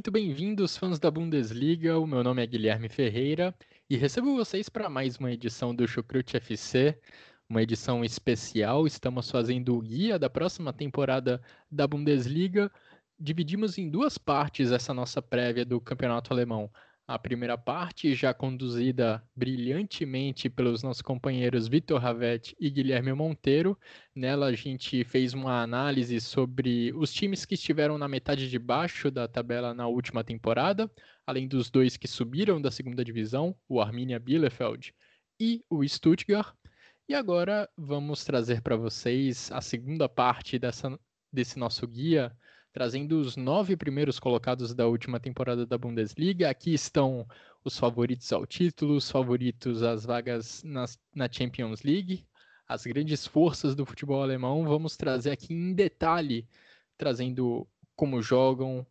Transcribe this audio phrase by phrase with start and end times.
[0.00, 1.98] Muito bem-vindos, fãs da Bundesliga.
[1.98, 3.54] O meu nome é Guilherme Ferreira
[3.86, 6.98] e recebo vocês para mais uma edição do Chucrute FC,
[7.46, 8.86] uma edição especial.
[8.86, 11.38] Estamos fazendo o guia da próxima temporada
[11.70, 12.72] da Bundesliga.
[13.18, 16.70] Dividimos em duas partes essa nossa prévia do Campeonato Alemão.
[17.10, 23.76] A primeira parte, já conduzida brilhantemente pelos nossos companheiros Vitor Ravetti e Guilherme Monteiro.
[24.14, 29.10] Nela, a gente fez uma análise sobre os times que estiveram na metade de baixo
[29.10, 30.88] da tabela na última temporada,
[31.26, 34.94] além dos dois que subiram da segunda divisão, o Arminia Bielefeld
[35.40, 36.54] e o Stuttgart.
[37.08, 40.96] E agora vamos trazer para vocês a segunda parte dessa,
[41.32, 42.32] desse nosso guia
[42.72, 46.48] trazendo os nove primeiros colocados da última temporada da Bundesliga.
[46.48, 47.26] Aqui estão
[47.64, 52.24] os favoritos ao título, os favoritos às vagas nas, na Champions League,
[52.68, 54.64] as grandes forças do futebol alemão.
[54.64, 56.46] Vamos trazer aqui em detalhe,
[56.96, 58.86] trazendo como jogam,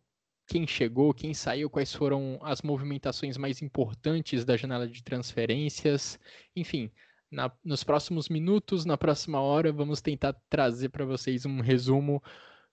[0.46, 6.18] quem chegou, quem saiu, quais foram as movimentações mais importantes da janela de transferências,
[6.54, 6.90] enfim.
[7.30, 12.20] Na, nos próximos minutos, na próxima hora, vamos tentar trazer para vocês um resumo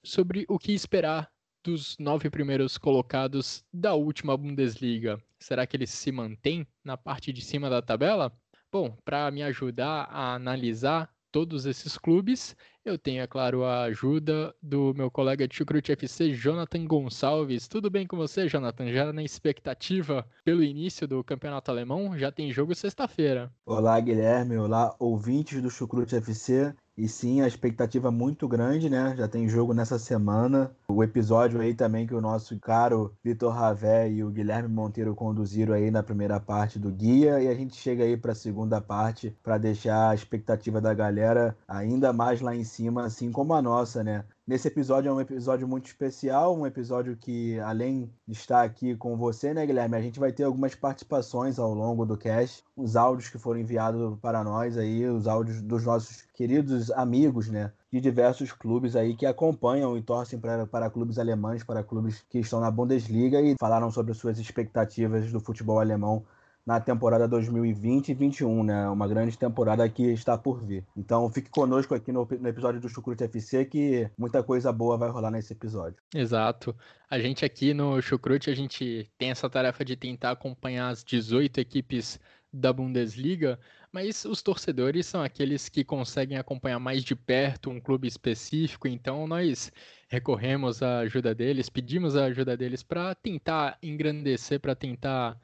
[0.04, 1.30] sobre o que esperar
[1.64, 5.22] dos nove primeiros colocados da última Bundesliga.
[5.40, 8.32] Será que eles se mantêm na parte de cima da tabela?
[8.72, 14.56] Bom, para me ajudar a analisar todos esses clubes, eu tenho, é claro, a ajuda
[14.62, 17.68] do meu colega de Chucrute FC, Jonathan Gonçalves.
[17.68, 18.90] Tudo bem com você, Jonathan?
[18.92, 22.18] Já na expectativa pelo início do campeonato alemão?
[22.18, 23.52] Já tem jogo sexta-feira.
[23.66, 24.58] Olá, Guilherme.
[24.58, 26.74] Olá, ouvintes do Chucrute FC.
[26.98, 29.16] E sim, a expectativa é muito grande, né?
[29.16, 30.76] Já tem jogo nessa semana.
[30.88, 35.76] O episódio aí também que o nosso caro Vitor Ravé e o Guilherme Monteiro conduziram
[35.76, 37.40] aí na primeira parte do guia.
[37.40, 41.56] E a gente chega aí para a segunda parte para deixar a expectativa da galera
[41.68, 44.26] ainda mais lá em cima, assim como a nossa, né?
[44.48, 49.18] Nesse episódio é um episódio muito especial, um episódio que, além de estar aqui com
[49.18, 53.28] você, né, Guilherme, a gente vai ter algumas participações ao longo do cast, os áudios
[53.28, 58.54] que foram enviados para nós aí, os áudios dos nossos queridos amigos, né, de diversos
[58.54, 62.72] clubes aí que acompanham e torcem para, para clubes alemães, para clubes que estão na
[62.72, 66.24] Bundesliga e falaram sobre suas expectativas do futebol alemão
[66.68, 68.90] na temporada 2020 e 2021, né?
[68.90, 70.86] Uma grande temporada que está por vir.
[70.98, 75.10] Então fique conosco aqui no, no episódio do Chucrute FC que muita coisa boa vai
[75.10, 75.96] rolar nesse episódio.
[76.14, 76.76] Exato.
[77.10, 81.58] A gente aqui no Chucrute, a gente tem essa tarefa de tentar acompanhar as 18
[81.62, 82.20] equipes
[82.52, 83.58] da Bundesliga,
[83.92, 89.28] mas os torcedores são aqueles que conseguem acompanhar mais de perto um clube específico, então
[89.28, 89.72] nós
[90.10, 95.38] recorremos à ajuda deles, pedimos a ajuda deles para tentar engrandecer, para tentar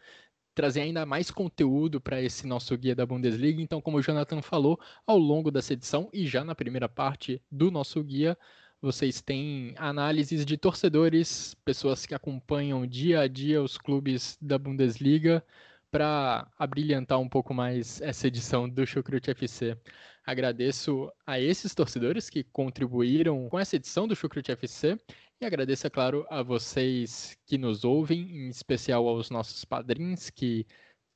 [0.53, 3.62] trazer ainda mais conteúdo para esse nosso guia da Bundesliga.
[3.62, 7.72] Então, como o Jonathan falou, ao longo dessa edição e já na primeira parte do
[7.72, 8.38] nosso guia,
[8.81, 15.44] vocês têm análises de torcedores, pessoas que acompanham dia a dia os clubes da Bundesliga
[15.90, 19.78] para abrilhantar um pouco mais essa edição do Chucrute FC.
[20.26, 24.98] Agradeço a esses torcedores que contribuíram com essa edição do Chucrute FC
[25.42, 30.66] e agradeço, é claro, a vocês que nos ouvem, em especial aos nossos padrinhos que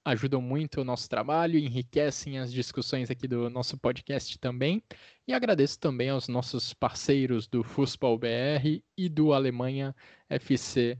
[0.03, 4.83] ajudam muito o nosso trabalho, enriquecem as discussões aqui do nosso podcast também.
[5.25, 9.95] E agradeço também aos nossos parceiros do Fußball BR e do Alemanha
[10.29, 10.97] FC.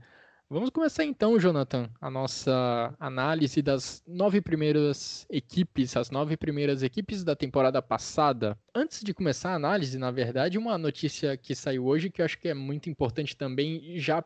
[0.50, 7.22] Vamos começar então, Jonathan, a nossa análise das nove primeiras equipes, as nove primeiras equipes
[7.22, 8.58] da temporada passada.
[8.74, 12.38] Antes de começar a análise, na verdade, uma notícia que saiu hoje que eu acho
[12.38, 14.24] que é muito importante também, já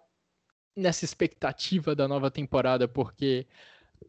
[0.76, 3.44] nessa expectativa da nova temporada, porque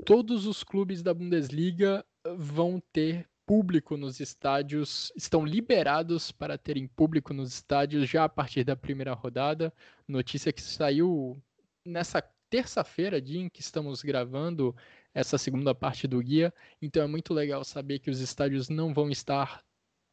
[0.05, 2.05] todos os clubes da Bundesliga
[2.37, 8.63] vão ter público nos estádios, estão liberados para terem público nos estádios já a partir
[8.63, 9.73] da primeira rodada.
[10.07, 11.41] Notícia que saiu
[11.85, 14.75] nessa terça-feira, dia em que estamos gravando
[15.13, 16.53] essa segunda parte do guia.
[16.81, 19.63] Então é muito legal saber que os estádios não vão estar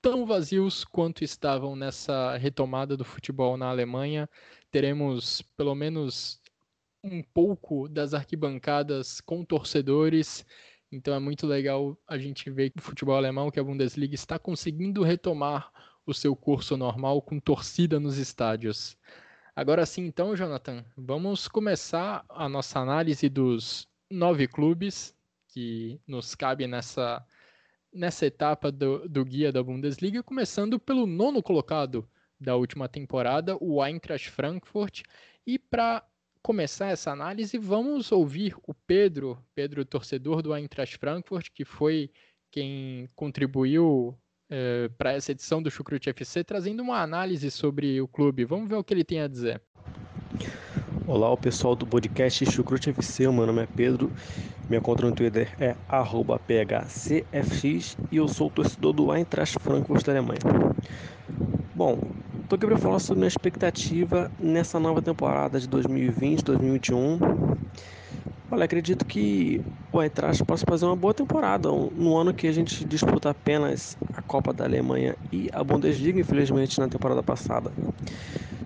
[0.03, 4.29] tão vazios quanto estavam nessa retomada do futebol na Alemanha.
[4.71, 6.41] Teremos pelo menos
[7.05, 10.45] um pouco das arquibancadas com torcedores
[10.93, 14.39] Então é muito legal a gente ver que o futebol alemão, que a Bundesliga, está
[14.39, 15.71] conseguindo retomar
[16.07, 18.97] o seu curso normal com torcida nos estádios.
[19.61, 25.15] Agora sim, então, Jonathan, vamos começar a nossa análise dos nove clubes
[25.49, 27.23] que nos cabe nessa,
[27.93, 32.09] nessa etapa do, do guia da Bundesliga, começando pelo nono colocado
[32.41, 35.03] da última temporada, o Eintracht Frankfurt.
[35.47, 36.09] E para
[36.41, 42.11] começar essa análise, vamos ouvir o Pedro, Pedro, torcedor do Eintracht Frankfurt, que foi
[42.51, 44.19] quem contribuiu
[44.51, 48.45] é, para essa edição do Chucrute FC, trazendo uma análise sobre o clube.
[48.45, 49.61] Vamos ver o que ele tem a dizer.
[51.07, 54.11] Olá, o pessoal do podcast Chucrute FC, meu nome é Pedro,
[54.69, 60.41] minha conta no Twitter é phcfx e eu sou torcedor do Eintracht Frankfurt da Alemanha.
[61.75, 61.99] Bom,
[62.49, 67.59] tô aqui para falar sobre minha expectativa nessa nova temporada de 2020-2021.
[68.51, 72.85] Olha, acredito que o Eintracht possa fazer uma boa temporada, no ano que a gente
[72.85, 77.73] disputa apenas a Copa da Alemanha e a Bundesliga, infelizmente na temporada passada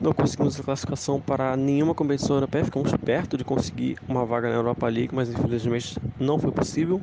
[0.00, 4.56] não conseguimos a classificação para nenhuma competição europeia, ficamos perto de conseguir uma vaga na
[4.56, 7.02] Europa League, mas infelizmente não foi possível.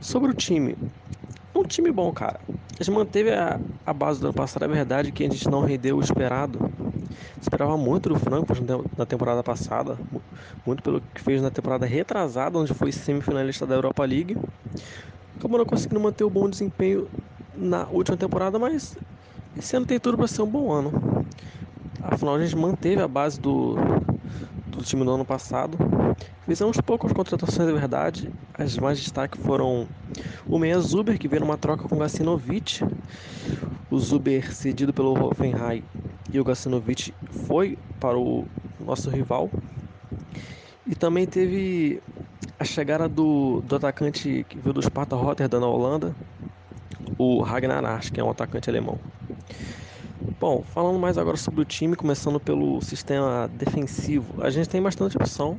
[0.00, 0.76] Sobre o time,
[1.54, 2.40] um time bom, cara.
[2.78, 5.62] A gente manteve a, a base do ano passado, é verdade que a gente não
[5.62, 6.58] rendeu o esperado.
[7.40, 8.62] Esperava muito do Frankfurt
[8.96, 9.98] na temporada passada,
[10.64, 14.36] muito pelo que fez na temporada retrasada, onde foi semifinalista da Europa League.
[15.36, 17.08] Acabou não conseguindo manter o bom desempenho
[17.54, 18.96] na última temporada, mas
[19.56, 20.92] esse ano tem tudo para ser um bom ano.
[22.02, 23.76] Afinal, a gente manteve a base do,
[24.70, 25.76] do time do ano passado.
[26.46, 28.30] Fizemos poucas contratações, é verdade.
[28.54, 29.86] As mais destaque foram
[30.46, 32.80] o Meia Zuber, que veio numa troca com o Gacinovic.
[33.90, 35.82] O Zuber, cedido pelo Hoffenheim,
[36.32, 37.14] e o Gacinovic
[37.46, 38.46] foi para o
[38.78, 39.50] nosso rival.
[40.86, 42.02] E também teve
[42.58, 46.14] a chegada do, do atacante que veio do Sparta Rotterdam na Holanda,
[47.18, 48.98] o Ragnar Asch, que é um atacante alemão.
[50.20, 55.16] Bom, falando mais agora sobre o time, começando pelo sistema defensivo, a gente tem bastante
[55.16, 55.58] opção.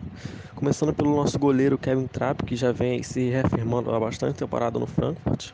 [0.53, 4.85] Começando pelo nosso goleiro Kevin Trapp, que já vem se reafirmando há bastante temporada no
[4.85, 5.53] Frankfurt.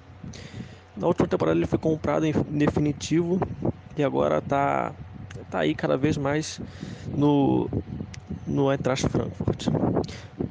[0.95, 3.39] Na última temporada ele foi comprado em definitivo
[3.95, 4.93] e agora está
[5.49, 6.59] tá aí cada vez mais
[7.15, 7.69] no,
[8.45, 9.67] no Eintracht Frankfurt.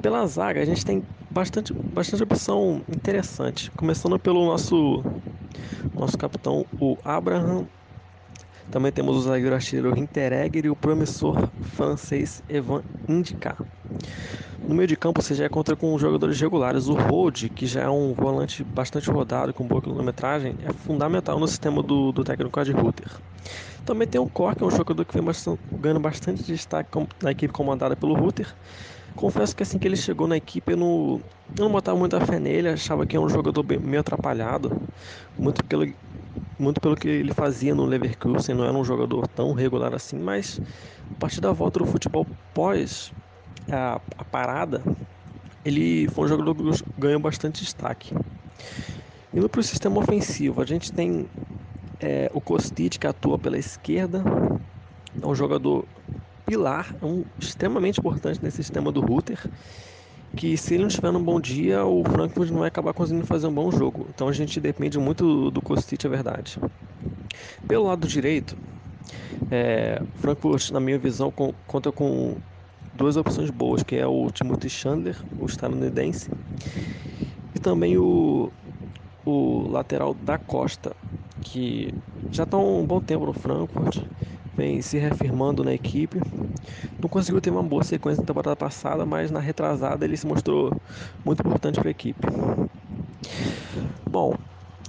[0.01, 3.71] Pela zaga, a gente tem bastante, bastante opção interessante.
[3.73, 5.03] Começando pelo nosso,
[5.93, 7.69] nosso capitão, o Abraham
[8.71, 13.57] também temos o zagueiro artilheiro Hinteregger e o promissor francês Evan Indica.
[14.67, 16.89] No meio de campo, você já encontra com jogadores regulares.
[16.89, 21.47] O Rode, que já é um volante bastante rodado, com boa quilometragem, é fundamental no
[21.47, 23.21] sistema do, do técnico Ad Ruther.
[23.85, 26.91] Também tem o Kor, que é um jogador que vem bastante, ganhando bastante destaque
[27.23, 28.57] na equipe comandada pelo Ruther.
[29.15, 31.23] Confesso que assim que ele chegou na equipe, eu não,
[31.57, 34.71] eu não botava muita fé nele, achava que era um jogador meio atrapalhado,
[35.39, 35.87] muito pelo,
[36.59, 40.61] muito pelo que ele fazia no Leverkusen, não era um jogador tão regular assim, mas
[41.11, 43.13] a partir da volta do futebol pós
[43.71, 44.83] a, a parada,
[45.65, 48.15] ele foi um jogador que ganhou bastante destaque.
[49.35, 51.29] Indo para o sistema ofensivo, a gente tem
[52.01, 54.23] é, o Kostic que atua pela esquerda,
[55.21, 55.87] é um jogador
[56.47, 59.39] pilar, é um, extremamente importante nesse sistema do Router
[60.37, 63.47] que se ele não tiver um bom dia, o Frankfurt não vai acabar conseguindo fazer
[63.47, 64.07] um bom jogo.
[64.11, 66.59] Então a gente depende muito do Kostic, é verdade.
[67.67, 68.57] Pelo lado direito,
[69.51, 72.37] é, Frankfurt, na minha visão, com, conta com
[72.95, 76.31] duas opções boas, que é o Timothy Chandler, o estadunidense,
[77.55, 78.53] e também o,
[79.25, 80.95] o lateral da Costa,
[81.41, 81.95] que
[82.31, 84.03] já está um bom tempo no Frankfurt,
[84.57, 86.21] vem se reafirmando na equipe.
[87.01, 90.73] Não conseguiu ter uma boa sequência na temporada passada, mas na retrasada ele se mostrou
[91.25, 92.27] muito importante para a equipe.
[94.09, 94.35] Bom,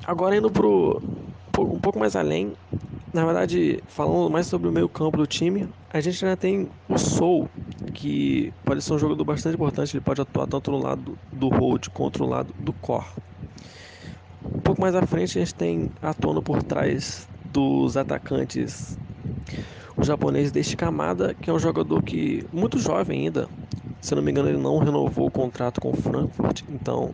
[0.06, 1.02] agora indo pro
[1.60, 2.54] um pouco mais além,
[3.14, 6.98] na verdade, falando mais sobre o meio campo do time, a gente já tem o
[6.98, 7.50] Soul,
[7.94, 11.88] que pode ser um jogador bastante importante, ele pode atuar tanto no lado do hold
[11.90, 13.06] quanto no lado do core.
[14.44, 18.98] Um pouco mais à frente a gente tem atuando por trás dos atacantes
[19.98, 23.50] o japonês Deishi Kamada, que é um jogador que muito jovem ainda,
[24.00, 27.14] se não me engano ele não renovou o contrato com o Frankfurt, então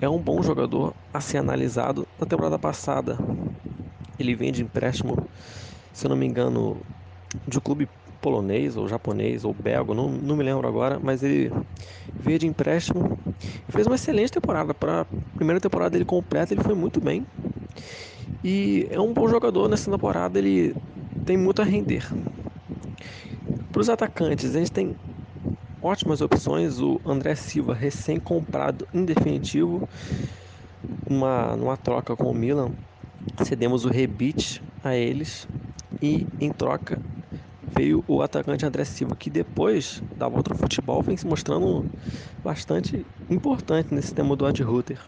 [0.00, 2.08] é um bom jogador a ser analisado.
[2.18, 3.18] Na temporada passada
[4.18, 5.28] ele vem de empréstimo,
[5.92, 6.84] se não me engano,
[7.46, 7.88] de um clube
[8.20, 11.50] polonês ou japonês ou belga, não, não me lembro agora, mas ele
[12.18, 13.18] veio de empréstimo
[13.68, 14.74] fez uma excelente temporada.
[14.74, 15.06] Para a
[15.36, 17.26] primeira temporada dele completa, ele foi muito bem.
[18.42, 20.74] E é um bom jogador nessa temporada, ele
[21.24, 22.04] tem muito a render.
[23.70, 24.96] Para os atacantes, a gente tem
[25.80, 26.80] ótimas opções.
[26.80, 29.84] O André Silva, recém-comprado em definitivo,
[31.08, 32.74] uma, numa troca com o Milan,
[33.44, 35.46] cedemos o rebite a eles
[36.00, 37.02] e em troca
[37.76, 41.86] veio o atacante André Silva, que depois da volta ao futebol vem se mostrando
[42.42, 45.00] bastante importante nesse tema do Ad Ruther.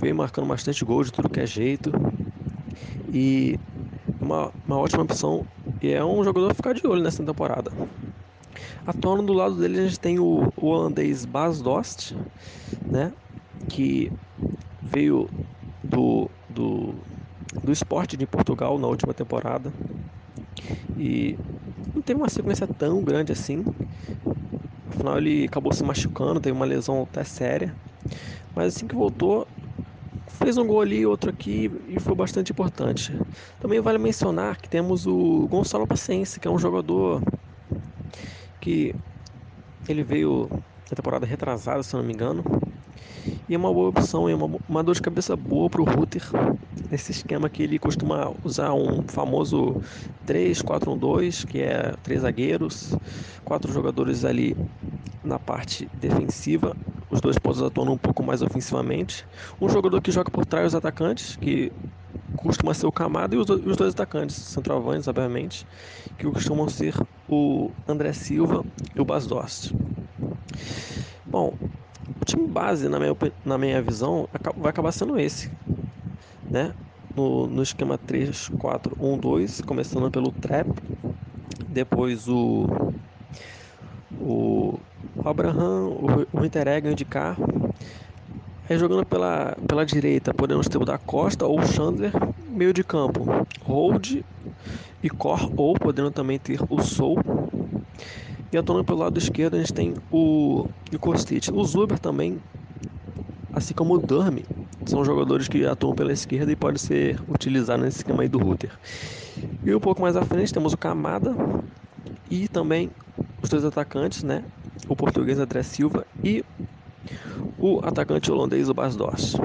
[0.00, 1.92] Veio marcando bastante gol de tudo que é jeito
[3.12, 3.58] e
[4.20, 5.46] uma, uma ótima opção
[5.80, 7.70] e é um jogador a ficar de olho nessa temporada.
[8.86, 12.14] Atuando do lado dele a gente tem o, o holandês Bas Dost,
[12.90, 13.12] né,
[13.68, 14.12] que
[14.82, 15.28] veio
[15.82, 17.06] do, do,
[17.62, 19.72] do esporte de Portugal na última temporada
[20.96, 21.38] e
[21.94, 23.64] não teve uma sequência tão grande assim.
[24.86, 27.76] Afinal, ele acabou se machucando, teve uma lesão até séria.
[28.54, 29.46] Mas assim que voltou,
[30.34, 33.12] fez um gol ali, outro aqui e foi bastante importante.
[33.58, 37.22] Também vale mencionar que temos o Gonçalo Paciência, que é um jogador
[38.60, 38.94] que
[39.88, 40.48] ele veio
[40.90, 42.42] na temporada retrasada, se não me engano.
[43.46, 46.22] E é uma boa opção, é uma, uma dor de cabeça boa para o Ruther,
[46.90, 49.76] nesse esquema que ele costuma usar um famoso
[50.24, 52.96] 3-4-1-2, que é três zagueiros,
[53.44, 54.56] quatro jogadores ali
[55.22, 56.74] na parte defensiva,
[57.10, 59.26] os dois pontos atuando um pouco mais ofensivamente,
[59.60, 61.70] um jogador que joga por trás dos atacantes, que
[62.36, 65.66] costuma ser o Camada, e os, os dois atacantes, centroavantes, obviamente,
[66.16, 66.94] que costumam ser
[67.28, 69.74] o André Silva e o Bas Dost.
[71.24, 71.58] Bom,
[72.20, 75.50] o time base, na minha, na minha visão, vai acabar sendo esse.
[76.48, 76.72] Né?
[77.14, 80.68] No, no esquema 3-4-1-2, começando pelo Trap,
[81.68, 82.66] depois o,
[84.20, 84.78] o,
[85.24, 87.46] Abraham, o, o Interega de carro.
[88.68, 92.12] Aí jogando pela, pela direita, podemos ter o da Costa ou o Chandler,
[92.48, 93.24] meio de campo,
[93.62, 94.22] Hold
[95.02, 97.18] e Cor, ou podendo também ter o Soul
[98.54, 100.68] e atuando pelo lado esquerdo a gente tem o,
[101.00, 101.48] Kostic.
[101.52, 102.38] O Zuber também,
[103.52, 104.44] assim como o Durmi,
[104.86, 108.70] são jogadores que atuam pela esquerda e podem ser utilizados nesse esquema aí do Router.
[109.64, 111.34] E um pouco mais à frente temos o Camada
[112.30, 112.90] e também
[113.42, 114.44] os dois atacantes, né?
[114.88, 116.44] O português André Silva e
[117.58, 119.36] o atacante holandês, o Bas Doss.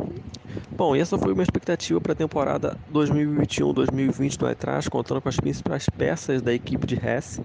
[0.72, 5.36] Bom, e essa foi uma expectativa para a temporada 2021-2020 do Atrás, contando com as
[5.36, 7.42] principais peças da equipe de Hesse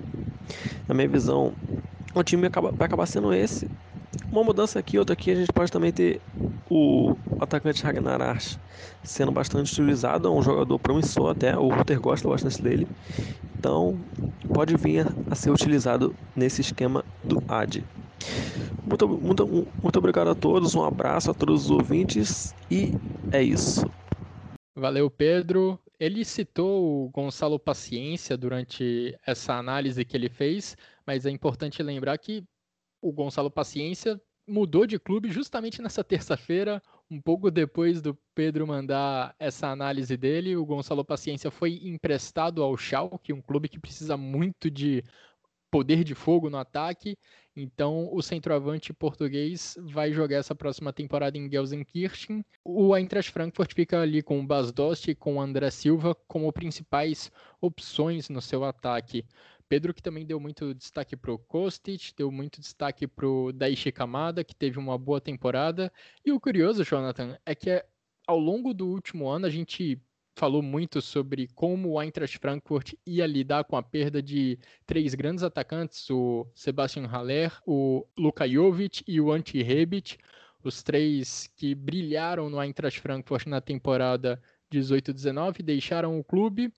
[0.88, 1.52] na minha visão,
[2.14, 3.68] o time vai acabar sendo esse.
[4.30, 6.20] Uma mudança aqui, outra aqui, a gente pode também ter
[6.70, 8.38] o atacante Ragnar
[9.02, 12.86] sendo bastante utilizado, é um jogador promissor até, o Ruter gosta bastante dele.
[13.58, 13.98] Então,
[14.52, 17.84] pode vir a ser utilizado nesse esquema do AD.
[18.86, 19.46] Muito, muito,
[19.82, 22.92] muito obrigado a todos, um abraço a todos os ouvintes e
[23.32, 23.86] é isso.
[24.76, 31.30] Valeu, Pedro ele citou o Gonçalo Paciência durante essa análise que ele fez, mas é
[31.30, 32.44] importante lembrar que
[33.00, 39.34] o Gonçalo Paciência mudou de clube justamente nessa terça-feira, um pouco depois do Pedro mandar
[39.38, 40.56] essa análise dele.
[40.56, 45.02] O Gonçalo Paciência foi emprestado ao Schalke, um clube que precisa muito de
[45.70, 47.16] poder de fogo no ataque.
[47.56, 52.44] Então, o centroavante português vai jogar essa próxima temporada em Gelsenkirchen.
[52.64, 56.52] O Eintracht Frankfurt fica ali com o Bas Dost e com o André Silva como
[56.52, 57.30] principais
[57.60, 59.24] opções no seu ataque.
[59.68, 63.92] Pedro que também deu muito destaque para o Kostic, deu muito destaque para o Daichi
[63.92, 65.92] Kamada, que teve uma boa temporada.
[66.24, 67.84] E o curioso, Jonathan, é que
[68.26, 70.00] ao longo do último ano a gente
[70.36, 75.44] falou muito sobre como o Eintracht Frankfurt ia lidar com a perda de três grandes
[75.44, 80.18] atacantes, o Sebastian Haller, o Luka Jovic e o Ante Rebic,
[80.62, 86.72] os três que brilharam no Eintracht Frankfurt na temporada 18-19, deixaram o clube.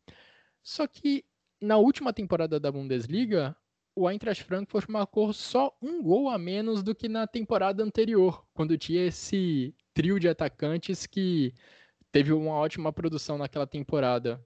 [0.63, 1.25] Só que
[1.61, 3.57] na última temporada da Bundesliga,
[3.95, 8.77] o Eintracht Frankfurt marcou só um gol a menos do que na temporada anterior, quando
[8.77, 11.55] tinha esse trio de atacantes que
[12.13, 14.41] teve uma ótima produção naquela temporada.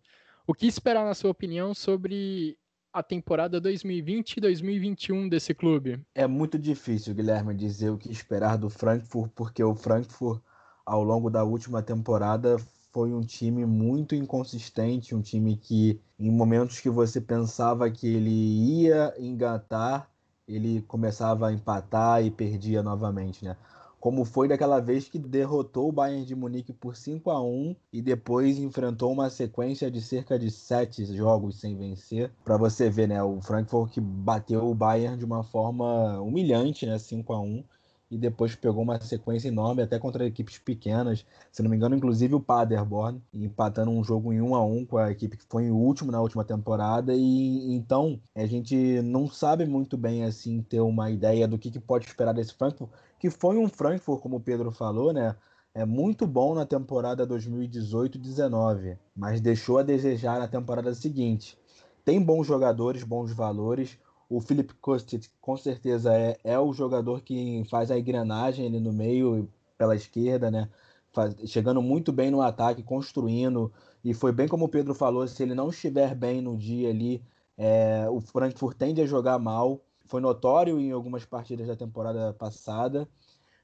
[0.47, 2.59] O que esperar, na sua opinião, sobre
[2.93, 6.05] a temporada 2020 e 2021 desse clube?
[6.15, 10.43] É muito difícil, Guilherme, dizer o que esperar do Frankfurt, porque o Frankfurt,
[10.85, 12.57] ao longo da última temporada,
[12.93, 18.31] foi um time muito inconsistente, um time que, em momentos que você pensava que ele
[18.31, 20.11] ia engatar,
[20.49, 23.57] ele começava a empatar e perdia novamente, né?
[24.01, 28.01] Como foi daquela vez que derrotou o Bayern de Munique por 5 a 1 e
[28.01, 32.33] depois enfrentou uma sequência de cerca de sete jogos sem vencer.
[32.43, 37.33] Para você ver, né, o Frankfurt bateu o Bayern de uma forma humilhante, né, 5
[37.33, 37.63] a 1
[38.11, 42.35] e depois pegou uma sequência enorme até contra equipes pequenas, se não me engano, inclusive
[42.35, 45.77] o Paderborn, empatando um jogo em 1 a 1 com a equipe que foi o
[45.77, 47.15] último na última temporada.
[47.15, 51.79] E então a gente não sabe muito bem assim ter uma ideia do que, que
[51.79, 55.37] pode esperar desse Frankfurt, que foi um Frankfurt, como o Pedro falou, né?
[55.75, 61.57] É muito bom na temporada 2018-19, mas deixou a desejar na temporada seguinte.
[62.05, 63.99] Tem bons jogadores, bons valores,
[64.29, 68.93] o Philip Kostic, com certeza, é, é o jogador que faz a engrenagem ali no
[68.93, 70.69] meio, pela esquerda, né?
[71.13, 73.73] Faz, chegando muito bem no ataque, construindo.
[74.03, 77.23] E foi bem como o Pedro falou: se ele não estiver bem no dia ali,
[77.57, 79.81] é, o Frankfurt tende a jogar mal.
[80.11, 83.09] Foi notório em algumas partidas da temporada passada.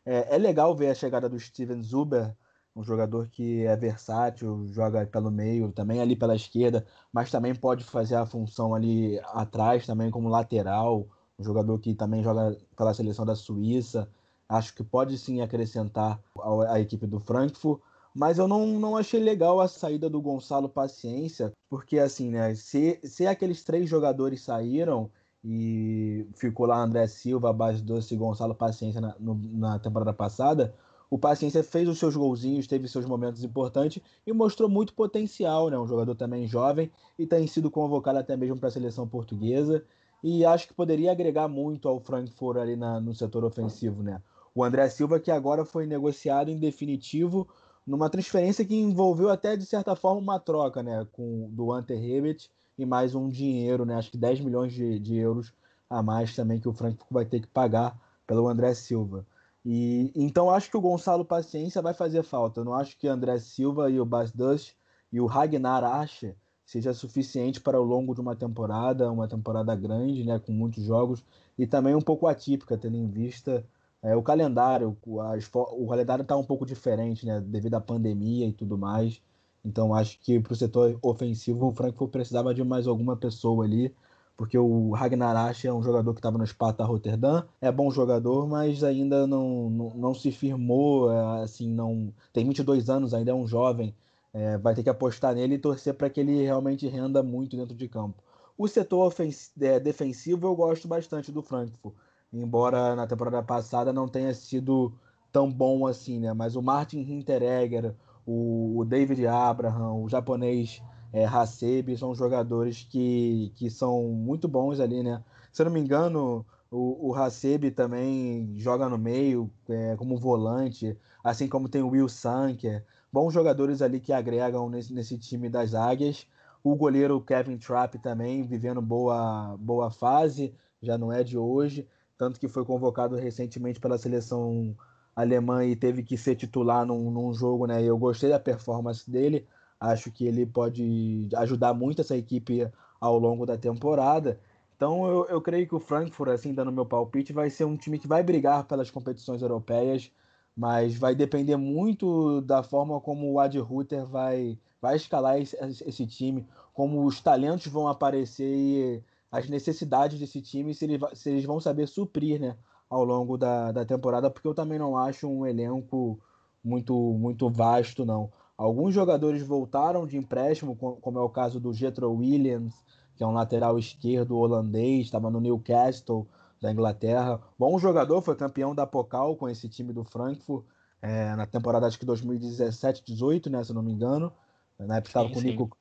[0.04, 2.36] É, é legal ver a chegada do Steven Zuber
[2.76, 7.82] um jogador que é versátil, joga pelo meio, também ali pela esquerda, mas também pode
[7.82, 13.24] fazer a função ali atrás, também como lateral, um jogador que também joga pela seleção
[13.24, 14.08] da Suíça.
[14.48, 16.22] Acho que pode sim acrescentar
[16.68, 17.80] a equipe do Frankfurt,
[18.14, 23.00] mas eu não, não achei legal a saída do Gonçalo Paciência, porque assim, né, se,
[23.02, 25.10] se aqueles três jogadores saíram
[25.48, 30.74] e ficou lá André Silva, Bas Doce e Gonçalo Paciência na, no, na temporada passada,
[31.08, 35.78] o Paciência fez os seus golzinhos, teve seus momentos importantes e mostrou muito potencial, né?
[35.78, 39.84] Um jogador também jovem e tem sido convocado até mesmo para a seleção portuguesa.
[40.20, 44.20] E acho que poderia agregar muito ao Frankfurt ali na, no setor ofensivo, né?
[44.52, 47.46] O André Silva, que agora foi negociado em definitivo
[47.86, 51.06] numa transferência que envolveu até, de certa forma, uma troca, né?
[51.12, 53.94] Com, do Ante Rebet e mais um dinheiro, né?
[53.94, 55.52] Acho que 10 milhões de, de euros
[55.88, 59.26] a mais também que o Frankfurt vai ter que pagar pelo André Silva.
[59.64, 62.60] E então acho que o Gonçalo Paciência vai fazer falta.
[62.60, 64.74] Eu não acho que André Silva e o Bas Dust
[65.12, 70.24] e o Ragnar Asche seja suficiente para o longo de uma temporada, uma temporada grande,
[70.24, 71.24] né, com muitos jogos
[71.56, 73.64] e também um pouco atípica, tendo em vista
[74.02, 74.96] é, o calendário.
[75.32, 79.22] As, o calendário está um pouco diferente, né, devido à pandemia e tudo mais.
[79.66, 83.94] Então acho que para o setor ofensivo o Frankfurt precisava de mais alguma pessoa ali
[84.36, 88.46] porque o Ragnar Ashe é um jogador que estava no Sparta Rotterdam, é bom jogador,
[88.46, 93.34] mas ainda não, não, não se firmou, é, assim, não tem 22 anos, ainda é
[93.34, 93.94] um jovem,
[94.34, 97.74] é, vai ter que apostar nele e torcer para que ele realmente renda muito dentro
[97.74, 98.22] de campo.
[98.58, 99.14] O setor
[99.60, 101.94] é, defensivo eu gosto bastante do Frankfurt,
[102.32, 104.92] embora na temporada passada não tenha sido
[105.32, 106.32] tão bom assim, né?
[106.32, 107.94] Mas o Martin Hinteregger,
[108.26, 115.02] o, David Abraham, o japonês é, Hasebe, são jogadores que, que são muito bons ali,
[115.02, 115.22] né?
[115.52, 120.98] Se eu não me engano, o, o Hasebe também joga no meio é, como volante,
[121.22, 122.84] assim como tem o Will Sanker.
[123.12, 126.26] Bons jogadores ali que agregam nesse, nesse time das Águias.
[126.62, 132.40] O goleiro Kevin Trapp também vivendo boa, boa fase, já não é de hoje, tanto
[132.40, 134.76] que foi convocado recentemente pela seleção
[135.16, 137.82] alemã e teve que ser titular num, num jogo, né?
[137.82, 139.48] Eu gostei da performance dele.
[139.80, 144.40] Acho que ele pode ajudar muito essa equipe ao longo da temporada.
[144.76, 147.98] Então eu, eu creio que o Frankfurt, assim, dando meu palpite, vai ser um time
[147.98, 150.12] que vai brigar pelas competições europeias,
[150.54, 156.06] mas vai depender muito da forma como o Ad Ruther vai, vai escalar esse, esse
[156.06, 161.60] time, como os talentos vão aparecer e as necessidades desse time, se, se eles vão
[161.60, 162.56] saber suprir né,
[162.88, 166.18] ao longo da, da temporada, porque eu também não acho um elenco
[166.62, 168.30] muito, muito vasto, não.
[168.56, 172.74] Alguns jogadores voltaram de empréstimo, como é o caso do Jetro Williams,
[173.16, 176.26] que é um lateral esquerdo holandês, estava no Newcastle
[176.60, 177.40] da Inglaterra.
[177.58, 180.64] Bom jogador, foi campeão da Pokal com esse time do Frankfurt
[181.06, 184.32] é, na temporada acho que 2017-18, né, se não me engano.
[184.78, 185.78] Na época estava com, Nico,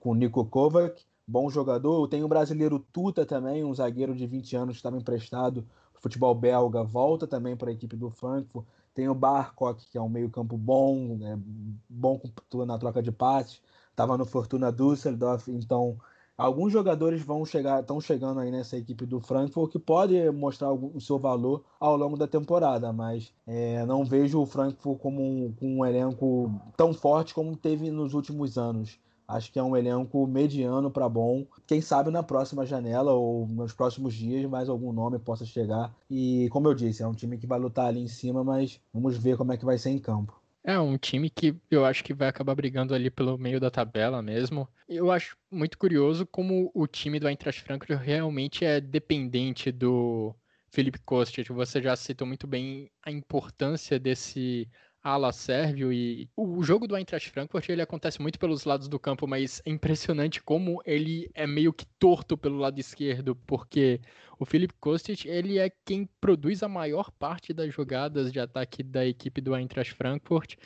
[0.00, 2.08] com o Nico Kovac, bom jogador.
[2.08, 5.66] Tem o brasileiro Tuta também, um zagueiro de 20 anos que estava emprestado
[6.04, 8.66] futebol belga, volta também para a equipe do Frankfurt.
[8.94, 11.38] Tem o Barcock, que é um meio-campo bom, né,
[11.88, 12.20] bom
[12.66, 13.60] na troca de passes.
[13.90, 15.96] Estava no Fortuna Düsseldorf, então
[16.36, 21.00] alguns jogadores vão chegar, estão chegando aí nessa equipe do Frankfurt que pode mostrar o
[21.00, 25.86] seu valor ao longo da temporada, mas é, não vejo o Frankfurt como um, um
[25.86, 28.98] elenco tão forte como teve nos últimos anos.
[29.26, 31.46] Acho que é um elenco mediano para bom.
[31.66, 35.94] Quem sabe na próxima janela ou nos próximos dias mais algum nome possa chegar.
[36.10, 39.16] E como eu disse, é um time que vai lutar ali em cima, mas vamos
[39.16, 40.38] ver como é que vai ser em campo.
[40.66, 44.22] É um time que eu acho que vai acabar brigando ali pelo meio da tabela
[44.22, 44.66] mesmo.
[44.88, 50.34] Eu acho muito curioso como o time do Eintracht Frankfurt realmente é dependente do
[50.70, 51.50] Felipe Kostic.
[51.50, 54.66] Você já citou muito bem a importância desse
[55.04, 59.26] ala sérvio e o jogo do Eintracht Frankfurt ele acontece muito pelos lados do campo,
[59.26, 64.00] mas é impressionante como ele é meio que torto pelo lado esquerdo, porque
[64.38, 69.04] o Filip Kostic, ele é quem produz a maior parte das jogadas de ataque da
[69.04, 70.56] equipe do Eintracht Frankfurt.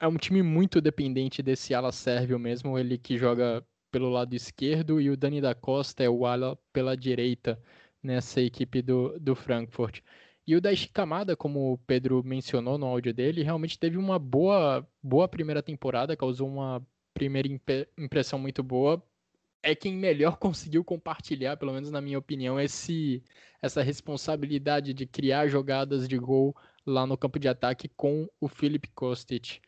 [0.00, 5.02] É um time muito dependente desse ala sérvio mesmo, ele que joga pelo lado esquerdo
[5.02, 7.62] e o Dani da Costa é o ala pela direita
[8.02, 10.00] nessa equipe do, do Frankfurt.
[10.46, 14.86] E o Daichi Kamada, como o Pedro mencionou no áudio dele, realmente teve uma boa,
[15.02, 17.48] boa primeira temporada, causou uma primeira
[17.96, 19.02] impressão muito boa.
[19.62, 23.22] É quem melhor conseguiu compartilhar, pelo menos na minha opinião, esse,
[23.60, 28.88] essa responsabilidade de criar jogadas de gol lá no campo de ataque com o Filip
[28.94, 29.60] Kostic.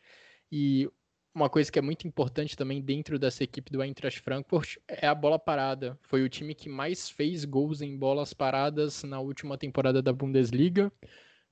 [0.51, 0.91] E
[1.35, 5.14] uma coisa que é muito importante também dentro dessa equipe do Eintracht Frankfurt é a
[5.14, 5.99] bola parada.
[6.03, 10.92] Foi o time que mais fez gols em bolas paradas na última temporada da Bundesliga.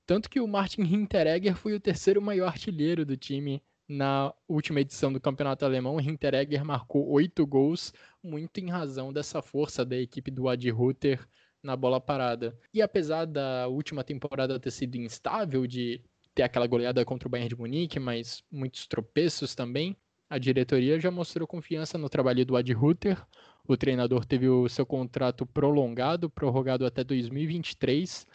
[0.07, 5.13] Tanto que o Martin Hinteregger foi o terceiro maior artilheiro do time na última edição
[5.13, 6.01] do Campeonato Alemão.
[6.01, 7.93] Hinteregger marcou oito gols,
[8.23, 11.27] muito em razão dessa força da equipe do Adi Ruther
[11.61, 12.57] na bola parada.
[12.73, 16.01] E apesar da última temporada ter sido instável, de
[16.35, 19.97] ter aquela goleada contra o Bayern de Munique, mas muitos tropeços também.
[20.29, 23.23] A diretoria já mostrou confiança no trabalho do Ad Ruther.
[23.69, 28.27] O treinador teve o seu contrato prolongado, prorrogado até 2023.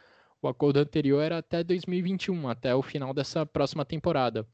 [0.42, 4.48] O acordo anterior era até 2021, até o final dessa próxima temporada.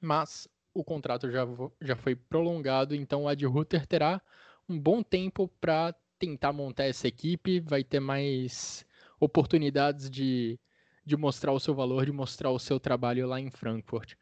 [0.00, 1.46] Mas o contrato já,
[1.80, 3.44] já foi prolongado, então o Ad
[3.86, 4.20] terá
[4.68, 8.84] um bom tempo para tentar montar essa equipe, vai ter mais
[9.20, 10.58] oportunidades de
[11.06, 14.14] de mostrar o seu valor, de mostrar o seu trabalho lá em Frankfurt.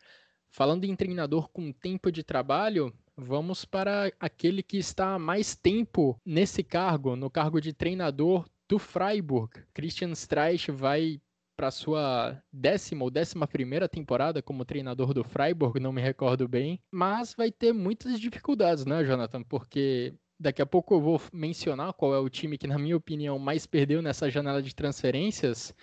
[0.50, 6.20] Falando em treinador com tempo de trabalho, vamos para aquele que está há mais tempo
[6.24, 9.64] nesse cargo, no cargo de treinador do Freiburg.
[9.72, 11.20] Christian Streich vai
[11.56, 16.80] para sua décima ou décima primeira temporada como treinador do Freiburg, não me recordo bem,
[16.90, 19.42] mas vai ter muitas dificuldades, né, Jonathan?
[19.42, 23.38] Porque daqui a pouco eu vou mencionar qual é o time que, na minha opinião,
[23.38, 25.74] mais perdeu nessa janela de transferências.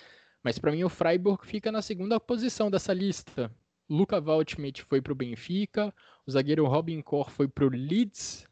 [0.43, 3.51] Mas para mim o Freiburg fica na segunda posição dessa lista.
[3.89, 5.93] Luca Waldschmidt foi para o Benfica,
[6.25, 8.47] o zagueiro Robin Koch foi para o Leeds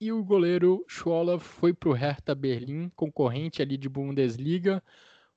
[0.00, 4.82] e o goleiro Schwoller foi para o Hertha Berlim, concorrente ali de Bundesliga.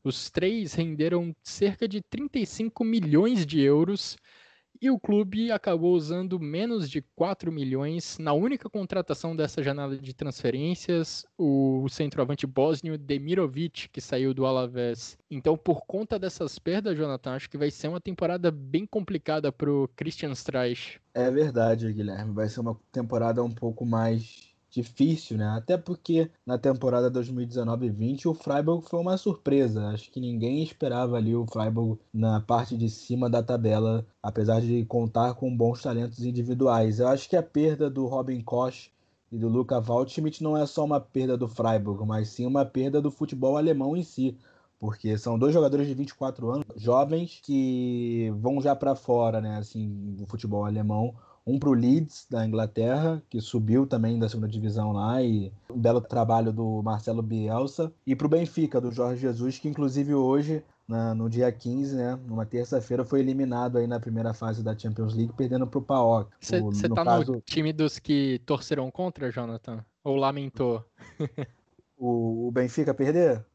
[0.04, 4.16] Os três renderam cerca de 35 milhões de euros
[4.82, 10.14] e o clube acabou usando menos de 4 milhões na única contratação dessa janela de
[10.14, 15.18] transferências, o centroavante bósnio Demirovic, que saiu do Alavés.
[15.30, 19.72] Então, por conta dessas perdas, Jonathan, acho que vai ser uma temporada bem complicada para
[19.72, 21.00] o Christian Streich.
[21.14, 22.34] É verdade, Guilherme.
[22.34, 25.48] Vai ser uma temporada um pouco mais difícil, né?
[25.48, 29.88] Até porque na temporada 2019-20 o Freiburg foi uma surpresa.
[29.88, 34.86] Acho que ninguém esperava ali o Freiburg na parte de cima da tabela, apesar de
[34.86, 37.00] contar com bons talentos individuais.
[37.00, 38.92] Eu acho que a perda do Robin Koch
[39.32, 43.02] e do Luca Waldschmidt não é só uma perda do Freiburg, mas sim uma perda
[43.02, 44.38] do futebol alemão em si.
[44.80, 50.14] Porque são dois jogadores de 24 anos, jovens, que vão já para fora, né, assim,
[50.16, 51.16] do futebol alemão
[51.48, 55.80] um para o Leeds da Inglaterra, que subiu também da segunda divisão lá, e um
[55.80, 60.62] belo trabalho do Marcelo Bielsa, e para o Benfica, do Jorge Jesus, que inclusive hoje,
[60.86, 65.16] na, no dia 15, né, numa terça-feira, foi eliminado aí na primeira fase da Champions
[65.16, 66.30] League, perdendo para o PAOK.
[66.42, 67.32] Você tá caso...
[67.32, 69.86] no time dos que torceram contra, Jonathan?
[70.04, 70.84] Ou lamentou?
[71.98, 73.46] o, o Benfica perder?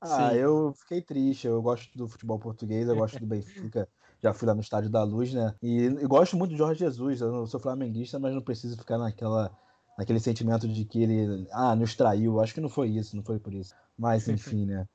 [0.00, 0.36] Ah, Sim.
[0.36, 1.46] eu fiquei triste.
[1.46, 3.88] Eu gosto do futebol português, eu gosto do Benfica
[4.22, 5.54] já fui lá no Estádio da Luz, né?
[5.62, 7.20] E, e gosto muito do Jorge Jesus.
[7.20, 9.50] Eu não sou flamenguista, mas não preciso ficar naquela,
[9.96, 12.40] naquele sentimento de que ele ah, nos traiu.
[12.40, 13.74] Acho que não foi isso, não foi por isso.
[13.96, 14.86] Mas enfim, né?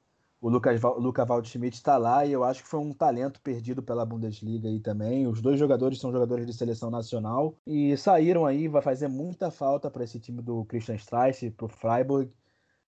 [0.44, 3.82] O Lucas, o Luca Waldschmidt está lá e eu acho que foi um talento perdido
[3.82, 5.26] pela Bundesliga aí também.
[5.26, 9.90] Os dois jogadores são jogadores de seleção nacional e saíram aí, vai fazer muita falta
[9.90, 12.30] para esse time do Christian Streich, para o Freiburg.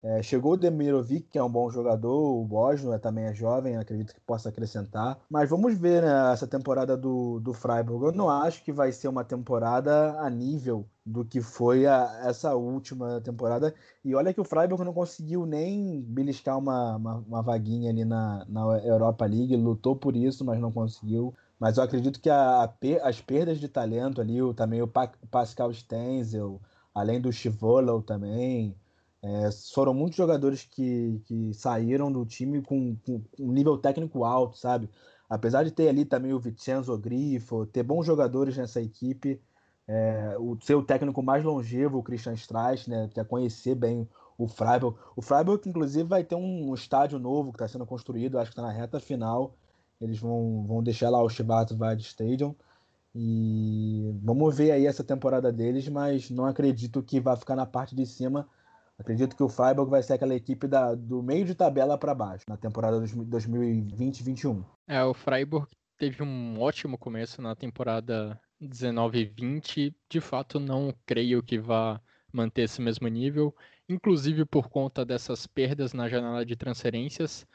[0.03, 3.77] É, chegou o Demirovic, que é um bom jogador, o Bosno é, também é jovem,
[3.77, 5.17] acredito que possa acrescentar.
[5.29, 8.07] Mas vamos ver né, essa temporada do, do Freiburg.
[8.07, 12.53] Eu não acho que vai ser uma temporada a nível do que foi a, essa
[12.53, 13.73] última temporada.
[14.03, 18.45] E olha que o Freiburg não conseguiu nem beliscar uma, uma, uma vaguinha ali na,
[18.49, 21.33] na Europa League, lutou por isso, mas não conseguiu.
[21.57, 22.73] Mas eu acredito que a, a,
[23.07, 26.59] as perdas de talento ali, o, também o, pa, Pascal Stenzel,
[26.93, 28.75] além do Chivolo também,
[29.23, 34.57] é, foram muitos jogadores que, que saíram do time com, com, um nível técnico alto,
[34.57, 34.89] sabe?
[35.29, 39.41] Apesar de ter ali também o Vincenzo Grifo, ter bons jogadores nessa equipe,
[39.87, 44.07] é, o seu técnico mais longevo, o Christian Streich, né, que é conhecer bem
[44.37, 44.97] o Freiburg.
[45.15, 48.61] O Freiburg, inclusive, vai ter um estádio novo que está sendo construído, acho que está
[48.61, 49.55] na reta final,
[50.01, 52.53] Eles vão, vão deixar lá o Schwarzwald Stadium.
[53.15, 57.95] E vamos ver aí essa temporada deles, mas não acredito que vai ficar na parte
[57.95, 58.49] de cima.
[58.97, 62.45] Acredito que o Freiburg vai ser aquela equipe da, do meio de tabela para baixo
[62.47, 64.63] na temporada 2020-21.
[64.87, 69.95] É, o Freiburg teve um ótimo começo na temporada 19-20.
[70.09, 72.01] De fato, não creio que vá
[72.31, 73.55] manter esse mesmo nível,
[73.87, 77.45] inclusive por conta dessas perdas na janela de transferências.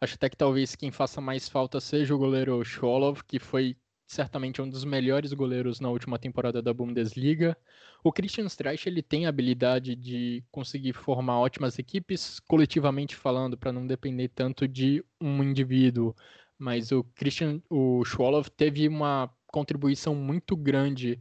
[0.00, 4.60] Acho até que talvez quem faça mais falta seja o goleiro Scholov, que foi certamente
[4.60, 7.56] um dos melhores goleiros na última temporada da Bundesliga.
[8.02, 13.72] O Christian Streich ele tem a habilidade de conseguir formar ótimas equipes, coletivamente falando, para
[13.72, 16.14] não depender tanto de um indivíduo.
[16.58, 21.20] Mas o Christian, o Schwolow teve uma contribuição muito grande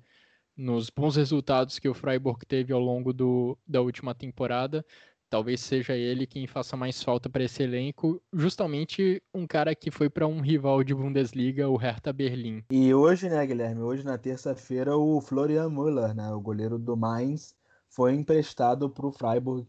[0.55, 4.85] nos bons resultados que o Freiburg teve ao longo do, da última temporada.
[5.33, 10.07] Talvez seja ele quem faça mais falta para esse elenco, justamente um cara que foi
[10.07, 12.63] para um rival de Bundesliga, o Hertha Berlim.
[12.69, 13.81] E hoje, né, Guilherme?
[13.81, 17.55] Hoje, na terça-feira, o Florian Müller, né, o goleiro do Mainz,
[17.89, 19.65] foi emprestado para o Freiburg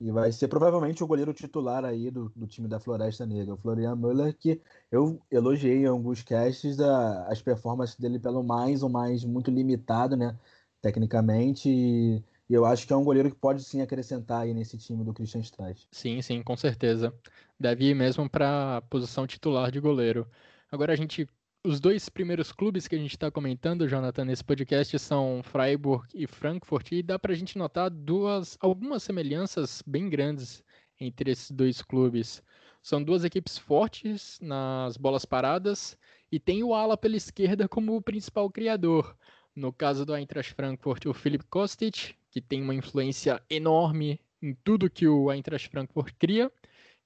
[0.00, 3.58] e vai ser provavelmente o goleiro titular aí do, do time da Floresta Negra, o
[3.58, 8.88] Florian Müller, que eu elogiei em alguns casts a, as performances dele pelo mais, o
[8.88, 10.38] mais muito limitado, né,
[10.80, 14.78] tecnicamente, e, e, eu acho que é um goleiro que pode sim acrescentar aí nesse
[14.78, 15.86] time do Christian Streich.
[15.90, 17.12] Sim, sim, com certeza.
[17.60, 20.26] Deve ir mesmo para a posição titular de goleiro.
[20.70, 21.28] Agora a gente
[21.64, 26.26] os dois primeiros clubes que a gente está comentando, Jonathan, nesse podcast são Freiburg e
[26.26, 30.62] Frankfurt, e dá para a gente notar duas, algumas semelhanças bem grandes
[31.00, 32.42] entre esses dois clubes.
[32.80, 35.98] São duas equipes fortes nas bolas paradas
[36.30, 39.16] e tem o ala pela esquerda como o principal criador.
[39.58, 44.88] No caso do Eintracht Frankfurt, o Philipp Kostic, que tem uma influência enorme em tudo
[44.88, 46.50] que o Eintracht Frankfurt cria.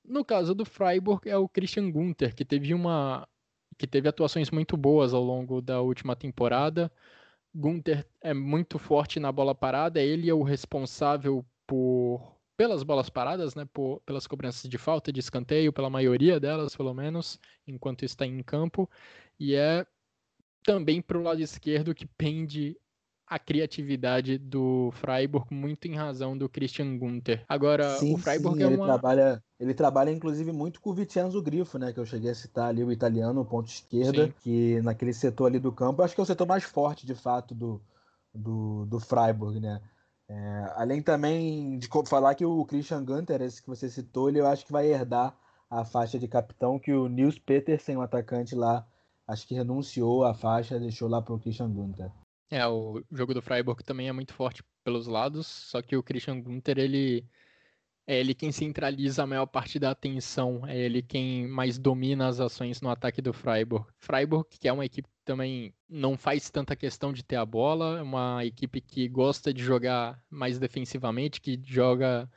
[0.05, 3.27] No caso do Freiburg, é o Christian Gunther, que teve uma
[3.79, 6.93] que teve atuações muito boas ao longo da última temporada.
[7.55, 13.55] Gunther é muito forte na bola parada, ele é o responsável por pelas bolas paradas,
[13.55, 18.27] né, por, pelas cobranças de falta, de escanteio, pela maioria delas, pelo menos, enquanto está
[18.27, 18.89] em campo,
[19.41, 19.87] e é
[20.65, 22.77] também para o lado esquerdo que pende
[23.27, 27.45] a criatividade do Freiburg muito em razão do Christian Gunther.
[27.49, 28.87] Agora, sim, o Freiburg sim, é ele uma...
[28.87, 32.69] trabalha, ele trabalha inclusive muito com o Vicenzo Grifo, né, que eu cheguei a citar
[32.69, 34.35] ali o italiano, o ponto esquerda, sim.
[34.43, 37.55] que naquele setor ali do campo, acho que é o setor mais forte de fato
[37.55, 37.81] do
[38.35, 39.81] do, do Freiburg, né?
[40.29, 44.47] É, além também de falar que o Christian Gunter, esse que você citou, ele eu
[44.47, 45.37] acho que vai herdar
[45.69, 48.87] a faixa de capitão que o Nils Petersen, o atacante lá,
[49.27, 52.11] acho que renunciou à faixa, deixou lá para o Christian Gunter.
[52.51, 56.41] É, o jogo do Freiburg também é muito forte pelos lados, só que o Christian
[56.41, 57.27] Gunther, ele
[58.07, 62.41] é ele quem centraliza a maior parte da atenção, é ele quem mais domina as
[62.41, 63.87] ações no ataque do Freiburg.
[63.99, 68.01] Freiburg, que é uma equipe que também não faz tanta questão de ter a bola,
[68.01, 72.29] é uma equipe que gosta de jogar mais defensivamente, que joga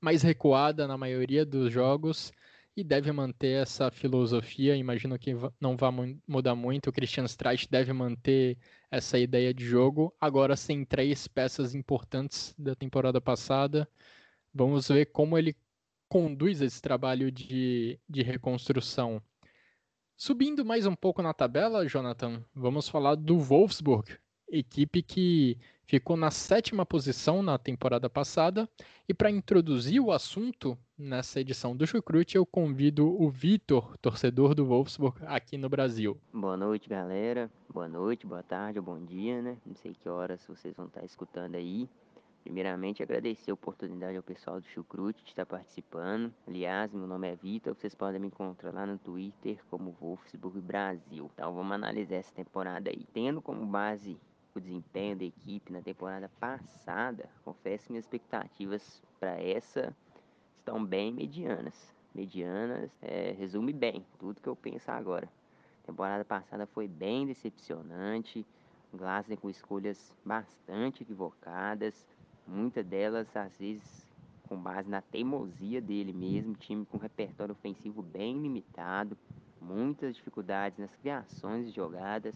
[0.00, 2.32] mais recuada na maioria dos jogos
[2.76, 4.76] e deve manter essa filosofia.
[4.76, 6.88] Imagino que não vai mudar muito.
[6.88, 8.56] O Christian Streich deve manter
[8.90, 10.14] essa ideia de jogo.
[10.20, 13.88] Agora, sem três peças importantes da temporada passada,
[14.54, 15.56] vamos ver como ele
[16.08, 19.22] conduz esse trabalho de, de reconstrução.
[20.16, 25.58] Subindo mais um pouco na tabela, Jonathan, vamos falar do Wolfsburg, equipe que
[25.92, 28.66] ficou na sétima posição na temporada passada.
[29.06, 34.64] E para introduzir o assunto nessa edição do Chucrute, eu convido o Vitor, torcedor do
[34.64, 36.18] Wolfsburg, aqui no Brasil.
[36.32, 37.50] Boa noite, galera.
[37.68, 39.58] Boa noite, boa tarde bom dia, né?
[39.66, 41.86] Não sei que horas vocês vão estar escutando aí.
[42.42, 46.32] Primeiramente, agradecer a oportunidade ao pessoal do Chucrute de estar participando.
[46.48, 51.30] Aliás, meu nome é Vitor, vocês podem me encontrar lá no Twitter como Wolfsburg Brasil.
[51.34, 53.06] Então, vamos analisar essa temporada aí.
[53.12, 54.18] Tendo como base
[54.58, 59.94] o desempenho da equipe na temporada passada, confesso que minhas expectativas para essa
[60.58, 61.92] estão bem medianas.
[62.14, 65.28] Medianas é, resume bem tudo que eu penso agora.
[65.82, 68.46] A temporada passada foi bem decepcionante,
[68.92, 72.06] Glasner com escolhas bastante equivocadas,
[72.46, 74.06] muitas delas às vezes
[74.46, 79.16] com base na teimosia dele mesmo, time com repertório ofensivo bem limitado,
[79.58, 82.34] muitas dificuldades nas criações de jogadas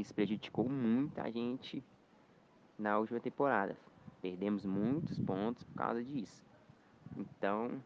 [0.00, 1.82] isso prejudicou muito a gente
[2.78, 3.76] na última temporada.
[4.20, 6.42] Perdemos muitos pontos por causa disso.
[7.16, 7.82] Então,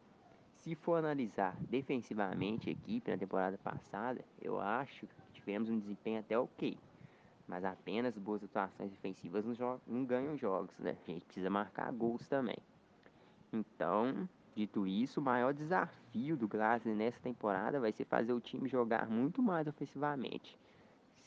[0.56, 6.20] se for analisar defensivamente a equipe na temporada passada, eu acho que tivemos um desempenho
[6.20, 6.78] até ok.
[7.48, 10.96] Mas apenas boas atuações defensivas não, não ganham jogos, né?
[11.06, 12.58] A gente precisa marcar gols também.
[13.52, 18.68] Então, Dito isso, o maior desafio do Glasner nessa temporada vai ser fazer o time
[18.68, 20.58] jogar muito mais ofensivamente.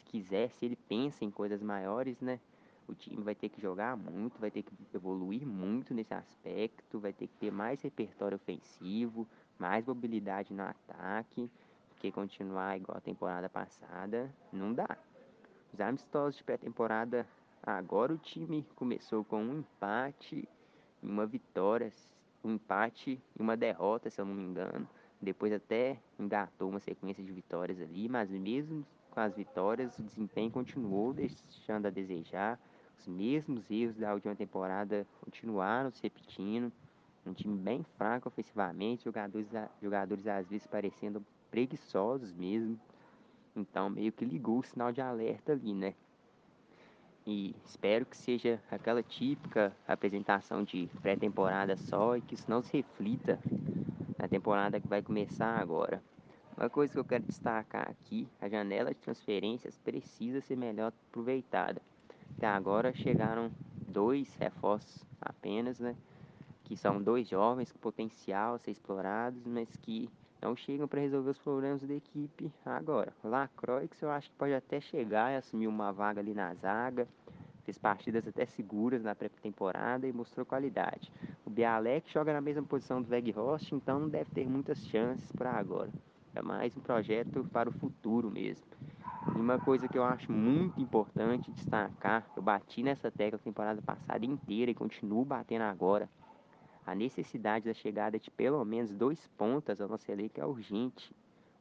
[0.06, 2.40] Se quiser, se ele pensa em coisas maiores, né?
[2.88, 7.12] O time vai ter que jogar muito, vai ter que evoluir muito nesse aspecto, vai
[7.12, 11.50] ter que ter mais repertório ofensivo, mais mobilidade no ataque,
[11.90, 14.98] porque continuar igual a temporada passada não dá.
[15.74, 17.28] Os amistosos de pré-temporada,
[17.64, 20.48] agora o time começou com um empate
[21.02, 21.92] e uma vitória,
[22.44, 24.88] um empate e uma derrota, se eu não me engano.
[25.20, 30.52] Depois até engatou uma sequência de vitórias ali, mas mesmo com as vitórias, o desempenho
[30.52, 32.60] continuou deixando a desejar.
[33.00, 36.72] Os mesmos erros da última temporada continuaram se repetindo.
[37.26, 39.48] Um time bem fraco ofensivamente, jogadores,
[39.82, 42.78] jogadores às vezes parecendo preguiçosos mesmo.
[43.56, 45.96] Então meio que ligou o sinal de alerta ali, né?
[47.26, 52.78] E espero que seja aquela típica apresentação de pré-temporada só e que isso não se
[52.78, 53.40] reflita
[54.20, 56.04] na temporada que vai começar agora.
[56.58, 61.82] Uma coisa que eu quero destacar aqui, a janela de transferências precisa ser melhor aproveitada.
[62.38, 63.52] Até agora chegaram
[63.90, 65.98] dois reforços apenas, né?
[66.64, 70.10] Que são dois jovens com potencial a ser explorados, mas que
[70.42, 73.14] não chegam para resolver os problemas da equipe agora.
[73.22, 77.06] Lacroix eu acho que pode até chegar e assumir uma vaga ali na zaga.
[77.66, 81.12] Fez partidas até seguras na pré-temporada e mostrou qualidade.
[81.46, 85.52] O Bialek joga na mesma posição do Weghorst, então não deve ter muitas chances para
[85.52, 85.92] agora.
[86.36, 88.66] É mais um projeto para o futuro mesmo.
[89.34, 93.82] E uma coisa que eu acho muito importante destacar, eu bati nessa tecla a temporada
[93.82, 96.10] passada inteira e continuo batendo agora.
[96.86, 101.16] A necessidade da chegada de pelo menos dois pontas ao nosso elenco é urgente.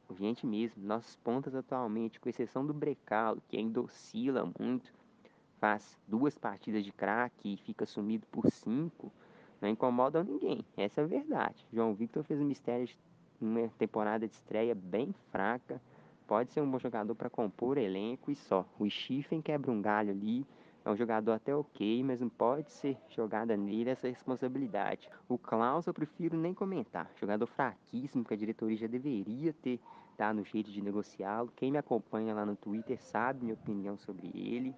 [0.09, 0.85] Urgente mesmo.
[0.85, 4.93] Nossas pontas atualmente, com exceção do Brecalo, que ainda oscila muito,
[5.57, 9.09] faz duas partidas de craque e fica sumido por cinco,
[9.61, 10.65] não incomodam ninguém.
[10.75, 11.65] Essa é a verdade.
[11.71, 12.97] João Victor fez um mistério de
[13.39, 15.81] uma temporada de estreia bem fraca
[16.27, 18.65] pode ser um bom jogador para compor elenco e só.
[18.79, 20.45] O Schiffen quebra um galho ali,
[20.83, 25.09] é um jogador até ok, mas não pode ser jogada nele essa responsabilidade.
[25.27, 27.09] O Klaus eu prefiro nem comentar.
[27.19, 29.79] Jogador fraquíssimo que a diretoria já deveria ter
[30.17, 31.51] dado no jeito de negociá-lo.
[31.55, 34.75] Quem me acompanha lá no Twitter sabe minha opinião sobre ele.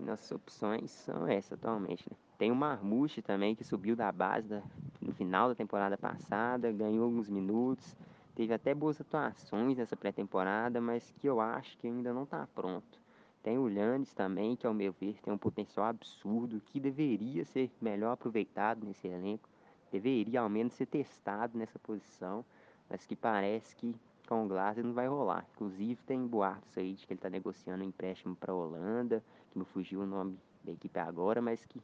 [0.00, 2.04] Nossas opções são essas atualmente.
[2.10, 2.16] Né?
[2.38, 4.62] Tem o Marmute também, que subiu da base da,
[5.00, 7.96] no final da temporada passada, ganhou alguns minutos
[8.34, 13.00] Teve até boas atuações nessa pré-temporada, mas que eu acho que ainda não está pronto.
[13.44, 17.70] Tem o Lannis também, que ao meu ver tem um potencial absurdo, que deveria ser
[17.80, 19.48] melhor aproveitado nesse elenco,
[19.92, 22.44] deveria ao menos ser testado nessa posição,
[22.90, 23.94] mas que parece que
[24.26, 25.46] com o Glaser não vai rolar.
[25.54, 29.22] Inclusive tem boatos aí de que ele está negociando um empréstimo para a Holanda,
[29.54, 31.80] que me fugiu o nome da equipe agora, mas que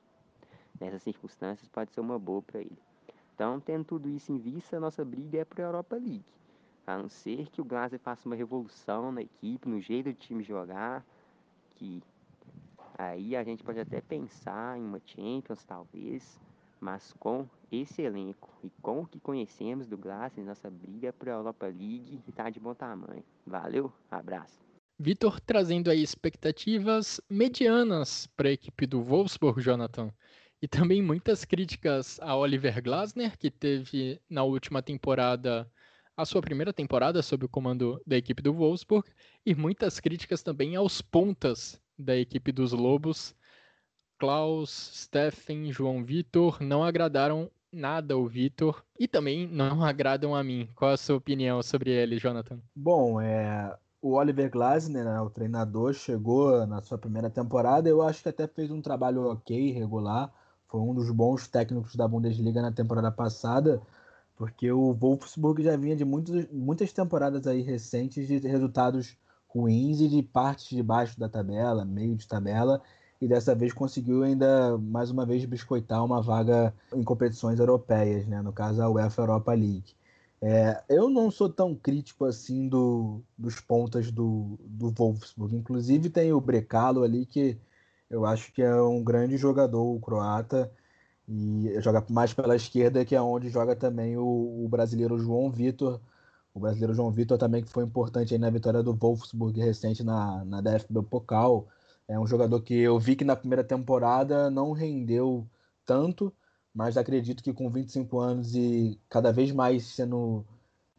[0.79, 2.79] nessas circunstâncias pode ser uma boa para ele.
[3.35, 6.25] Então, tendo tudo isso em vista, a nossa briga é para a Europa League.
[6.87, 10.43] A não ser que o Glazer faça uma revolução na equipe, no jeito do time
[10.43, 11.07] jogar,
[11.77, 12.03] que
[12.99, 16.41] aí a gente pode até pensar em uma Champions, talvez,
[16.81, 21.37] mas com esse elenco e com o que conhecemos do Glazer, nossa briga para a
[21.37, 23.25] Europa League está de bom tamanho.
[23.47, 24.70] Valeu, abraço.
[25.03, 30.13] Vitor trazendo aí expectativas medianas para a equipe do Wolfsburg, Jonathan.
[30.61, 35.67] E também muitas críticas a Oliver Glasner, que teve na última temporada
[36.15, 39.09] a sua primeira temporada sob o comando da equipe do Wolfsburg
[39.47, 43.35] e muitas críticas também aos pontas da equipe dos Lobos.
[44.19, 50.69] Klaus, Steffen, João Vitor não agradaram nada ao Vitor e também não agradam a mim.
[50.75, 52.61] Qual a sua opinião sobre ele, Jonathan?
[52.77, 57.89] Bom, é, o Oliver Glasner, né, o treinador, chegou na sua primeira temporada.
[57.89, 60.33] Eu acho que até fez um trabalho ok, regular.
[60.69, 63.83] Foi um dos bons técnicos da Bundesliga na temporada passada
[64.41, 69.15] porque o Wolfsburg já vinha de muitos, muitas temporadas aí recentes de resultados
[69.47, 72.81] ruins e de partes de baixo da tabela, meio de tabela,
[73.21, 78.41] e dessa vez conseguiu ainda mais uma vez biscoitar uma vaga em competições europeias, né?
[78.41, 79.95] no caso a UEFA Europa League.
[80.43, 85.55] É, eu não sou tão crítico assim do, dos pontas do, do Wolfsburg.
[85.55, 87.59] Inclusive tem o Brecalo ali, que
[88.09, 90.73] eu acho que é um grande jogador, o croata.
[91.29, 96.01] E joga mais pela esquerda, que é onde joga também o, o brasileiro João Vitor.
[96.55, 100.61] O brasileiro João Vitor também, que foi importante na vitória do Wolfsburg recente na, na
[100.61, 101.69] DFB Pokal.
[102.09, 105.47] É um jogador que eu vi que na primeira temporada não rendeu
[105.87, 106.33] tanto,
[106.75, 110.45] mas acredito que com 25 anos e cada vez mais sendo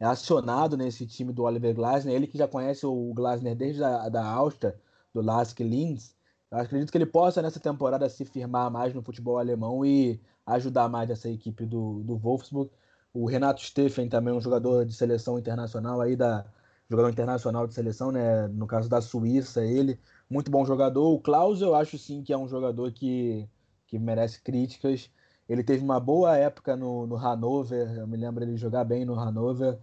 [0.00, 4.24] acionado nesse time do Oliver Glasner, ele que já conhece o Glasner desde a da
[4.24, 4.78] Áustria,
[5.14, 6.16] do Lask Linz,
[6.50, 10.88] eu acredito que ele possa nessa temporada se firmar mais no futebol alemão e ajudar
[10.88, 12.70] mais essa equipe do, do Wolfsburg,
[13.12, 16.44] O Renato Steffen também um jogador de seleção internacional aí da
[16.90, 18.48] jogador internacional de seleção, né?
[18.48, 19.98] No caso da Suíça, ele
[20.28, 21.12] muito bom jogador.
[21.14, 23.48] O Klaus eu acho sim que é um jogador que,
[23.86, 25.10] que merece críticas.
[25.52, 29.14] Ele teve uma boa época no, no Hannover, eu me lembro ele jogar bem no
[29.14, 29.78] Hannover,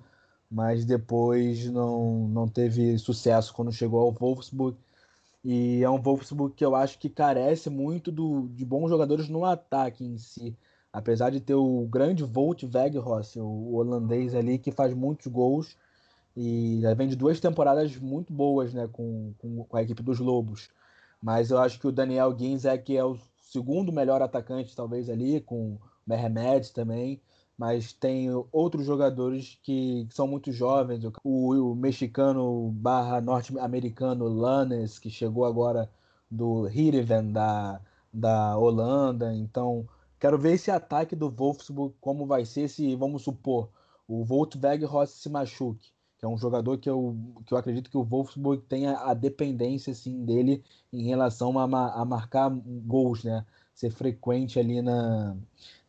[0.49, 4.77] mas depois não, não teve sucesso quando chegou ao Wolfsburg.
[5.43, 9.45] E é um Wolfsburg que eu acho que carece muito do, de bons jogadores no
[9.45, 10.57] ataque em si
[10.91, 15.77] apesar de ter o grande Volt Weghorst, o holandês ali, que faz muitos gols
[16.35, 20.19] e já vem de duas temporadas muito boas né, com, com, com a equipe dos
[20.19, 20.69] Lobos.
[21.21, 23.17] Mas eu acho que o Daniel Ginzek é o
[23.51, 27.21] segundo melhor atacante, talvez, ali, com o Mehmet também.
[27.57, 31.03] Mas tem outros jogadores que, que são muito jovens.
[31.23, 35.89] O, o mexicano barra norte-americano Lannes, que chegou agora
[36.31, 37.81] do Heerenveen, da,
[38.13, 39.33] da Holanda.
[39.33, 39.85] Então,
[40.19, 43.69] Quero ver esse ataque do Wolfsburg, como vai ser se, vamos supor,
[44.05, 47.15] o Voltweg Rossi se machuque, que é um jogador que eu,
[47.45, 50.61] que eu acredito que o Wolfsburg tenha a dependência assim, dele
[50.91, 53.45] em relação a, a marcar gols, né?
[53.73, 55.33] Ser frequente ali na,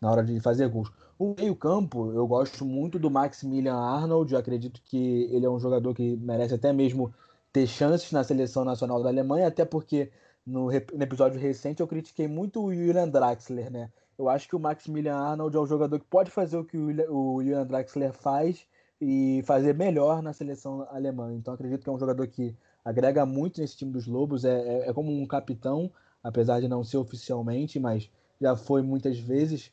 [0.00, 0.90] na hora de fazer gols.
[1.18, 5.92] O meio-campo, eu gosto muito do Maximilian Arnold, eu acredito que ele é um jogador
[5.94, 7.12] que merece até mesmo
[7.52, 10.12] ter chances na seleção nacional da Alemanha, até porque
[10.46, 13.90] no, no episódio recente eu critiquei muito o Julian Draxler, né?
[14.16, 17.42] Eu acho que o Maximilian Arnold é um jogador que pode fazer o que o
[17.42, 18.64] Julian Draxler faz
[19.01, 21.32] e fazer melhor na seleção alemã.
[21.34, 24.44] Então acredito que é um jogador que agrega muito nesse time dos Lobos.
[24.44, 25.90] É, é, é como um capitão,
[26.22, 29.72] apesar de não ser oficialmente, mas já foi muitas vezes.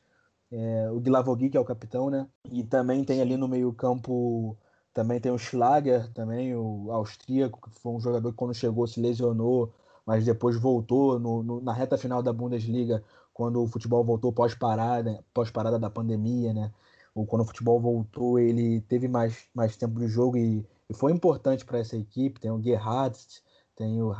[0.51, 2.25] É, o Glavogui, que é o capitão, né?
[2.51, 4.57] E também tem ali no meio-campo,
[4.93, 9.01] também tem o Schlager, também o austríaco, que foi um jogador que quando chegou se
[9.01, 9.73] lesionou,
[10.05, 13.03] mas depois voltou no, no, na reta final da Bundesliga
[13.33, 16.71] quando o futebol voltou pós-parada, pós-parada da pandemia, né?
[17.17, 21.11] Ou quando o futebol voltou, ele teve mais, mais tempo de jogo e, e foi
[21.11, 22.39] importante para essa equipe.
[22.39, 23.41] Tem o Gerhardt,
[23.75, 24.15] tem o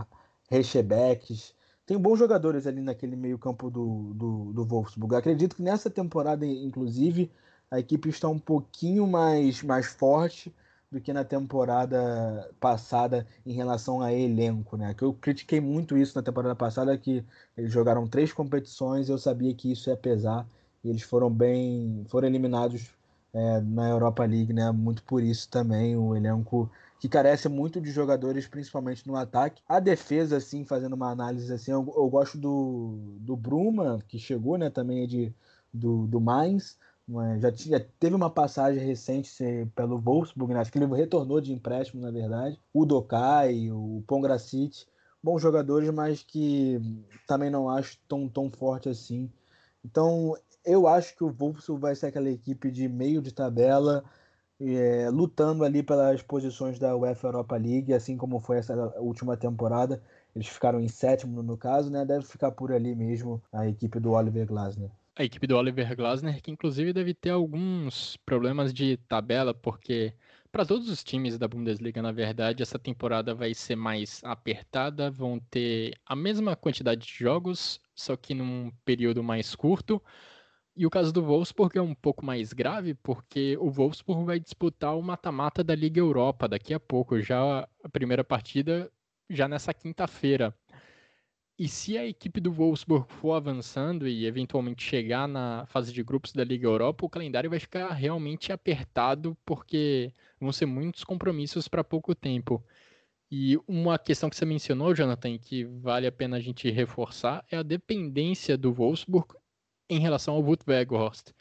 [0.50, 1.54] Rechebeck,
[1.86, 5.16] tem bons jogadores ali naquele meio-campo do, do, do Wolfsburg.
[5.16, 7.32] acredito que nessa temporada, inclusive,
[7.70, 10.52] a equipe está um pouquinho mais, mais forte
[10.92, 14.96] do que na temporada passada em relação a elenco, né?
[14.96, 17.24] Que eu critiquei muito isso na temporada passada, que
[17.56, 20.48] eles jogaram três competições, eu sabia que isso ia pesar
[20.90, 22.90] eles foram bem, foram eliminados
[23.34, 24.72] é, na Europa League, né?
[24.72, 26.70] Muito por isso também o elenco
[27.00, 29.62] que carece muito de jogadores, principalmente no ataque.
[29.68, 34.58] A defesa, assim, fazendo uma análise assim, eu, eu gosto do, do Bruma, que chegou,
[34.58, 34.70] né?
[34.70, 35.34] Também de
[35.74, 36.78] do, do Mainz
[37.40, 39.32] já, tinha, teve uma passagem recente
[39.74, 40.60] pelo Wolfsburg, né?
[40.60, 42.60] acho que ele retornou de empréstimo, na verdade.
[42.74, 44.86] O Dokai, o Pongracic,
[45.24, 46.80] bons jogadores, mas que
[47.26, 49.32] também não acho tão, tão forte assim.
[49.86, 50.36] Então,
[50.68, 54.04] eu acho que o Wolfsburg vai ser aquela equipe de meio de tabela,
[54.60, 60.02] é, lutando ali pelas posições da UEFA Europa League, assim como foi essa última temporada.
[60.36, 62.06] Eles ficaram em sétimo no caso, né?
[62.06, 66.42] Deve ficar por ali mesmo a equipe do Oliver Glasner a equipe do Oliver Glasner,
[66.42, 70.14] que inclusive deve ter alguns problemas de tabela, porque
[70.52, 75.40] para todos os times da Bundesliga, na verdade, essa temporada vai ser mais apertada, vão
[75.40, 80.02] ter a mesma quantidade de jogos, só que num período mais curto.
[80.80, 84.96] E o caso do Wolfsburg é um pouco mais grave, porque o Wolfsburg vai disputar
[84.96, 88.88] o mata-mata da Liga Europa daqui a pouco, já a primeira partida
[89.28, 90.56] já nessa quinta-feira.
[91.58, 96.32] E se a equipe do Wolfsburg for avançando e eventualmente chegar na fase de grupos
[96.32, 101.84] da Liga Europa, o calendário vai ficar realmente apertado porque vão ser muitos compromissos para
[101.84, 102.64] pouco tempo.
[103.32, 107.58] E uma questão que você mencionou, Jonathan, que vale a pena a gente reforçar, é
[107.58, 109.34] a dependência do Wolfsburg
[109.90, 111.32] em relação ao Wout Weghorst.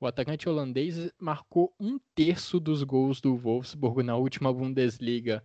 [0.00, 5.42] O atacante holandês marcou um terço dos gols do Wolfsburg na última Bundesliga.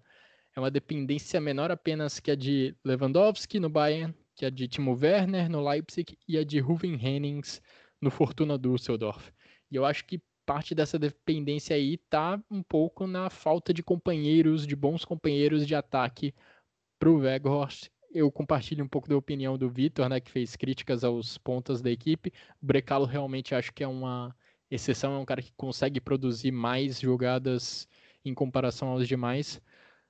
[0.56, 4.98] É uma dependência menor apenas que a de Lewandowski no Bayern, que a de Timo
[5.00, 7.62] Werner no Leipzig e a de Ruven Hennings
[8.02, 9.32] no Fortuna Düsseldorf.
[9.72, 14.66] E eu acho que parte dessa dependência aí tá um pouco na falta de companheiros,
[14.66, 16.34] de bons companheiros de ataque
[16.98, 17.90] para o Weghorst.
[18.12, 21.92] Eu compartilho um pouco da opinião do Vitor, né, que fez críticas aos pontas da
[21.92, 22.34] equipe.
[22.62, 24.36] O Brecalo realmente acho que é uma
[24.70, 27.88] exceção, é um cara que consegue produzir mais jogadas
[28.26, 29.62] em comparação aos demais.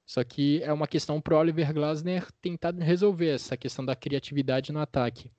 [0.05, 4.79] Só que é uma questão para Oliver Glasner tentar resolver essa questão da criatividade no
[4.79, 5.31] ataque.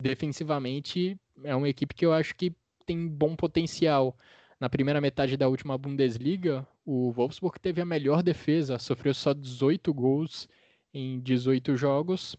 [0.00, 2.54] Defensivamente, é uma equipe que eu acho que
[2.86, 4.16] tem bom potencial.
[4.58, 9.92] Na primeira metade da última Bundesliga, o Wolfsburg teve a melhor defesa, sofreu só 18
[9.92, 10.48] gols
[10.94, 12.36] em 18 jogos.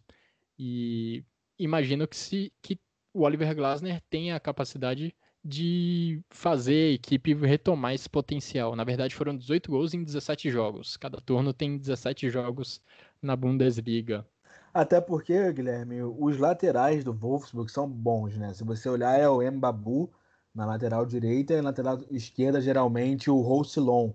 [0.57, 1.23] E
[1.59, 2.79] imagino que, se, que
[3.13, 8.75] o Oliver Glasner tenha a capacidade de fazer a equipe retomar esse potencial.
[8.75, 10.97] Na verdade, foram 18 gols em 17 jogos.
[10.97, 12.81] Cada turno tem 17 jogos
[13.21, 14.25] na Bundesliga.
[14.73, 18.53] Até porque, Guilherme, os laterais do Wolfsburg são bons, né?
[18.53, 20.11] Se você olhar, é o Mbabu
[20.53, 24.11] na lateral direita e na lateral esquerda, geralmente, o Roussillon.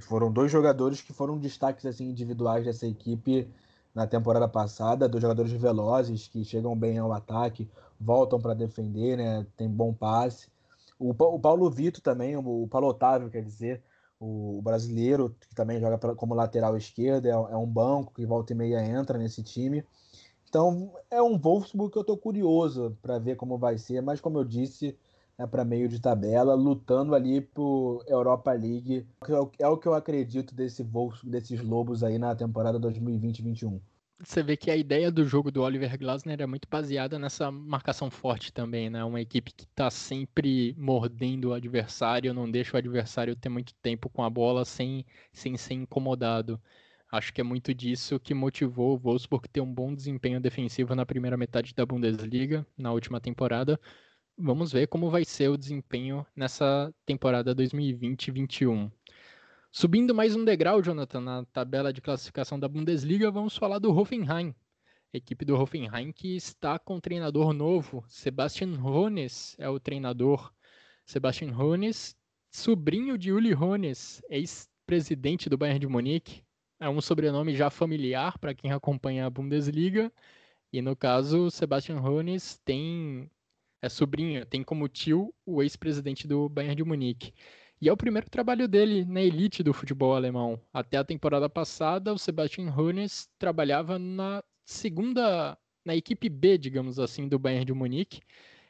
[0.00, 3.46] Foram dois jogadores que foram destaques assim, individuais dessa equipe
[3.94, 7.68] na temporada passada, dois jogadores velozes que chegam bem ao ataque,
[8.00, 9.46] voltam para defender, né?
[9.56, 10.48] Tem bom passe.
[10.98, 13.82] O, o Paulo Vitor também, o, Paulo Otávio, quer dizer,
[14.18, 18.24] o, o brasileiro, que também joga pra, como lateral esquerdo, é, é, um banco que
[18.24, 19.84] volta e meia entra nesse time.
[20.48, 24.38] Então é um Wolfsburg que eu estou curioso para ver como vai ser, mas como
[24.38, 24.96] eu disse,
[25.38, 29.06] é para meio de tabela, lutando ali por Europa League.
[29.58, 33.80] É o que eu acredito desse Wolfsburg, desses Lobos aí na temporada 2020-21
[34.24, 38.08] você vê que a ideia do jogo do Oliver Glasner é muito baseada nessa marcação
[38.10, 39.02] forte também, né?
[39.02, 44.08] Uma equipe que está sempre mordendo o adversário, não deixa o adversário ter muito tempo
[44.08, 46.60] com a bola sem, sem ser incomodado.
[47.10, 51.04] Acho que é muito disso que motivou o Wolfsburg ter um bom desempenho defensivo na
[51.04, 53.78] primeira metade da Bundesliga, na última temporada.
[54.38, 58.90] Vamos ver como vai ser o desempenho nessa temporada 2020-21.
[59.70, 64.54] Subindo mais um degrau, Jonathan, na tabela de classificação da Bundesliga, vamos falar do Hoffenheim.
[65.12, 70.50] Equipe do Hoffenheim que está com um treinador novo, Sebastian Hones é o treinador.
[71.04, 72.16] Sebastian Hones,
[72.50, 76.42] sobrinho de Uli Hones, ex-presidente do Bayern de Munique.
[76.80, 80.10] É um sobrenome já familiar para quem acompanha a Bundesliga.
[80.72, 83.30] E no caso, Sebastian Hones tem
[83.82, 87.34] é sobrinho, tem como tio o ex-presidente do Bayern de Munique.
[87.80, 90.60] E é o primeiro trabalho dele na elite do futebol alemão.
[90.72, 97.28] Até a temporada passada, o Sebastian Hoeneß trabalhava na segunda, na equipe B, digamos assim,
[97.28, 98.20] do Bayern de Munique,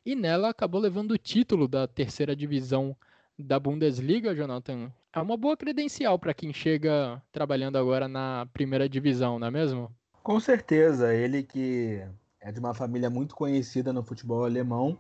[0.05, 2.97] e nela acabou levando o título da terceira divisão
[3.39, 4.91] da Bundesliga, Jonathan.
[5.13, 9.95] É uma boa credencial para quem chega trabalhando agora na primeira divisão, não é mesmo?
[10.23, 12.03] Com certeza, ele que
[12.43, 14.99] é de uma família muito conhecida no futebol alemão.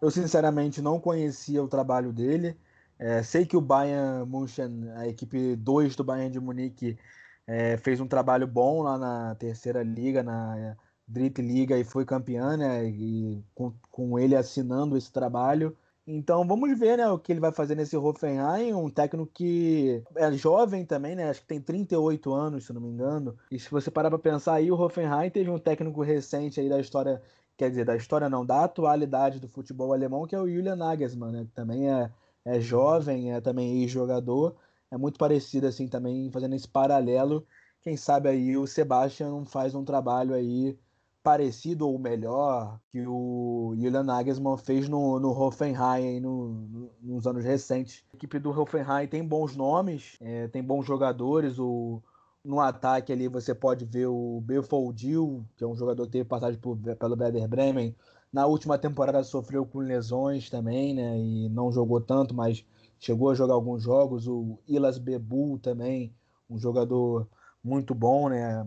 [0.00, 2.56] Eu sinceramente não conhecia o trabalho dele.
[2.98, 6.98] É, sei que o Bayern München, a equipe 2 do Bayern de Munique,
[7.46, 10.76] é, fez um trabalho bom lá na terceira liga, na
[11.06, 12.84] Drittliga, e foi campeã, né?
[12.88, 15.76] E com, com ele assinando esse trabalho.
[16.08, 20.30] Então vamos ver né, o que ele vai fazer nesse Hoffenheim, um técnico que é
[20.32, 21.28] jovem também, né?
[21.28, 23.36] Acho que tem 38 anos, se não me engano.
[23.50, 26.78] E se você parar para pensar aí, o Hoffenheim teve um técnico recente aí da
[26.78, 27.20] história,
[27.56, 31.32] quer dizer, da história não, da atualidade do futebol alemão, que é o Julian Nagelsmann,
[31.32, 31.44] né?
[31.44, 32.12] Que também é
[32.44, 34.56] é jovem, é também ex-jogador,
[34.90, 37.44] é muito parecido assim também, fazendo esse paralelo.
[37.80, 40.78] Quem sabe aí o Sebastian faz um trabalho aí
[41.26, 47.44] parecido ou melhor que o Julian Nagelsmann fez no, no Hoffenheim no, no, nos anos
[47.44, 48.04] recentes.
[48.12, 51.58] A equipe do Hoffenheim tem bons nomes, é, tem bons jogadores.
[51.58, 52.00] O,
[52.44, 56.60] no ataque ali você pode ver o Belfodil, que é um jogador que teve passagem
[56.60, 57.92] por, pelo Werder Bremen,
[58.32, 61.18] na última temporada sofreu com lesões também, né?
[61.18, 62.64] E não jogou tanto, mas
[63.00, 64.28] chegou a jogar alguns jogos.
[64.28, 66.14] O Ilas Bebu também,
[66.48, 67.26] um jogador
[67.64, 68.64] muito bom, né?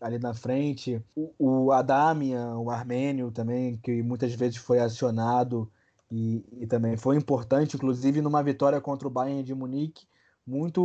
[0.00, 1.02] Ali na frente.
[1.14, 5.70] O, o Adamian, o armênio também, que muitas vezes foi acionado
[6.10, 10.06] e, e, também foi importante, inclusive numa vitória contra o Bayern de Munique,
[10.46, 10.82] muito,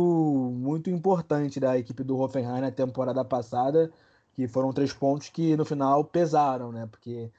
[0.54, 3.90] muito importante da equipe do Hoffenheim na temporada passada,
[4.32, 6.86] que foram três pontos que no final pesaram, né?
[6.86, 7.32] Porque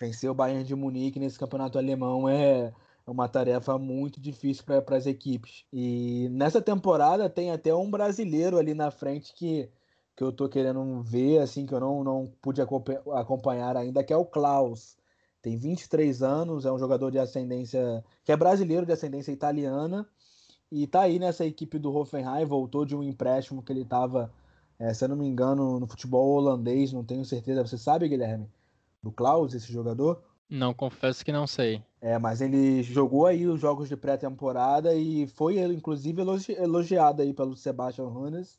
[0.00, 2.72] vencer o Bayern de Munique nesse campeonato alemão é
[3.06, 5.64] uma tarefa muito difícil para as equipes.
[5.72, 9.68] E nessa temporada tem até um brasileiro ali na frente que,
[10.18, 14.16] que eu tô querendo ver, assim, que eu não, não pude acompanhar ainda, que é
[14.16, 14.96] o Klaus.
[15.40, 20.04] Tem 23 anos, é um jogador de ascendência, que é brasileiro de ascendência italiana,
[20.72, 24.32] e tá aí nessa equipe do Hoffenheim, voltou de um empréstimo que ele estava,
[24.76, 27.64] é, se eu não me engano, no futebol holandês, não tenho certeza.
[27.64, 28.48] Você sabe, Guilherme?
[29.00, 30.20] do Klaus, esse jogador?
[30.50, 31.80] Não, confesso que não sei.
[32.00, 37.32] É, mas ele jogou aí os jogos de pré-temporada e foi, inclusive, elogi elogiado aí
[37.32, 38.58] pelo Sebastian Hannes.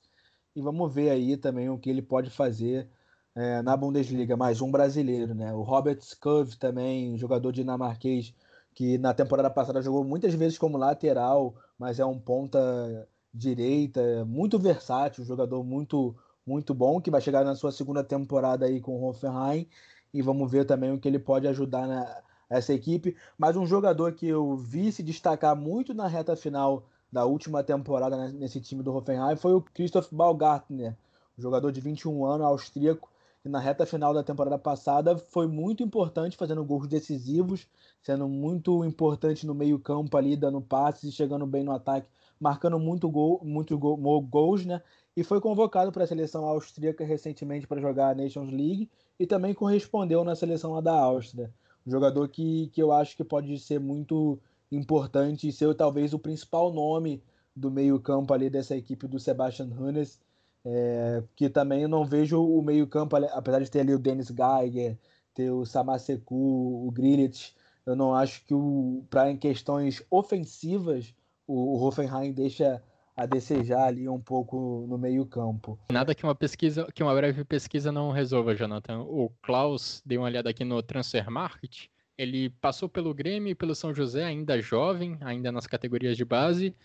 [0.55, 2.89] E vamos ver aí também o que ele pode fazer
[3.35, 4.35] é, na Bundesliga.
[4.35, 5.53] Mais um brasileiro, né?
[5.53, 8.33] O Robert Scurv também, jogador dinamarquês,
[8.73, 14.57] que na temporada passada jogou muitas vezes como lateral, mas é um ponta direita, muito
[14.59, 19.07] versátil, jogador muito muito bom, que vai chegar na sua segunda temporada aí com o
[19.07, 19.67] Hoffenheim
[20.11, 23.15] e vamos ver também o que ele pode ajudar na, essa equipe.
[23.37, 28.29] Mas um jogador que eu vi se destacar muito na reta final da última temporada
[28.29, 30.95] nesse time do Hoffenheim foi o Christoph Baumgartner,
[31.37, 33.09] um jogador de 21 anos, austríaco,
[33.41, 37.67] que na reta final da temporada passada foi muito importante, fazendo gols decisivos,
[38.01, 43.09] sendo muito importante no meio-campo ali, dando passes e chegando bem no ataque, marcando muito
[43.09, 44.81] gol, muito gol, gols, né?
[45.15, 48.89] E foi convocado para a seleção austríaca recentemente para jogar a Nations League
[49.19, 51.53] e também correspondeu na seleção lá da Áustria.
[51.85, 54.39] Um jogador que, que eu acho que pode ser muito
[54.71, 57.23] importante e ser talvez o principal nome
[57.55, 60.19] do meio-campo ali dessa equipe do Sebastian Hannes
[60.65, 64.97] é, que também não vejo o meio-campo, apesar de ter ali o Dennis Geiger,
[65.33, 67.55] ter o Samaseku, o Grillitz,
[67.85, 71.13] eu não acho que o para em questões ofensivas
[71.47, 72.83] o, o Hoffenheim deixa
[73.15, 75.77] a desejar ali um pouco no meio-campo.
[75.91, 78.99] Nada que uma pesquisa, que uma breve pesquisa não resolva, Jonathan.
[79.01, 81.87] O Klaus deu uma olhada aqui no Transfer Market.
[82.19, 86.75] Ele passou pelo Grêmio e pelo São José, ainda jovem, ainda nas categorias de base.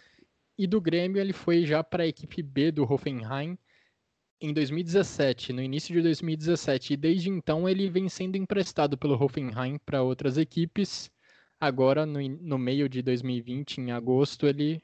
[0.57, 3.59] E do Grêmio ele foi já para a equipe B do Hoffenheim
[4.41, 9.77] em 2017, no início de 2017, e desde então ele vem sendo emprestado pelo Hoffenheim
[9.85, 11.11] para outras equipes.
[11.59, 14.81] Agora, no, no meio de 2020, em agosto, ele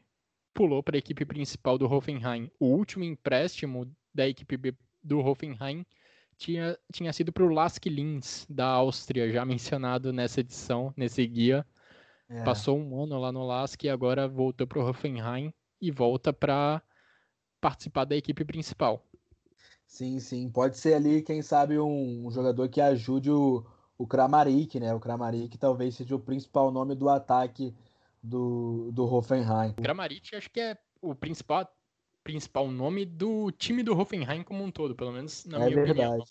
[0.52, 2.50] pulou para a equipe principal do Hoffenheim.
[2.58, 5.86] O último empréstimo da equipe B do Hoffenheim
[6.40, 11.66] tinha, tinha sido para o Lask Linz, da Áustria, já mencionado nessa edição, nesse guia.
[12.28, 12.42] É.
[12.42, 16.82] Passou um ano lá no Lask e agora voltou para o Hoffenheim e volta para
[17.60, 19.06] participar da equipe principal.
[19.86, 20.48] Sim, sim.
[20.48, 23.66] Pode ser ali, quem sabe, um, um jogador que ajude o,
[23.98, 24.94] o Kramaric, né?
[24.94, 27.74] O Kramaric talvez seja o principal nome do ataque
[28.22, 29.74] do, do Hoffenheim.
[29.74, 31.68] Kramaric acho que é o principal,
[32.22, 36.00] principal nome do time do Hoffenheim como um todo, pelo menos na é minha verdade.
[36.00, 36.24] opinião.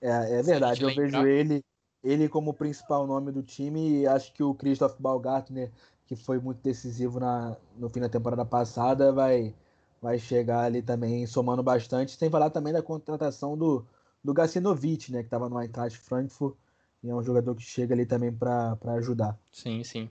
[0.00, 1.22] É, é verdade, eu lembrar...
[1.22, 1.64] vejo ele
[2.04, 5.72] ele como principal nome do time e acho que o Christoph Baumgartner,
[6.06, 9.54] que foi muito decisivo na, no fim da temporada passada, vai
[10.00, 13.84] vai chegar ali também somando bastante, sem falar também da contratação do,
[14.22, 16.54] do Gacinovic, né, que estava no Eintracht Frankfurt,
[17.02, 19.36] e é um jogador que chega ali também para ajudar.
[19.50, 20.08] Sim, sim.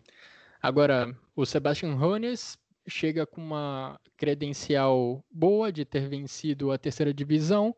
[0.62, 7.76] Agora, o Sebastian Hones chega com uma credencial boa de ter vencido a terceira divisão,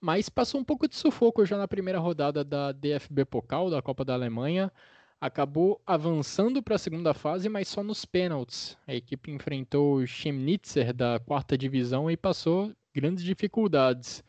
[0.00, 4.04] mas passou um pouco de sufoco já na primeira rodada da DFB Pokal, da Copa
[4.04, 4.72] da Alemanha,
[5.20, 8.76] acabou avançando para a segunda fase, mas só nos pênaltis.
[8.86, 14.22] A equipe enfrentou o Chemnitzer da quarta divisão e passou grandes dificuldades.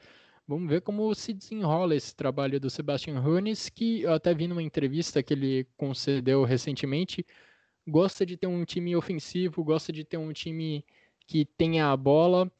[0.48, 4.64] Vamos ver como se desenrola esse trabalho do Sebastian Hunes, que eu até vi numa
[4.64, 7.24] entrevista que ele concedeu recentemente,
[7.88, 10.86] gosta de ter um time ofensivo, gosta de ter um time
[11.28, 12.52] que tenha a bola.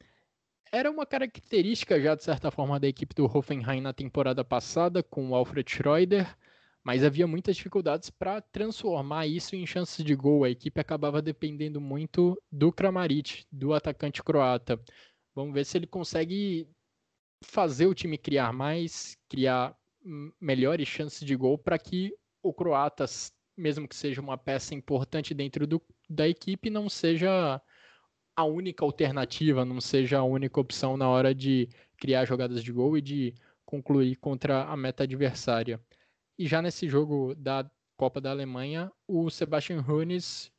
[0.72, 5.30] Era uma característica já, de certa forma, da equipe do Hoffenheim na temporada passada, com
[5.30, 6.36] o Alfred Schroeder,
[6.82, 10.44] mas havia muitas dificuldades para transformar isso em chances de gol.
[10.44, 14.80] A equipe acabava dependendo muito do Kramaric, do atacante croata.
[15.34, 16.68] Vamos ver se ele consegue
[17.42, 19.76] fazer o time criar mais, criar
[20.40, 23.06] melhores chances de gol para que o croata,
[23.60, 27.60] mesmo que seja uma peça importante dentro do, da equipe, não seja
[28.34, 32.96] a única alternativa, não seja a única opção na hora de criar jogadas de gol
[32.96, 33.34] e de
[33.64, 35.80] concluir contra a meta adversária.
[36.38, 40.50] E já nesse jogo da Copa da Alemanha, o Sebastian Hunes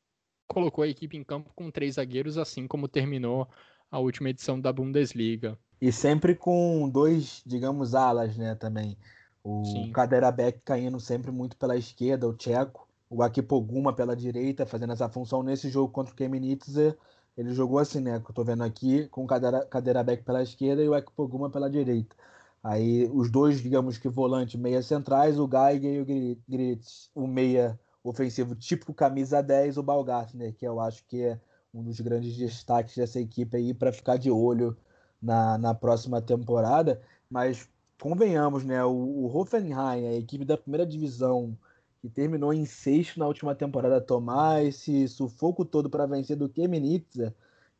[0.47, 3.49] colocou a equipe em campo com três zagueiros, assim como terminou
[3.89, 5.57] a última edição da Bundesliga.
[5.81, 8.95] E sempre com dois, digamos, alas, né, também.
[9.43, 9.91] O Sim.
[9.91, 12.87] Kaderabek caindo sempre muito pela esquerda, o Tcheco.
[13.11, 16.97] O Akipoguma pela direita, fazendo essa função nesse jogo contra o Kemnitzer.
[17.37, 20.89] Ele jogou assim, né, que eu tô vendo aqui, com o Kaderabek pela esquerda e
[20.89, 22.15] o Akipoguma pela direita.
[22.63, 27.79] Aí os dois, digamos que volantes meia centrais, o Geiger e o Gritz, o meia
[28.03, 31.39] ofensivo típico camisa 10, o Balgartner, que eu acho que é
[31.73, 34.77] um dos grandes destaques dessa equipe aí para ficar de olho
[35.21, 37.01] na, na próxima temporada.
[37.29, 38.83] Mas convenhamos, né?
[38.83, 41.57] O, o Hoffenheim, a equipe da primeira divisão,
[42.01, 47.33] que terminou em sexto na última temporada, tomar esse sufoco todo para vencer do Kemnitzer,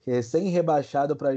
[0.06, 1.32] recém-rebaixado para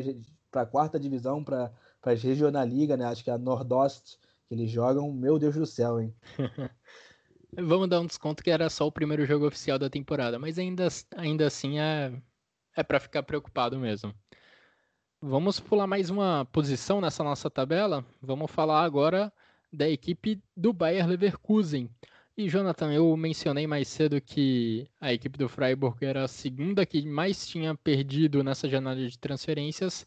[0.63, 1.73] a quarta divisão, para
[2.05, 3.07] para as Regionalliga, né?
[3.07, 5.11] Acho que é a Nordost que eles jogam.
[5.11, 6.15] Meu Deus do céu, hein?
[7.57, 10.87] Vamos dar um desconto que era só o primeiro jogo oficial da temporada, mas ainda,
[11.17, 12.13] ainda assim é,
[12.77, 14.15] é para ficar preocupado mesmo.
[15.23, 18.05] Vamos pular mais uma posição nessa nossa tabela.
[18.21, 19.33] Vamos falar agora
[19.73, 21.89] da equipe do Bayer Leverkusen.
[22.37, 27.07] E Jonathan, eu mencionei mais cedo que a equipe do Freiburg era a segunda que
[27.07, 30.05] mais tinha perdido nessa janela de transferências.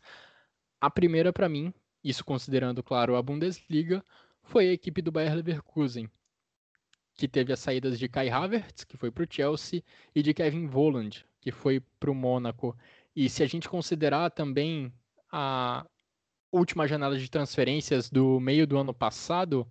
[0.82, 1.74] A primeira, para mim,
[2.04, 4.04] isso considerando, claro, a Bundesliga,
[4.44, 6.10] foi a equipe do Bayer Leverkusen,
[7.16, 9.82] que teve as saídas de Kai Havertz, que foi para o Chelsea,
[10.14, 12.78] e de Kevin Volland, que foi para o Mônaco.
[13.16, 14.94] E se a gente considerar também
[15.32, 15.86] a,
[16.52, 19.68] última janela de transferências do meio do ano passado,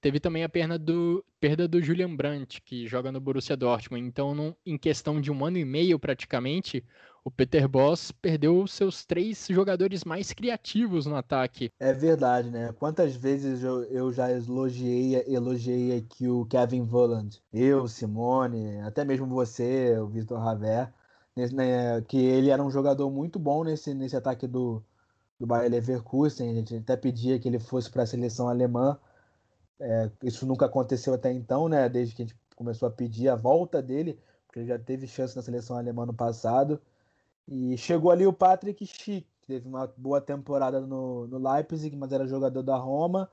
[0.00, 4.06] teve também a perda do, perda do Julian Brandt, que joga no Borussia Dortmund.
[4.06, 6.84] Então, em questão de um ano e meio praticamente,
[7.26, 11.72] o Peter Boss perdeu seus três jogadores mais criativos no ataque.
[11.80, 12.72] É verdade, né?
[12.78, 19.26] Quantas vezes eu, eu já elogiei, elogiei aqui o Kevin Volland, eu, Simone, até mesmo
[19.26, 20.92] você, o Vitor Raver,
[21.34, 24.80] né, que ele era um jogador muito bom nesse, nesse ataque do,
[25.38, 26.48] do Bayer Leverkusen.
[26.48, 28.96] A gente até pedia que ele fosse para a seleção alemã.
[29.78, 31.88] É, isso nunca aconteceu até então, né?
[31.88, 35.36] Desde que a gente começou a pedir a volta dele, porque ele já teve chance
[35.36, 36.80] na seleção alemã no passado.
[37.46, 42.12] E chegou ali o Patrick Schick, que teve uma boa temporada no, no Leipzig, mas
[42.12, 43.30] era jogador da Roma,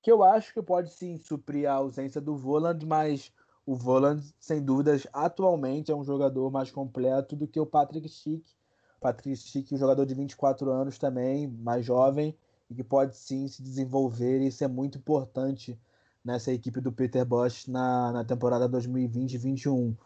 [0.00, 3.32] que eu acho que pode sim suprir a ausência do Voland, mas
[3.66, 8.44] o Voland, sem dúvidas, atualmente é um jogador mais completo do que o Patrick Schick.
[9.00, 12.36] Patrick Schick, um jogador de 24 anos também, mais jovem,
[12.70, 15.78] e que pode sim se desenvolver e ser muito importante
[16.24, 19.96] nessa equipe do Peter Bosch na, na temporada 2020-21.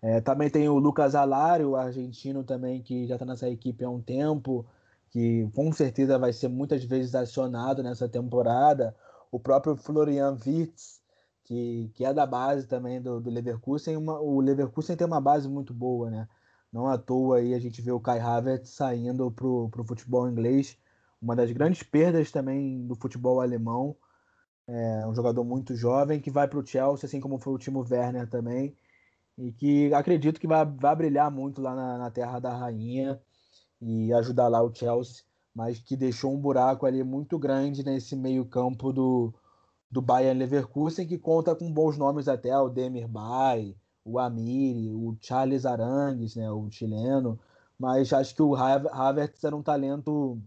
[0.00, 4.00] É, também tem o Lucas Alário, argentino também, que já está nessa equipe há um
[4.00, 4.66] tempo,
[5.10, 8.96] que com certeza vai ser muitas vezes acionado nessa temporada.
[9.30, 11.00] O próprio Florian Wirtz,
[11.44, 13.96] que, que é da base também do, do Leverkusen.
[13.96, 16.28] Uma, o Leverkusen tem uma base muito boa, né?
[16.72, 20.78] Não à toa aí a gente vê o Kai Havertz saindo para o futebol inglês.
[21.22, 23.96] Uma das grandes perdas também do futebol alemão.
[24.66, 27.86] É um jogador muito jovem que vai para o Chelsea, assim como foi o Timo
[27.88, 28.76] Werner também
[29.36, 33.20] e que acredito que vai, vai brilhar muito lá na, na Terra da Rainha
[33.80, 38.44] e ajudar lá o Chelsea, mas que deixou um buraco ali muito grande nesse meio
[38.44, 39.34] campo do,
[39.90, 45.16] do Bayern Leverkusen, que conta com bons nomes até, o Demir Bay, o Amiri, o
[45.20, 47.38] Charles Arangues, né, o chileno,
[47.78, 50.40] mas acho que o Havertz era um talento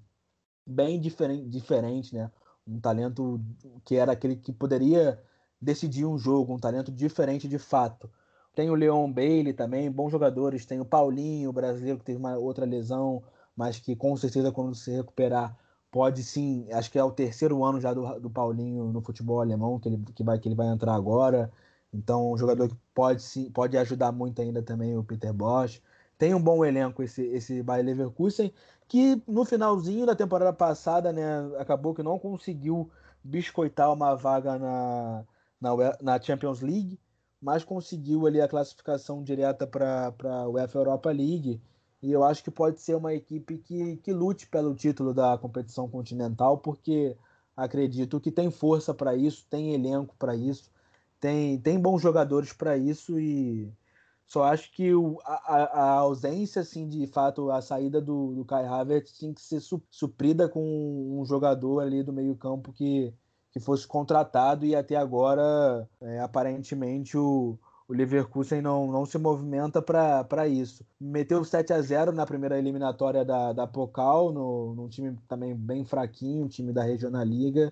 [0.66, 2.32] bem diferente, diferente, né?
[2.68, 3.40] Um talento
[3.84, 5.22] que era aquele que poderia
[5.62, 8.10] decidir um jogo, um talento diferente de fato.
[8.56, 10.66] Tem o Leon Bailey também, bons jogadores.
[10.66, 13.24] Tem o Paulinho, brasileiro, que teve uma outra lesão,
[13.56, 15.58] mas que com certeza quando se recuperar
[15.92, 16.68] pode sim.
[16.72, 20.04] Acho que é o terceiro ano já do, do Paulinho no futebol alemão que ele,
[20.14, 21.52] que, vai, que ele vai entrar agora.
[21.94, 25.82] Então, um jogador que pode, sim, pode ajudar muito ainda também o Peter Bosch.
[26.18, 28.54] Tem um bom elenco esse, esse Bayer Leverkusen,
[28.88, 31.24] que no finalzinho da temporada passada, né,
[31.58, 32.90] acabou que não conseguiu
[33.24, 35.26] biscoitar uma vaga na,
[35.60, 35.72] na,
[36.02, 37.00] na Champions League
[37.46, 41.62] mas conseguiu ali a classificação direta para a UEFA Europa League.
[42.02, 45.88] E eu acho que pode ser uma equipe que, que lute pelo título da competição
[45.88, 47.16] continental, porque
[47.56, 50.72] acredito que tem força para isso, tem elenco para isso,
[51.20, 53.72] tem, tem bons jogadores para isso e
[54.28, 58.66] só acho que o, a, a, ausência, assim, de fato, a saída do, do Kai
[58.66, 63.14] Havertz tinha que ser suprida com um jogador ali do meio campo que,
[63.52, 67.58] que fosse contratado e até agora, é, aparentemente, o,
[67.88, 70.84] o Leverkusen não, não se movimenta para isso.
[71.00, 75.86] Meteu 7 a 0 na primeira eliminatória da, da Pokal, no, num time também bem
[75.86, 77.72] fraquinho, um time da Regional Liga,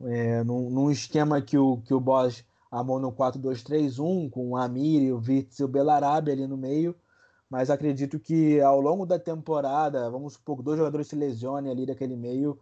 [0.00, 5.14] é, num, num, esquema que o, que o Bosch amou no 4-2-3-1, com o Amir,
[5.14, 6.94] o Vitz e o Belarabe ali no meio,
[7.48, 11.86] mas acredito que ao longo da temporada, vamos supor que dois jogadores se lesionem ali
[11.86, 12.58] daquele meio,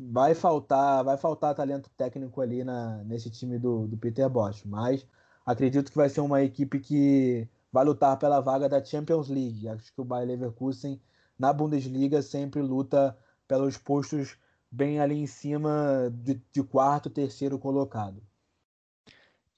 [0.00, 5.06] vai faltar, vai faltar talento técnico ali na, nesse time do, do Peter Bosch, mas
[5.44, 9.68] acredito que vai ser uma equipe que vai lutar pela vaga da Champions League.
[9.68, 11.00] Acho que o Bayer Leverkusen
[11.38, 14.36] na Bundesliga sempre luta pelos postos
[14.70, 18.22] bem ali em cima de, de quarto, terceiro colocado.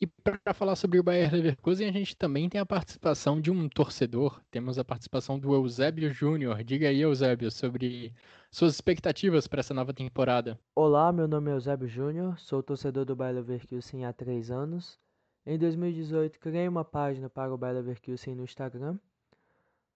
[0.00, 3.68] E para falar sobre o Bayer Leverkusen, a gente também tem a participação de um
[3.68, 4.40] torcedor.
[4.48, 6.62] Temos a participação do Eusébio Júnior.
[6.62, 8.14] Diga aí, Eusébio, sobre
[8.48, 10.56] suas expectativas para essa nova temporada.
[10.72, 15.00] Olá, meu nome é Eusébio Júnior, sou torcedor do Bayer Leverkusen há três anos.
[15.44, 19.00] Em 2018, criei uma página para o Bayer Leverkusen no Instagram,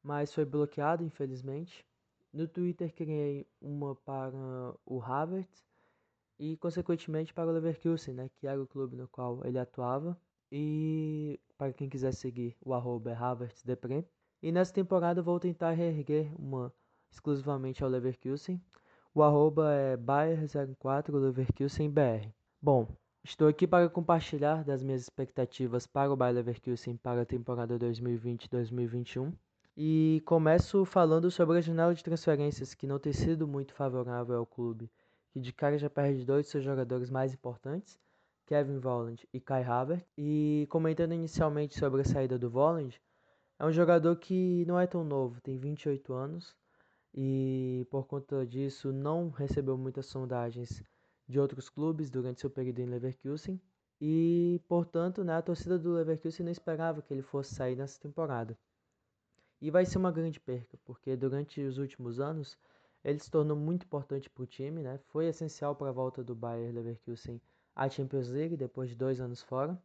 [0.03, 1.87] mas foi bloqueado, infelizmente.
[2.33, 5.72] No Twitter, criei uma para o Havertz
[6.43, 10.19] e consequentemente para o Leverkusen, né, que era o clube no qual ele atuava.
[10.51, 14.05] E para quem quiser seguir, o arroba é.
[14.43, 16.75] E nessa temporada vou tentar reerguer uma
[17.13, 18.61] exclusivamente ao Leverkusen.
[19.15, 22.35] O arroba é Bayer04 LeverkusenBR.
[22.61, 22.89] Bom,
[23.23, 29.33] estou aqui para compartilhar das minhas expectativas para o Bayer Leverkusen para a temporada 2020-2021.
[29.77, 34.45] E começo falando sobre a janela de transferências que não tem sido muito favorável ao
[34.45, 34.91] clube
[35.33, 37.99] que de cara já perde dois de seus jogadores mais importantes,
[38.47, 40.07] Kevin Volland e Kai Havertz.
[40.17, 43.01] E comentando inicialmente sobre a saída do Volland,
[43.59, 46.55] é um jogador que não é tão novo, tem 28 anos,
[47.15, 50.83] e por conta disso não recebeu muitas sondagens
[51.29, 53.61] de outros clubes durante seu período em Leverkusen
[54.01, 58.59] e, portanto, né, a torcida do Leverkusen não esperava que ele fosse sair nessa temporada.
[59.61, 62.59] E vai ser uma grande perca, porque durante os últimos anos
[63.05, 64.99] ele se tornou muito importante para o time, né?
[65.09, 67.41] Foi essencial para a volta do Bayern Leverkusen
[67.75, 69.81] à Champions League depois de dois anos fora.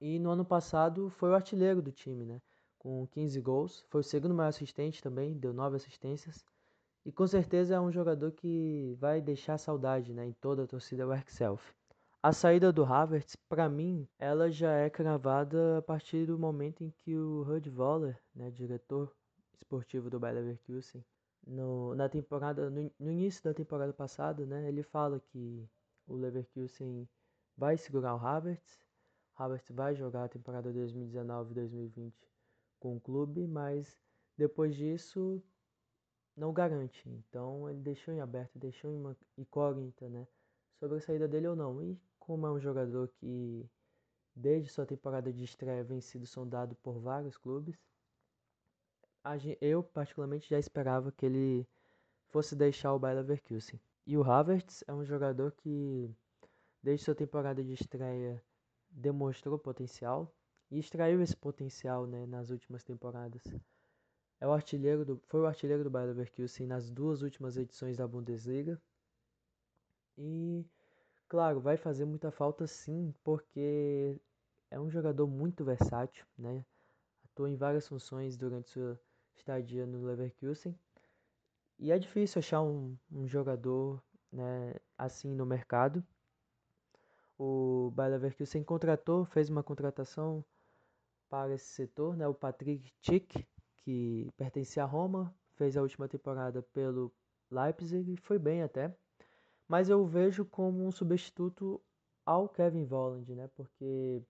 [0.00, 2.40] E no ano passado foi o artilheiro do time, né?
[2.78, 6.44] Com 15 gols, foi o segundo maior assistente também, deu nove assistências.
[7.04, 11.06] E com certeza é um jogador que vai deixar saudade, né, em toda a torcida
[11.06, 11.74] Werkself.
[12.22, 16.90] A saída do Havertz, para mim, ela já é cravada a partir do momento em
[16.90, 19.10] que o Rud Voller, né, diretor
[19.54, 21.04] esportivo do Bayer Leverkusen,
[21.46, 25.68] no, na temporada, no, no, início da temporada passada, né, ele fala que
[26.06, 27.08] o Leverkusen
[27.56, 28.84] vai segurar o Havertz,
[29.34, 32.12] Havertz vai jogar a temporada 2019-2020
[32.80, 34.00] com o clube, mas
[34.36, 35.42] depois disso
[36.36, 37.08] não garante.
[37.08, 40.26] Então ele deixou em aberto, deixou em uma incógnita, né,
[40.78, 41.82] sobre a saída dele ou não.
[41.82, 43.68] E como é um jogador que
[44.34, 47.76] desde sua temporada de estreia vem sido sondado por vários clubes,
[49.60, 51.66] eu particularmente já esperava que ele
[52.28, 53.80] fosse deixar o Bayer Leverkusen.
[54.06, 56.10] E o Havertz é um jogador que
[56.82, 58.42] desde sua temporada de estreia
[58.88, 60.32] demonstrou potencial
[60.70, 63.42] e extraiu esse potencial né, nas últimas temporadas.
[64.40, 68.06] É o artilheiro do, foi o artilheiro do Bayer Leverkusen nas duas últimas edições da
[68.06, 68.80] Bundesliga.
[70.16, 70.64] E,
[71.28, 74.16] claro, vai fazer muita falta sim, porque
[74.70, 76.64] é um jogador muito versátil, né?
[77.24, 78.98] Atua em várias funções durante sua
[79.38, 80.78] estadia no Leverkusen.
[81.78, 86.04] E é difícil achar um, um jogador né, assim no mercado.
[87.38, 90.44] O Bayer Leverkusen contratou, fez uma contratação
[91.28, 96.62] para esse setor, né, o Patrick Schick, que pertencia à Roma, fez a última temporada
[96.62, 97.12] pelo
[97.50, 98.94] Leipzig e foi bem até.
[99.68, 101.80] Mas eu vejo como um substituto
[102.24, 103.48] ao Kevin Volland, né?
[103.54, 104.22] Porque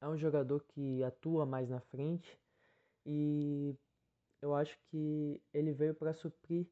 [0.00, 2.38] é um jogador que atua mais na frente
[3.06, 3.76] e
[4.44, 6.66] eu acho que ele veio para suprir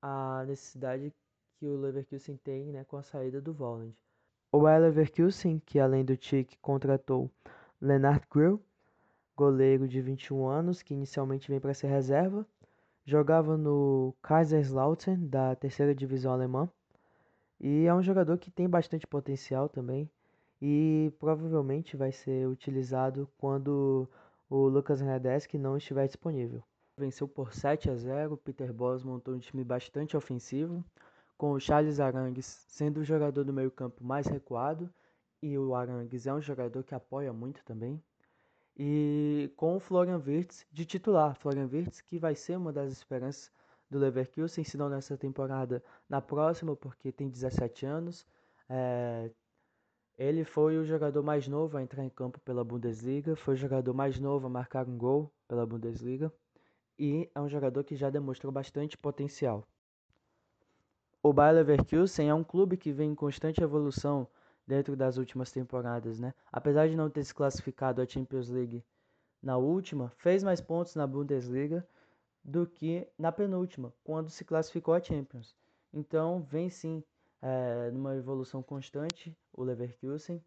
[0.00, 1.12] a necessidade
[1.58, 3.94] que o Leverkusen tem né, com a saída do Volland.
[4.50, 7.30] O Leverkusen, que além do Tchik contratou
[7.78, 8.58] Lennart Grill,
[9.36, 12.46] goleiro de 21 anos, que inicialmente vem para ser reserva,
[13.04, 16.70] jogava no Kaiserslautern, da terceira divisão alemã,
[17.60, 20.08] e é um jogador que tem bastante potencial também,
[20.58, 24.08] e provavelmente vai ser utilizado quando
[24.48, 26.62] o Lucas Hernandez não estiver disponível.
[26.96, 28.36] Venceu por 7 a 0.
[28.36, 30.84] Peter Bosz montou um time bastante ofensivo,
[31.36, 34.88] com o Charles Arangues sendo o jogador do meio-campo mais recuado,
[35.42, 38.00] e o Arangues é um jogador que apoia muito também.
[38.76, 43.50] E com o Florian Wirtz de titular, Florian Wirtz que vai ser uma das esperanças
[43.90, 48.26] do Leverkusen, se não nessa temporada, na próxima, porque tem 17 anos.
[48.68, 49.30] É,
[50.16, 53.92] ele foi o jogador mais novo a entrar em campo pela Bundesliga, foi o jogador
[53.94, 56.32] mais novo a marcar um gol pela Bundesliga
[56.98, 59.66] e é um jogador que já demonstrou bastante potencial.
[61.22, 64.28] O Bayer Leverkusen é um clube que vem em constante evolução
[64.66, 66.34] dentro das últimas temporadas, né?
[66.52, 68.84] Apesar de não ter se classificado à Champions League
[69.42, 71.86] na última, fez mais pontos na Bundesliga
[72.42, 75.56] do que na penúltima, quando se classificou à Champions.
[75.92, 77.02] Então, vem sim
[77.40, 80.42] é, numa evolução constante o Leverkusen.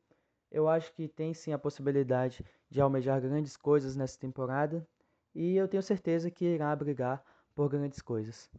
[0.51, 4.87] Eu acho que tem sim a possibilidade de almejar grandes coisas nessa temporada
[5.37, 7.23] e eu tenho certeza que irá brigar
[7.53, 8.49] por grandes coisas.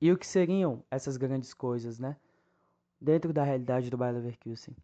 [0.00, 2.16] E o que seriam essas grandes coisas, né?
[3.00, 4.76] Dentro da realidade do Bayer Leverkusen.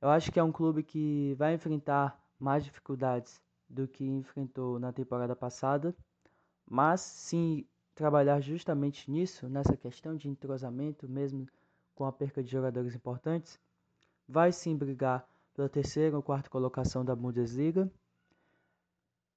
[0.00, 4.92] Eu acho que é um clube que vai enfrentar mais dificuldades do que enfrentou na
[4.92, 5.92] temporada passada,
[6.64, 11.48] mas sim trabalhar justamente nisso, nessa questão de entrosamento, mesmo
[11.96, 13.58] com a perca de jogadores importantes,
[14.28, 17.90] vai sim brigar pela terceira ou quarta colocação da Bundesliga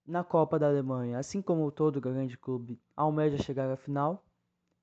[0.05, 4.23] na Copa da Alemanha, assim como todo grande clube, almeja chegar à final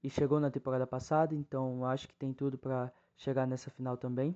[0.03, 4.35] e chegou na temporada passada, então acho que tem tudo para chegar nessa final também.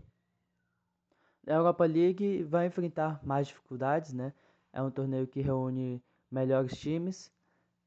[1.47, 4.33] Na Europa League vai enfrentar mais dificuldades, né?
[4.73, 7.33] É um torneio que reúne melhores times,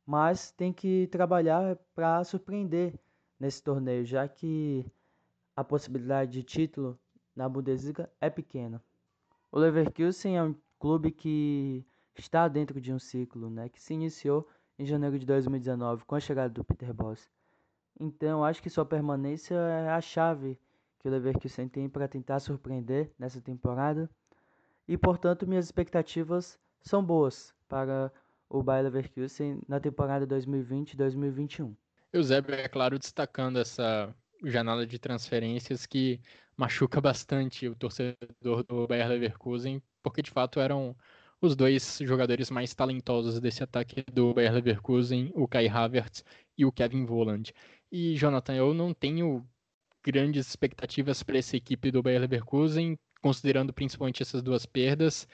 [0.05, 2.99] mas tem que trabalhar para surpreender
[3.39, 4.85] nesse torneio, já que
[5.55, 6.99] a possibilidade de título
[7.35, 8.81] na Bundesliga é pequena.
[9.51, 11.85] O Leverkusen é um clube que
[12.21, 14.47] está dentro de um ciclo né, que se iniciou
[14.77, 17.29] em janeiro de 2019 com a chegada do Peter Bosz.
[17.99, 20.59] Então, acho que sua permanência é a chave
[20.99, 24.09] que o Leverkusen tem para tentar surpreender nessa temporada.
[24.87, 28.11] E, portanto, minhas expectativas são boas para
[28.49, 31.75] o Bayer Leverkusen na temporada 2020-2021.
[32.13, 36.21] Eusébio, é claro, destacando essa janela de transferências que
[36.55, 40.95] machuca bastante o torcedor do Bayer Leverkusen, porque de fato eram
[41.41, 46.23] os dois jogadores mais talentosos desse ataque do Bayer Leverkusen, o Kai Havertz
[46.57, 47.53] e o Kevin Volland.
[47.91, 49.47] E Jonathan, eu não tenho
[50.03, 55.27] grandes expectativas para essa equipe do Bayer Leverkusen, considerando principalmente essas duas perdas.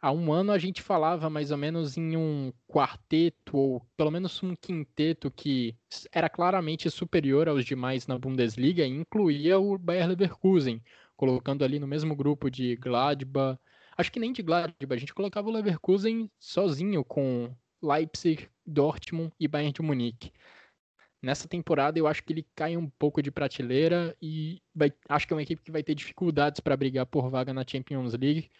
[0.00, 4.42] Há um ano a gente falava mais ou menos em um quarteto, ou pelo menos
[4.42, 5.76] um quinteto, que
[6.12, 10.82] era claramente superior aos demais na Bundesliga e incluía o Bayer Leverkusen,
[11.16, 13.58] colocando ali no mesmo grupo de Gladbach.
[13.96, 19.46] Acho que nem de Gladbach, a gente colocava o Leverkusen sozinho com Leipzig, Dortmund e
[19.46, 20.32] Bayern de Munique.
[21.20, 25.32] Nessa temporada eu acho que ele cai um pouco de prateleira e vai, acho que
[25.32, 28.50] é uma equipe que vai ter dificuldades para brigar por vaga na Champions League,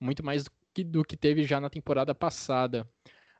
[0.00, 2.88] muito mais do que, do que teve já na temporada passada.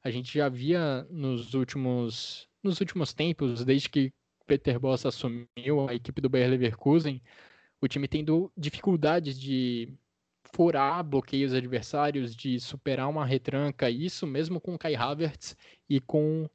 [0.02, 4.12] A gente já via nos últimos, nos últimos tempos, desde que
[4.46, 7.20] Peter Boss assumiu a equipe do Bayer Leverkusen,
[7.80, 9.92] o time tendo dificuldades de
[10.52, 15.56] furar bloqueios adversários, de superar uma retranca, isso mesmo com o Kai Havertz
[15.88, 16.48] e com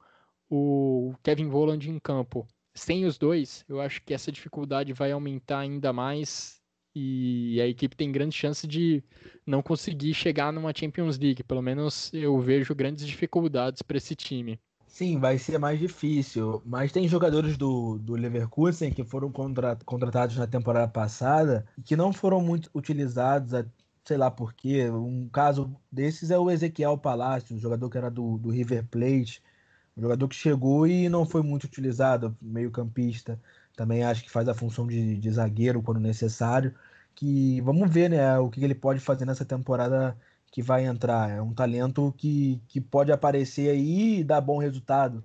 [0.49, 2.47] o Kevin Volland em campo.
[2.75, 6.61] Sem os dois, eu acho que essa dificuldade vai aumentar ainda mais
[6.95, 9.03] e a equipe tem grande chance de
[9.45, 11.43] não conseguir chegar numa Champions League.
[11.43, 14.59] Pelo menos eu vejo grandes dificuldades para esse time.
[14.85, 16.61] Sim, vai ser mais difícil.
[16.63, 21.95] Mas tem jogadores do, do Leverkusen que foram contra, contratados na temporada passada e que
[21.95, 23.55] não foram muito utilizados,
[24.05, 24.89] sei lá por quê.
[24.89, 29.41] Um caso desses é o Ezequiel Palacio, um jogador que era do, do River Plate
[29.97, 33.39] um jogador que chegou e não foi muito utilizado, meio campista.
[33.75, 36.73] Também acho que faz a função de, de zagueiro quando necessário.
[37.15, 40.17] Que vamos ver né, o que ele pode fazer nessa temporada
[40.51, 41.29] que vai entrar.
[41.29, 45.23] É um talento que, que pode aparecer aí e dar bom resultado.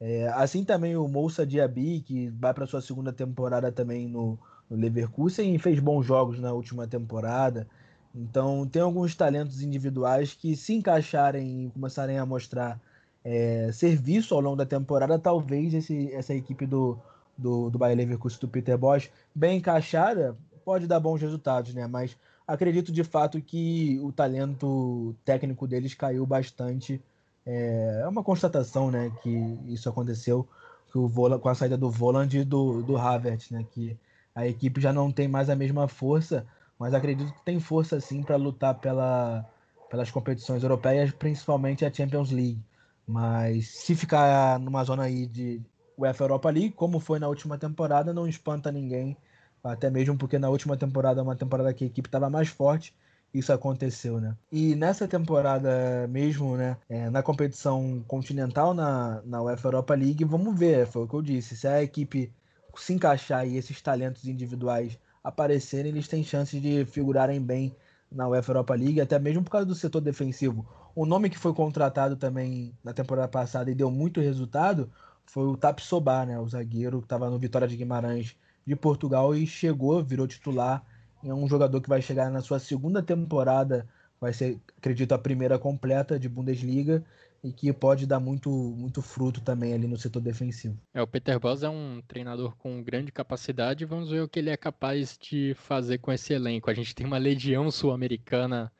[0.00, 4.76] É, assim também o Moussa Diaby, que vai para sua segunda temporada também no, no
[4.76, 7.68] Leverkusen e fez bons jogos na última temporada.
[8.16, 12.80] Então tem alguns talentos individuais que se encaixarem e começarem a mostrar
[13.22, 16.98] é, serviço ao longo da temporada, talvez esse, essa equipe do,
[17.36, 21.86] do, do Bayer Leverkusen do Peter Bosch, bem encaixada, pode dar bons resultados, né?
[21.86, 27.00] Mas acredito de fato que o talento técnico deles caiu bastante.
[27.44, 30.46] É, é uma constatação, né, que isso aconteceu
[30.90, 33.96] que o Vola, com a saída do Voland e do, do Havertz, né, que
[34.34, 36.46] a equipe já não tem mais a mesma força,
[36.78, 39.44] mas acredito que tem força sim para lutar pela,
[39.90, 42.62] pelas competições europeias, principalmente a Champions League.
[43.06, 45.60] Mas se ficar numa zona aí de
[45.96, 49.16] UEFA Europa League, como foi na última temporada, não espanta ninguém.
[49.62, 52.94] Até mesmo porque na última temporada, uma temporada que a equipe estava mais forte,
[53.32, 54.36] isso aconteceu, né?
[54.50, 60.58] E nessa temporada mesmo, né, é, na competição continental na, na UEFA Europa League, vamos
[60.58, 62.32] ver, foi o que eu disse, se a equipe
[62.76, 67.74] se encaixar e esses talentos individuais aparecerem, eles têm chances de figurarem bem
[68.10, 70.64] na UEFA Europa League, até mesmo por causa do setor defensivo.
[70.94, 74.88] O nome que foi contratado também na temporada passada e deu muito resultado
[75.26, 79.44] foi o Tapsoba, né, o zagueiro que estava no Vitória de Guimarães de Portugal e
[79.48, 80.84] chegou, virou titular.
[81.24, 83.88] É um jogador que vai chegar na sua segunda temporada,
[84.20, 87.04] vai ser, acredito, a primeira completa de Bundesliga
[87.46, 90.76] e que pode dar muito, muito fruto também ali no setor defensivo.
[90.92, 94.50] É, o Peter Bosz é um treinador com grande capacidade, vamos ver o que ele
[94.50, 96.68] é capaz de fazer com esse elenco.
[96.68, 98.72] A gente tem uma legião sul-americana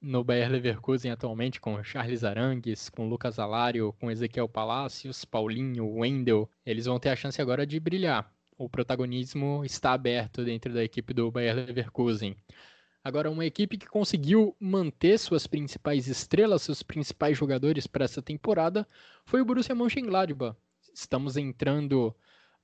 [0.00, 6.48] no Bayer Leverkusen atualmente, com Charles Arangues, com Lucas Alário, com Ezequiel Palacios, Paulinho, Wendel.
[6.64, 8.32] Eles vão ter a chance agora de brilhar.
[8.56, 12.36] O protagonismo está aberto dentro da equipe do Bayer Leverkusen.
[13.04, 18.86] Agora, uma equipe que conseguiu manter suas principais estrelas, seus principais jogadores para essa temporada,
[19.24, 20.56] foi o Borussia Mönchengladbach.
[20.94, 22.14] Estamos entrando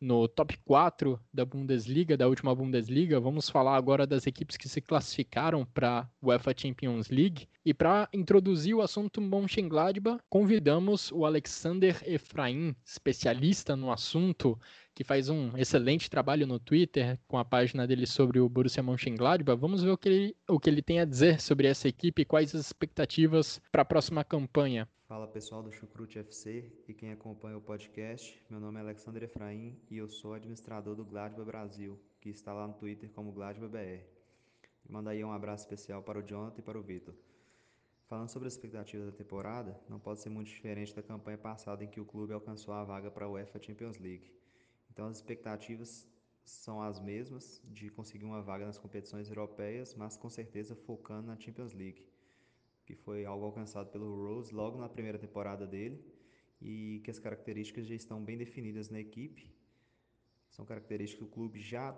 [0.01, 3.19] no top 4 da Bundesliga, da última Bundesliga.
[3.19, 7.49] Vamos falar agora das equipes que se classificaram para a UEFA Champions League.
[7.65, 14.57] E para introduzir o assunto Mönchengladbach, convidamos o Alexander Efraim, especialista no assunto,
[14.99, 19.57] que faz um excelente trabalho no Twitter com a página dele sobre o Borussia Mönchengladbach.
[19.57, 22.25] Vamos ver o que ele, o que ele tem a dizer sobre essa equipe e
[22.25, 24.89] quais as expectativas para a próxima campanha.
[25.07, 28.43] Fala pessoal do Chucrute FC e quem acompanha o podcast.
[28.51, 32.67] Meu nome é Alexandre Efraim e eu sou administrador do Gladbach Brasil, que está lá
[32.67, 34.03] no Twitter como Gladbach BR.
[34.91, 37.15] Manda aí um abraço especial para o Jonathan e para o Vitor.
[38.09, 41.89] Falando sobre as expectativas da temporada, não pode ser muito diferente da campanha passada em
[41.89, 44.38] que o clube alcançou a vaga para a UEFA Champions League.
[44.99, 46.05] Então as expectativas
[46.45, 51.39] são as mesmas de conseguir uma vaga nas competições europeias, mas com certeza focando na
[51.39, 52.05] Champions League.
[52.85, 56.05] que foi algo alcançado pelo Rose logo na primeira temporada dele
[56.61, 59.55] e que as características já estão bem definidas na equipe.
[60.51, 61.93] São características que o clube já,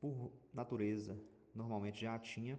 [0.00, 1.16] por natureza,
[1.54, 2.58] normalmente já tinha,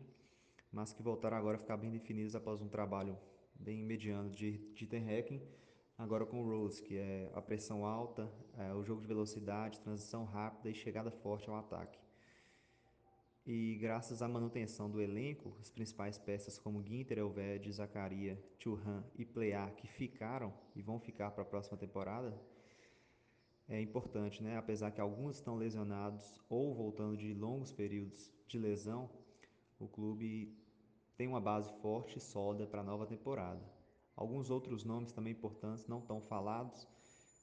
[0.71, 3.17] mas que voltaram agora a ficar bem definidas após um trabalho
[3.53, 5.03] bem mediano de Dieter
[5.97, 10.25] agora com o Rose, que é a pressão alta, é, o jogo de velocidade, transição
[10.25, 11.99] rápida e chegada forte ao ataque.
[13.45, 19.25] E graças à manutenção do elenco, as principais peças como Ginter, Elved, Zacaria, Churran e
[19.25, 22.33] Plear que ficaram e vão ficar para a próxima temporada,
[23.67, 24.57] é importante, né?
[24.57, 29.09] Apesar que alguns estão lesionados ou voltando de longos períodos de lesão,
[29.79, 30.57] o clube
[31.17, 33.72] tem uma base forte e sólida para a nova temporada.
[34.15, 36.87] Alguns outros nomes também importantes não tão falados,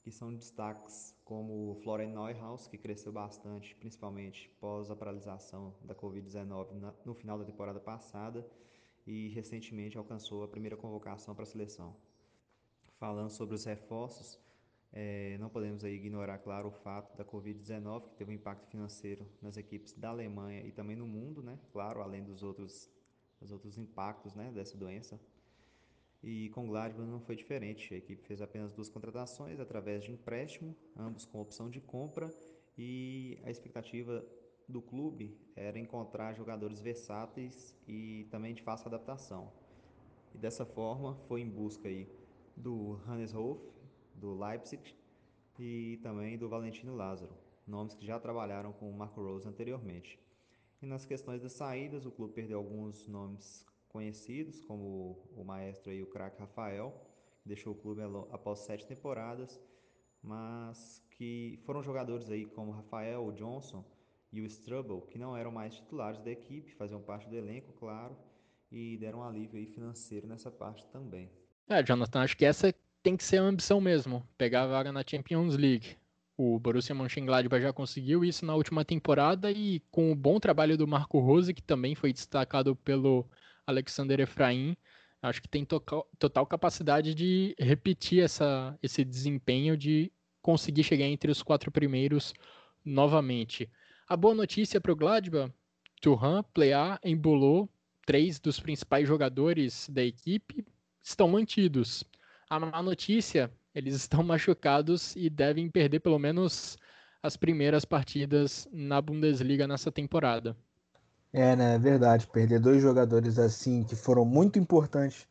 [0.03, 6.93] que são destaques como Florian Neuhaus, que cresceu bastante, principalmente pós a paralisação da Covid-19
[7.05, 8.49] no final da temporada passada
[9.05, 11.95] e recentemente alcançou a primeira convocação para a seleção.
[12.97, 14.39] Falando sobre os reforços,
[14.93, 19.55] é, não podemos ignorar, claro, o fato da Covid-19, que teve um impacto financeiro nas
[19.55, 21.57] equipes da Alemanha e também no mundo, né?
[21.71, 22.89] Claro, além dos outros,
[23.39, 25.19] dos outros impactos né, dessa doença.
[26.23, 27.93] E com Gladbach não foi diferente.
[27.93, 32.29] A equipe fez apenas duas contratações através de empréstimo, ambos com opção de compra,
[32.77, 34.23] e a expectativa
[34.67, 39.51] do clube era encontrar jogadores versáteis e também de fácil adaptação.
[40.33, 42.07] E dessa forma foi em busca aí
[42.55, 43.59] do Hannes Hof,
[44.15, 44.95] do Leipzig,
[45.59, 47.33] e também do Valentino Lázaro,
[47.67, 50.19] nomes que já trabalharam com o Marco Rose anteriormente.
[50.81, 56.01] E nas questões das saídas, o clube perdeu alguns nomes conhecidos, como o maestro e
[56.01, 56.93] o craque Rafael,
[57.41, 59.59] que deixou o clube após sete temporadas,
[60.23, 63.83] mas que foram jogadores aí como Rafael, o Johnson
[64.31, 68.15] e o Strubble, que não eram mais titulares da equipe, faziam parte do elenco, claro,
[68.71, 71.29] e deram alívio aí financeiro nessa parte também.
[71.67, 72.73] É, Jonathan, acho que essa
[73.03, 75.97] tem que ser a ambição mesmo, pegar a vaga na Champions League.
[76.37, 80.87] O Borussia Mönchengladbach já conseguiu isso na última temporada e com o bom trabalho do
[80.87, 83.27] Marco Rose, que também foi destacado pelo
[83.65, 84.75] Alexander Efraim,
[85.21, 91.43] acho que tem total capacidade de repetir essa, esse desempenho de conseguir chegar entre os
[91.43, 92.33] quatro primeiros
[92.83, 93.69] novamente.
[94.07, 95.53] A boa notícia para o Gladbach,
[96.01, 97.69] Turhan, Plea, Embolo,
[98.05, 100.65] três dos principais jogadores da equipe,
[101.03, 102.03] estão mantidos.
[102.49, 106.77] A má notícia, eles estão machucados e devem perder pelo menos
[107.23, 110.57] as primeiras partidas na Bundesliga nessa temporada.
[111.33, 111.75] É, né?
[111.75, 112.27] É verdade.
[112.27, 115.27] Perder dois jogadores assim que foram muito importantes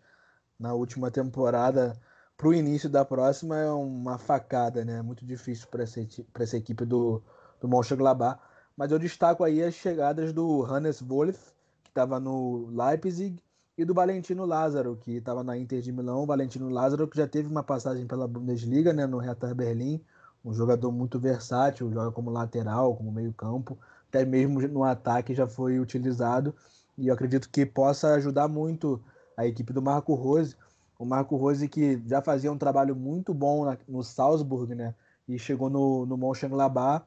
[0.58, 1.98] na última temporada
[2.36, 5.02] para o início da próxima é uma facada, né?
[5.02, 6.00] Muito difícil para essa,
[6.34, 7.22] essa equipe do,
[7.60, 8.40] do Mönchengladbach.
[8.76, 11.52] Mas eu destaco aí as chegadas do Hannes Wolff,
[11.84, 13.42] que estava no Leipzig,
[13.76, 16.22] e do Valentino Lázaro, que estava na Inter de Milão.
[16.22, 19.06] O Valentino Lázaro que já teve uma passagem pela Bundesliga, né?
[19.06, 20.02] No Hertha Berlim.
[20.42, 23.78] Um jogador muito versátil, joga como lateral, como meio campo
[24.10, 26.54] até mesmo no ataque já foi utilizado
[26.98, 29.02] e eu acredito que possa ajudar muito
[29.36, 30.56] a equipe do Marco Rose.
[30.98, 34.94] O Marco Rose que já fazia um trabalho muito bom no Salzburg, né?
[35.26, 37.06] E chegou no, no Mönchengladbach,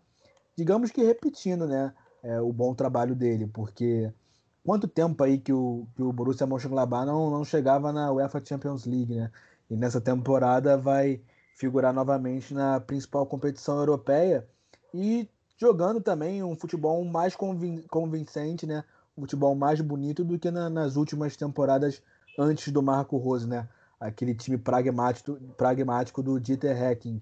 [0.56, 1.94] digamos que repetindo, né?
[2.24, 4.12] É, o bom trabalho dele, porque
[4.66, 8.86] quanto tempo aí que o, que o Borussia Mönchengladbach não, não chegava na UEFA Champions
[8.86, 9.30] League, né?
[9.70, 11.22] E nessa temporada vai
[11.56, 14.48] figurar novamente na principal competição europeia
[14.94, 15.30] e
[15.64, 18.84] jogando também um futebol mais convin convincente, né?
[19.18, 22.02] Um futebol mais bonito do que na, nas últimas temporadas
[22.38, 23.70] antes do Marco Rose, né?
[23.98, 27.22] Aquele time pragmático, pragmático do Dieter Hecking.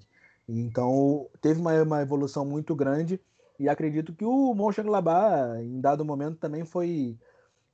[0.50, 3.22] Então, teve uma, uma evolução muito grande
[3.60, 7.16] e acredito que o Mönchengladbach, em dado momento, também foi,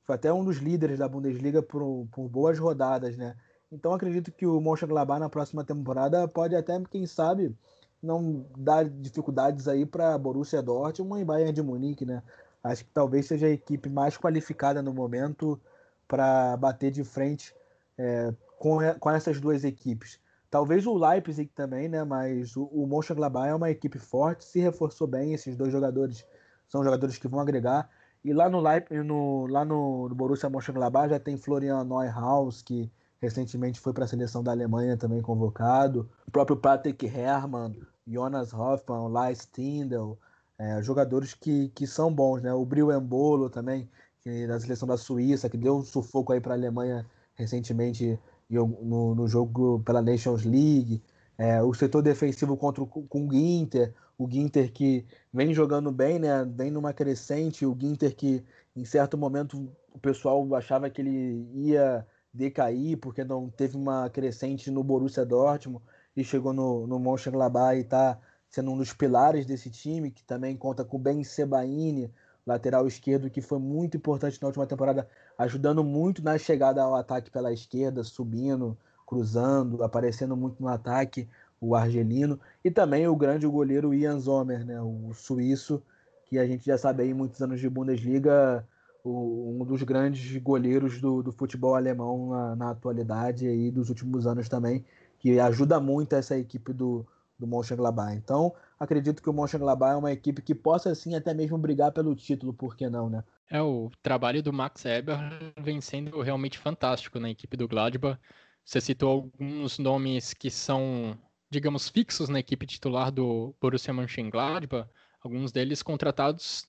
[0.04, 3.34] foi até um dos líderes da Bundesliga por, por boas rodadas, né?
[3.72, 7.56] Então, acredito que o Mönchengladbach na próxima temporada pode até, quem sabe,
[8.02, 12.22] não dá dificuldades aí para Borussia Dortmund e Bayern de Munique, né?
[12.62, 15.60] Acho que talvez seja a equipe mais qualificada no momento
[16.06, 17.54] para bater de frente
[17.96, 20.20] é, com, com essas duas equipes.
[20.50, 22.04] Talvez o Leipzig também, né?
[22.04, 25.34] Mas o, o Mönchengladbach é uma equipe forte, se reforçou bem.
[25.34, 26.24] Esses dois jogadores
[26.66, 27.88] são jogadores que vão agregar.
[28.24, 32.90] E lá no Leipzig, no, lá no, no Borussia Mönchengladbach já tem Florian Neuhaus, que
[33.20, 36.08] recentemente foi para a seleção da Alemanha também convocado.
[36.26, 37.74] O próprio Patrick Herrmann,
[38.06, 40.18] Jonas Hoffmann, Lars Tindel,
[40.58, 42.52] é, jogadores que, que são bons, né?
[42.52, 43.88] O Brio Embolo também,
[44.20, 48.18] que, da seleção da Suíça, que deu um sufoco aí para a Alemanha recentemente
[48.50, 51.02] no, no jogo pela Nations League.
[51.36, 56.18] É, o setor defensivo contra o, com o Ginter, o Ginter que vem jogando bem,
[56.18, 56.44] né?
[56.44, 62.04] Vem numa crescente, o Ginter que em certo momento o pessoal achava que ele ia
[62.38, 65.84] decair, porque não teve uma crescente no Borussia Dortmund
[66.16, 70.56] e chegou no, no Mönchengladbach e está sendo um dos pilares desse time, que também
[70.56, 72.10] conta com Ben Sebaini,
[72.46, 75.06] lateral esquerdo, que foi muito importante na última temporada,
[75.36, 81.28] ajudando muito na chegada ao ataque pela esquerda, subindo, cruzando, aparecendo muito no ataque,
[81.60, 85.82] o argelino, e também o grande goleiro Ian Sommer, né, o suíço,
[86.26, 88.64] que a gente já sabe aí, muitos anos de Bundesliga,
[89.04, 94.26] o, um dos grandes goleiros do, do futebol alemão na, na atualidade e dos últimos
[94.26, 94.84] anos também,
[95.18, 97.06] que ajuda muito essa equipe do,
[97.38, 98.14] do Mönchengladbach.
[98.14, 102.14] Então, acredito que o Mönchengladbach é uma equipe que possa, assim, até mesmo brigar pelo
[102.14, 103.22] título, por que não, né?
[103.50, 105.18] É, o trabalho do Max Eber
[105.58, 108.20] vem sendo realmente fantástico na equipe do Gladbach.
[108.64, 111.16] Você citou alguns nomes que são,
[111.48, 114.88] digamos, fixos na equipe titular do Borussia Mönchengladbach,
[115.22, 116.68] alguns deles contratados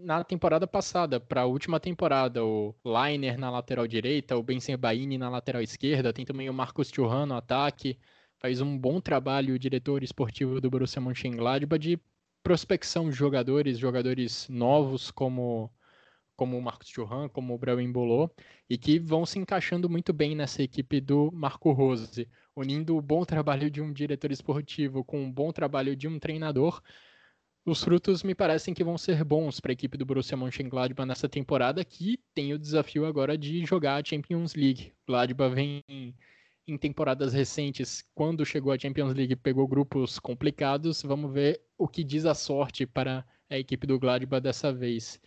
[0.00, 5.18] na temporada passada, para a última temporada, o Liner na lateral direita, o Ben Baini
[5.18, 7.98] na lateral esquerda, tem também o Marcos Thuram no ataque,
[8.38, 11.98] faz um bom trabalho o diretor esportivo do Borussia Mönchengladbach de
[12.42, 15.70] prospecção de jogadores, jogadores novos como
[16.36, 18.30] como o Marcos Thuram, como o Brauin Bolô,
[18.70, 23.24] e que vão se encaixando muito bem nessa equipe do Marco Rose, unindo o bom
[23.24, 26.80] trabalho de um diretor esportivo com o bom trabalho de um treinador.
[27.68, 31.28] Os frutos me parecem que vão ser bons para a equipe do Borussia Mönchengladbach nessa
[31.28, 34.94] temporada, que tem o desafio agora de jogar a Champions League.
[35.06, 35.84] Gladbach vem
[36.66, 41.02] em temporadas recentes, quando chegou à Champions League, pegou grupos complicados.
[41.02, 45.20] Vamos ver o que diz a sorte para a equipe do Gladbach dessa vez.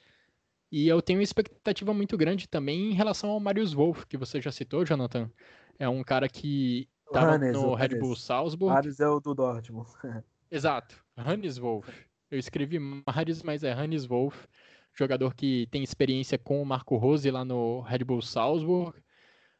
[0.71, 4.41] E eu tenho uma expectativa muito grande também em relação ao Marius Wolff, que você
[4.41, 5.29] já citou, Jonathan.
[5.77, 8.73] É um cara que estava no Red Bull Salzburg.
[8.73, 9.91] Marius é o do Dortmund.
[10.49, 12.10] Exato, Hannes Wolff.
[12.31, 14.47] Eu escrevi Marius, mas é Hannes Wolff,
[14.93, 18.97] jogador que tem experiência com o Marco Rose lá no Red Bull Salzburg.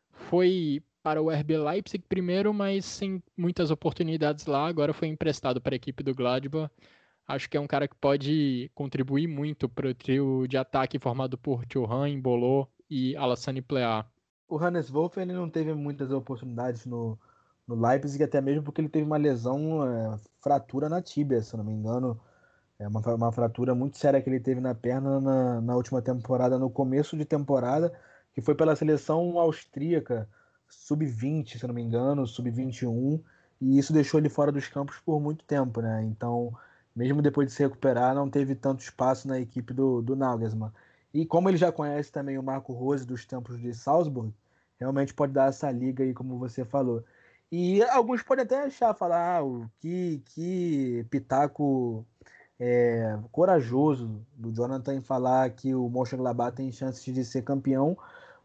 [0.10, 4.68] Foi para o RB Leipzig primeiro, mas sem muitas oportunidades lá.
[4.68, 6.72] Agora foi emprestado para a equipe do Gladbach.
[7.28, 11.38] Acho que é um cara que pode contribuir muito para o trio de ataque formado
[11.38, 14.06] por Thuram, Bolô e Alassane Plea.
[14.48, 17.20] O Hannes Wolff ele não teve muitas oportunidades no,
[17.68, 21.66] no Leipzig, até mesmo porque ele teve uma lesão, é, fratura na tíbia, se não
[21.66, 22.18] me engano.
[22.82, 26.58] É uma, uma fratura muito séria que ele teve na perna na, na última temporada,
[26.58, 27.94] no começo de temporada,
[28.34, 30.28] que foi pela seleção austríaca
[30.68, 33.22] sub-20, se não me engano, sub-21,
[33.62, 36.04] e isso deixou ele fora dos campos por muito tempo, né?
[36.06, 36.52] Então,
[36.96, 40.72] mesmo depois de se recuperar, não teve tanto espaço na equipe do, do Nagelsmann.
[41.14, 44.34] E como ele já conhece também o Marco Rose dos tempos de Salzburg,
[44.80, 47.04] realmente pode dar essa liga aí, como você falou.
[47.52, 52.06] E alguns podem até achar, falar, ah, que, que pitaco
[52.64, 57.98] é, corajoso do Jonathan em falar que o Mönchengladbach tem chances de ser campeão,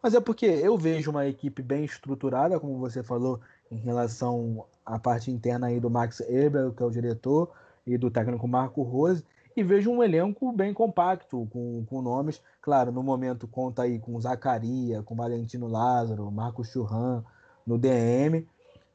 [0.03, 3.39] mas é porque eu vejo uma equipe bem estruturada, como você falou,
[3.71, 7.51] em relação à parte interna aí do Max Eber, que é o diretor,
[7.87, 9.23] e do técnico Marco Rose,
[9.55, 14.19] e vejo um elenco bem compacto, com, com nomes, claro, no momento conta aí com
[14.19, 17.23] Zacaria, com Valentino Lázaro, Marcos Churran
[17.67, 18.47] no DM,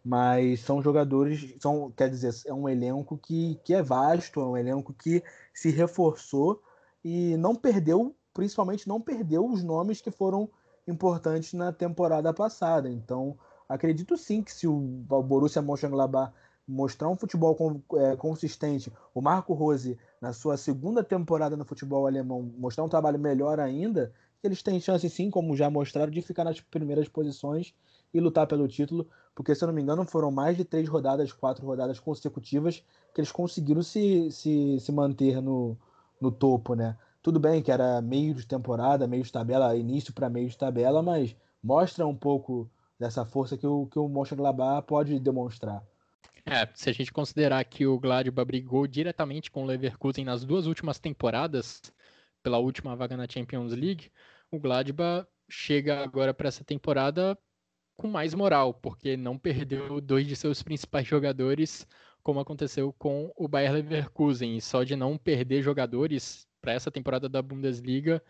[0.03, 4.57] mas são jogadores, são, quer dizer, é um elenco que, que é vasto, é um
[4.57, 5.23] elenco que
[5.53, 6.61] se reforçou
[7.03, 10.49] e não perdeu, principalmente não perdeu os nomes que foram
[10.87, 12.89] importantes na temporada passada.
[12.89, 13.37] Então,
[13.69, 16.33] acredito sim que se o Borussia Mönchengladbach
[16.67, 22.41] mostrar um futebol é, consistente, o Marco Rose, na sua segunda temporada no futebol alemão,
[22.57, 24.13] mostrar um trabalho melhor ainda,
[24.43, 27.75] eles têm chance sim, como já mostraram, de ficar nas primeiras posições
[28.13, 31.31] e lutar pelo título, porque se eu não me engano foram mais de três rodadas,
[31.31, 32.83] quatro rodadas consecutivas
[33.13, 35.77] que eles conseguiram se, se, se manter no,
[36.19, 36.97] no topo, né?
[37.21, 41.01] Tudo bem que era meio de temporada, meio de tabela, início para meio de tabela,
[41.01, 45.83] mas mostra um pouco dessa força que o, que o Mönchengladbach pode demonstrar.
[46.45, 50.65] É, se a gente considerar que o Gladbach brigou diretamente com o Leverkusen nas duas
[50.65, 51.81] últimas temporadas,
[52.41, 54.11] pela última vaga na Champions League,
[54.49, 57.37] o Gladbach chega agora para essa temporada
[58.01, 61.87] com mais moral, porque não perdeu dois de seus principais jogadores,
[62.23, 64.57] como aconteceu com o Bayer Leverkusen.
[64.57, 68.21] E só de não perder jogadores para essa temporada da Bundesliga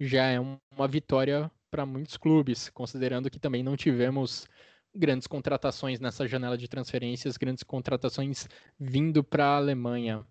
[0.00, 4.48] já é uma vitória para muitos clubes, considerando que também não tivemos
[4.92, 8.48] grandes contratações nessa janela de transferências, grandes contratações
[8.80, 10.26] vindo para a Alemanha.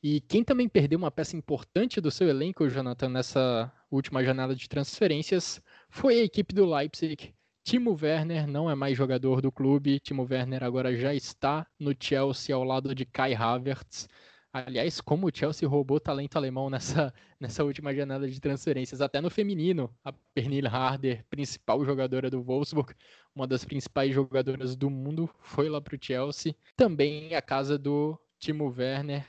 [0.00, 4.68] E quem também perdeu uma peça importante do seu elenco, Jonathan, nessa última janela de
[4.68, 7.34] transferências, foi a equipe do Leipzig.
[7.64, 10.00] Timo Werner não é mais jogador do clube.
[10.00, 14.08] Timo Werner agora já está no Chelsea ao lado de Kai Havertz.
[14.52, 19.30] Aliás, como o Chelsea roubou talento alemão nessa, nessa última janela de transferências, até no
[19.30, 22.92] feminino, a Pernille Harder, principal jogadora do Wolfsburg,
[23.34, 26.56] uma das principais jogadoras do mundo, foi lá para o Chelsea.
[26.76, 29.24] Também a casa do Timo Werner,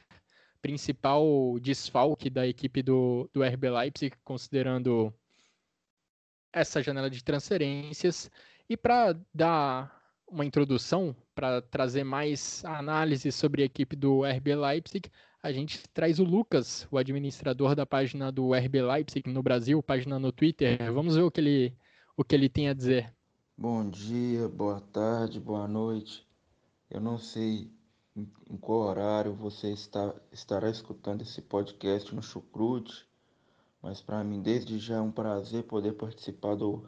[0.62, 5.14] principal desfalque da equipe do, do RB Leipzig, considerando
[6.53, 8.30] essa janela de transferências.
[8.69, 15.11] E para dar uma introdução para trazer mais análise sobre a equipe do RB Leipzig,
[15.44, 20.19] a gente traz o Lucas, o administrador da página do RB Leipzig no Brasil, página
[20.19, 20.91] no Twitter.
[20.94, 21.76] Vamos ver o que ele,
[22.15, 23.14] o que ele tem a dizer.
[23.57, 26.26] Bom dia, boa tarde, boa noite.
[26.90, 27.72] Eu não sei
[28.15, 33.06] em qual horário você está, estará escutando esse podcast no Chucrute,
[33.82, 36.86] mas para mim desde já é um prazer poder participar do,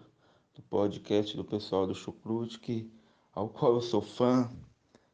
[0.54, 2.92] do podcast do pessoal do Chucrute, que
[3.34, 4.50] ao qual eu sou fã,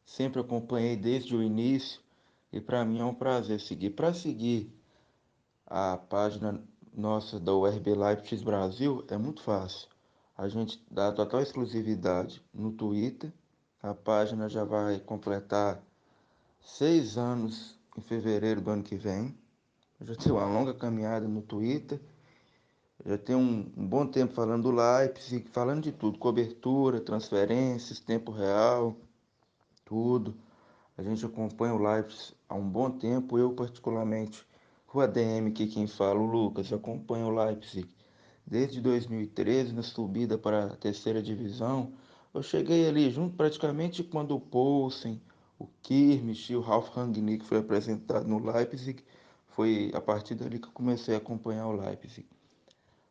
[0.04, 2.00] sempre acompanhei desde o início
[2.52, 3.90] e para mim é um prazer seguir.
[3.90, 4.70] Para seguir
[5.66, 6.62] a página
[6.92, 9.88] nossa da URB Leipzig Brasil é muito fácil.
[10.36, 13.32] A gente dá total exclusividade no Twitter.
[13.82, 15.82] A página já vai completar
[16.60, 19.36] seis anos em fevereiro do ano que vem.
[20.02, 22.00] Já tenho uma longa caminhada no Twitter
[23.04, 28.30] já tem um, um, bom tempo falando do Leipzig, falando de tudo, cobertura, transferências, tempo
[28.30, 28.94] real,
[29.86, 30.34] tudo.
[30.98, 34.46] A gente acompanha o Leipzig há um bom tempo, eu particularmente,
[34.92, 37.88] o ADM que quem fala, o Lucas, acompanha o Leipzig
[38.46, 41.94] desde 2013, na subida para a terceira divisão.
[42.34, 45.22] Eu cheguei ali junto praticamente quando o Poulsen,
[45.58, 49.02] o Kirmich e o Ralf Rangnick foi apresentado no Leipzig.
[49.60, 52.26] Foi a partir dali que eu comecei a acompanhar o Leipzig.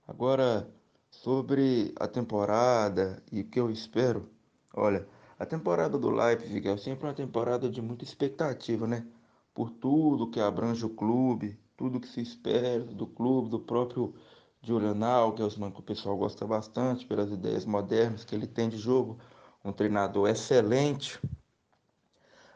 [0.07, 0.67] Agora,
[1.11, 4.27] sobre a temporada e o que eu espero,
[4.73, 5.07] olha,
[5.37, 9.05] a temporada do Leipzig é sempre uma temporada de muita expectativa, né?
[9.53, 14.15] Por tudo que abrange o clube, tudo que se espera do clube, do próprio
[14.63, 19.19] Julian Nagelsmann, que o pessoal gosta bastante, pelas ideias modernas que ele tem de jogo,
[19.63, 21.19] um treinador excelente.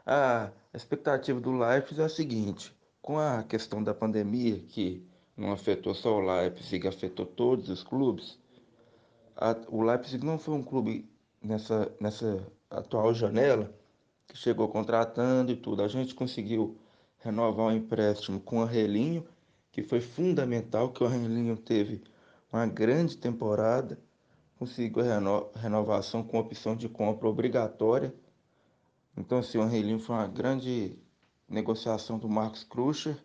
[0.04, 2.73] A expectativa do Leipzig é a seguinte,
[3.04, 5.06] com a questão da pandemia, que
[5.36, 8.38] não afetou só o Leipzig, afetou todos os clubes.
[9.36, 11.06] A, o Leipzig não foi um clube
[11.42, 13.70] nessa, nessa atual janela
[14.26, 15.82] que chegou contratando e tudo.
[15.82, 16.78] A gente conseguiu
[17.18, 19.28] renovar o empréstimo com o Arrelinho,
[19.70, 22.02] que foi fundamental, que o Arrelinho teve
[22.50, 23.98] uma grande temporada,
[24.58, 28.14] conseguiu a reno, renovação com opção de compra obrigatória.
[29.14, 31.03] Então, assim, o Arrelinho foi uma grande
[31.54, 33.16] negociação do Marcos Kruscher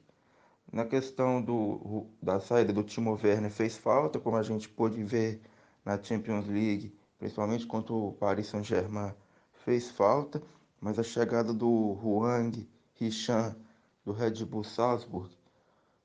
[0.72, 5.42] na questão do, da saída do Timo Werner fez falta, como a gente pôde ver
[5.84, 9.12] na Champions League, principalmente contra o Paris Saint-Germain,
[9.66, 10.42] fez falta,
[10.80, 12.70] mas a chegada do Huang
[13.02, 13.56] Hichan
[14.06, 15.36] do Red Bull Salzburg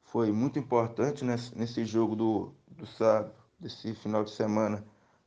[0.00, 4.82] foi muito importante nesse, nesse jogo do, do sábado, desse final de semana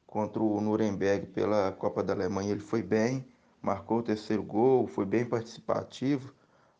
[0.07, 2.51] contra o Nuremberg pela Copa da Alemanha.
[2.51, 3.27] Ele foi bem,
[3.61, 6.33] marcou o terceiro gol, foi bem participativo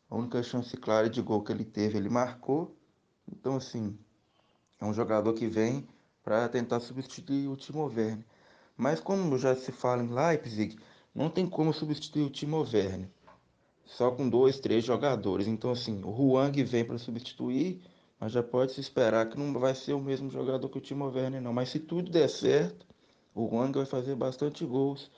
[0.10, 2.76] a única chance clara de gol que ele teve, ele marcou.
[3.32, 3.98] Então, assim,
[4.80, 5.88] é um jogador que vem
[6.24, 8.26] para tentar substituir o Timo Werner.
[8.76, 10.78] Mas como já se fala em Leipzig,
[11.14, 13.10] não tem como substituir o Timo Werner.
[13.86, 15.48] Só com dois, três jogadores.
[15.48, 17.82] Então, assim, o Huang vem para substituir,
[18.20, 21.06] mas já pode se esperar que não vai ser o mesmo jogador que o Timo
[21.06, 21.54] Werner, não.
[21.54, 22.86] Mas se tudo der certo,
[23.34, 25.10] o Huang vai fazer bastante gols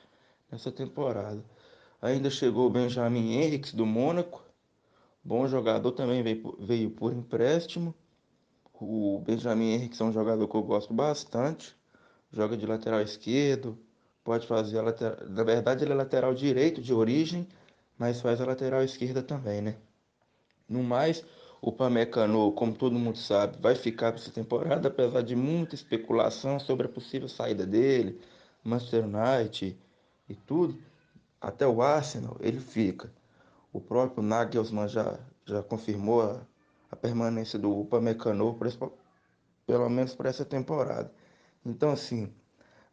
[0.51, 1.43] nessa temporada.
[2.01, 4.48] Ainda chegou o Benjamin Henriques do Mônaco,
[5.23, 7.93] Bom jogador também veio, veio por empréstimo.
[8.73, 11.75] O Benjamin Henrique é um jogador que eu gosto bastante.
[12.31, 13.77] Joga de lateral esquerdo,
[14.23, 15.17] pode fazer a lateral.
[15.29, 17.47] Na verdade, ele é lateral direito de origem,
[17.97, 19.75] mas faz a lateral esquerda também, né?
[20.67, 21.25] No mais,
[21.61, 26.59] o Pamecano, como todo mundo sabe, vai ficar para essa temporada, apesar de muita especulação
[26.59, 28.21] sobre a possível saída dele,
[28.63, 29.77] Manchester United
[30.29, 30.77] e tudo.
[31.41, 33.11] Até o Arsenal, ele fica.
[33.71, 36.41] O próprio Nagelsmann já, já confirmou a,
[36.91, 38.57] a permanência do Upamecano,
[39.65, 41.13] pelo menos para essa temporada.
[41.65, 42.33] Então, assim,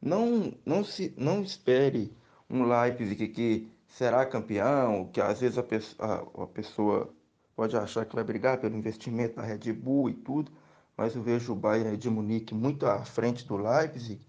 [0.00, 2.14] não, não, se, não espere
[2.50, 5.64] um Leipzig que será campeão, que às vezes a,
[5.98, 7.12] a, a pessoa
[7.54, 10.52] pode achar que vai brigar pelo investimento da Red Bull e tudo,
[10.96, 14.20] mas eu vejo o Bayern de Munique muito à frente do Leipzig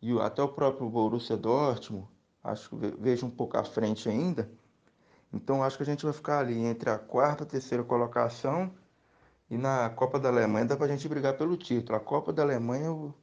[0.00, 2.06] e até o próprio Borussia Dortmund,
[2.42, 4.50] acho que vejo um pouco à frente ainda.
[5.32, 8.72] Então acho que a gente vai ficar ali entre a quarta e terceira colocação
[9.50, 11.96] e na Copa da Alemanha dá para a gente brigar pelo título.
[11.96, 13.14] A Copa da Alemanha eu,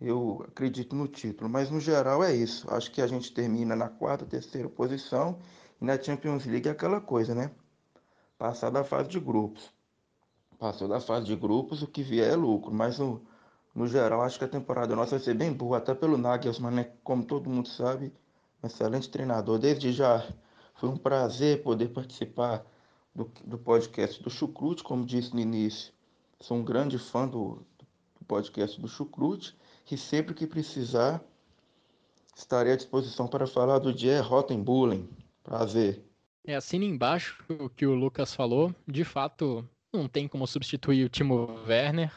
[0.00, 2.72] eu acredito no título, mas no geral é isso.
[2.72, 5.38] Acho que a gente termina na quarta, terceira posição
[5.80, 7.50] e na Champions League é aquela coisa, né?
[8.38, 9.72] passar da fase de grupos.
[10.58, 13.24] Passou da fase de grupos, o que vier é lucro, mas no,
[13.74, 16.92] no geral acho que a temporada nossa vai ser bem boa, até pelo Nagelsmann, né?
[17.02, 18.12] Como todo mundo sabe,
[18.62, 19.58] um excelente treinador.
[19.58, 20.26] Desde já
[20.74, 22.64] foi um prazer poder participar
[23.14, 25.92] do, do podcast do Chucrute, como disse no início.
[26.40, 27.64] Sou um grande fã do,
[28.18, 29.56] do podcast do Chucrute
[29.90, 31.22] e sempre que precisar
[32.36, 35.08] estarei à disposição para falar do Dier Rottenbullen.
[35.42, 36.04] Prazer.
[36.44, 38.74] É, assina embaixo o que o Lucas falou.
[38.86, 42.12] De fato, não tem como substituir o Timo Werner.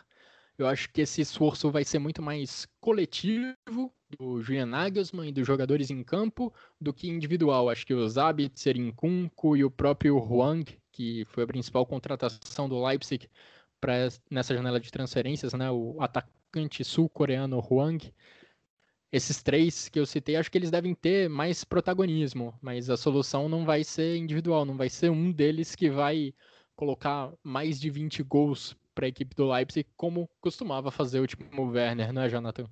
[0.58, 5.46] Eu acho que esse esforço vai ser muito mais coletivo do Julian Nagelsmann e dos
[5.46, 6.52] jogadores em campo
[6.82, 7.70] do que individual.
[7.70, 12.84] Acho que o Zabitzer, Nkunku e o próprio Huang, que foi a principal contratação do
[12.84, 13.30] Leipzig
[13.80, 15.70] para nessa janela de transferências, né?
[15.70, 18.12] O atacante sul-coreano Huang.
[19.12, 23.48] Esses três que eu citei, acho que eles devem ter mais protagonismo, mas a solução
[23.48, 26.34] não vai ser individual, não vai ser um deles que vai
[26.76, 31.70] colocar mais de 20 gols para a equipe do Leipzig, como costumava fazer o Timo
[31.70, 32.66] Werner, não é, Jonathan?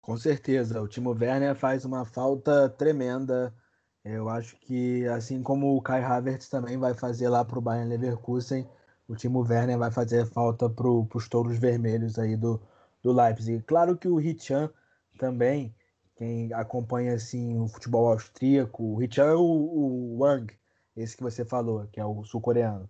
[0.00, 3.52] Com certeza, o Timo Werner faz uma falta tremenda.
[4.04, 7.90] Eu acho que, assim como o Kai Havertz também vai fazer lá para o Bayern
[7.90, 8.68] Leverkusen,
[9.08, 12.62] o Timo Werner vai fazer falta para os touros vermelhos aí do,
[13.02, 13.60] do Leipzig.
[13.64, 14.70] Claro que o Richan
[15.18, 15.74] também,
[16.14, 20.54] quem acompanha assim o futebol austríaco, o Richan é o, o Wang,
[20.96, 22.88] esse que você falou, que é o sul-coreano.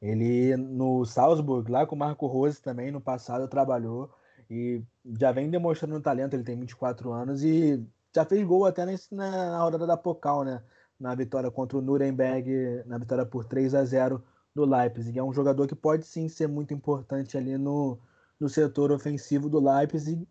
[0.00, 4.10] Ele no Salzburg, lá com o Marco Rose também, no passado trabalhou
[4.50, 4.82] e
[5.18, 6.34] já vem demonstrando talento.
[6.34, 7.84] Ele tem 24 anos e
[8.14, 10.62] já fez gol até nesse, na, rodada da Pokal, né?
[10.98, 14.22] Na vitória contra o Nuremberg, na vitória por 3 a 0
[14.54, 15.18] do Leipzig.
[15.18, 17.98] É um jogador que pode sim ser muito importante ali no,
[18.40, 20.26] no setor ofensivo do Leipzig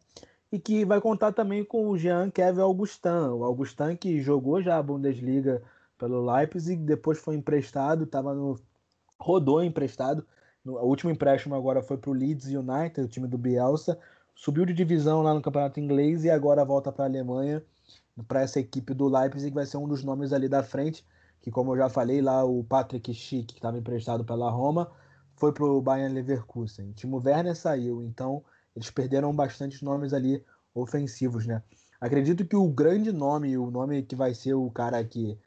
[0.51, 3.29] e que vai contar também com o Jean Kevin Augustin.
[3.33, 5.61] O Augustin que jogou já a Bundesliga
[5.97, 8.55] pelo Leipzig, depois foi emprestado, estava no
[9.19, 10.25] rodou emprestado.
[10.65, 13.97] O último empréstimo agora foi para o Leeds United, o time do Bielsa.
[14.35, 17.63] Subiu de divisão lá no campeonato inglês e agora volta para a Alemanha,
[18.27, 21.05] para essa equipe do Leipzig, que vai ser um dos nomes ali da frente.
[21.41, 24.91] Que, como eu já falei, lá o Patrick Schick, que estava emprestado pela Roma,
[25.35, 26.89] foi para o Bayern Leverkusen.
[26.89, 28.43] O Timo Werner saiu, então
[28.75, 31.63] eles perderam bastante nomes ali ofensivos, né?
[31.99, 35.37] Acredito que o grande nome, o nome que vai ser o cara que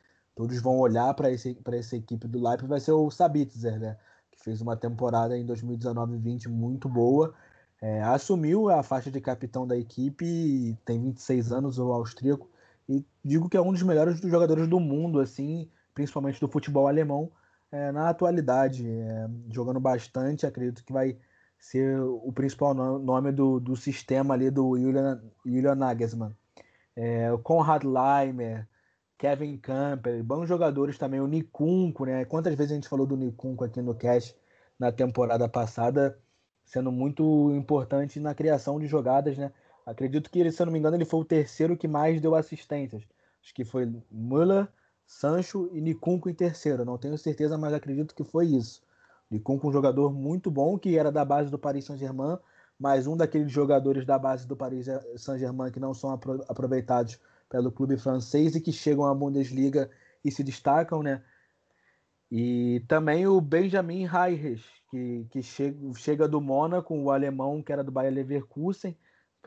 [0.40, 3.98] todos vão olhar para essa equipe do Leipzig vai ser o Sabitzer, né?
[4.30, 7.34] Que fez uma temporada em 2019-20 muito boa.
[7.78, 12.48] É, assumiu a faixa de capitão da equipe, tem 26 anos, o austríaco,
[12.88, 17.30] e digo que é um dos melhores jogadores do mundo, assim, principalmente do futebol alemão,
[17.70, 21.18] é, na atualidade, é, jogando bastante, acredito que vai
[21.58, 26.34] ser o principal nome do, do sistema ali do Julian, Julian Nagelsmann.
[26.96, 28.66] É, o Konrad Leimer,
[29.20, 32.24] Kevin Camper, bons jogadores também, o Nikunko, né?
[32.24, 34.34] Quantas vezes a gente falou do Nikunko aqui no cast
[34.78, 36.18] na temporada passada,
[36.64, 39.52] sendo muito importante na criação de jogadas, né?
[39.84, 42.34] Acredito que ele, se eu não me engano, ele foi o terceiro que mais deu
[42.34, 43.02] assistências.
[43.42, 44.66] Acho que foi Müller,
[45.04, 46.82] Sancho e Nikunko em terceiro.
[46.86, 48.82] Não tenho certeza, mas acredito que foi isso.
[49.30, 52.38] Nikunko um jogador muito bom, que era da base do Paris Saint-Germain,
[52.78, 54.86] mas um daqueles jogadores da base do Paris
[55.18, 56.18] Saint-Germain que não são
[56.48, 57.20] aproveitados
[57.50, 59.90] pelo clube francês e que chegam à Bundesliga
[60.24, 61.22] e se destacam, né?
[62.30, 67.82] E também o Benjamin Reires, que, que chega, chega do Mônaco, o alemão que era
[67.82, 68.96] do Bayer Leverkusen,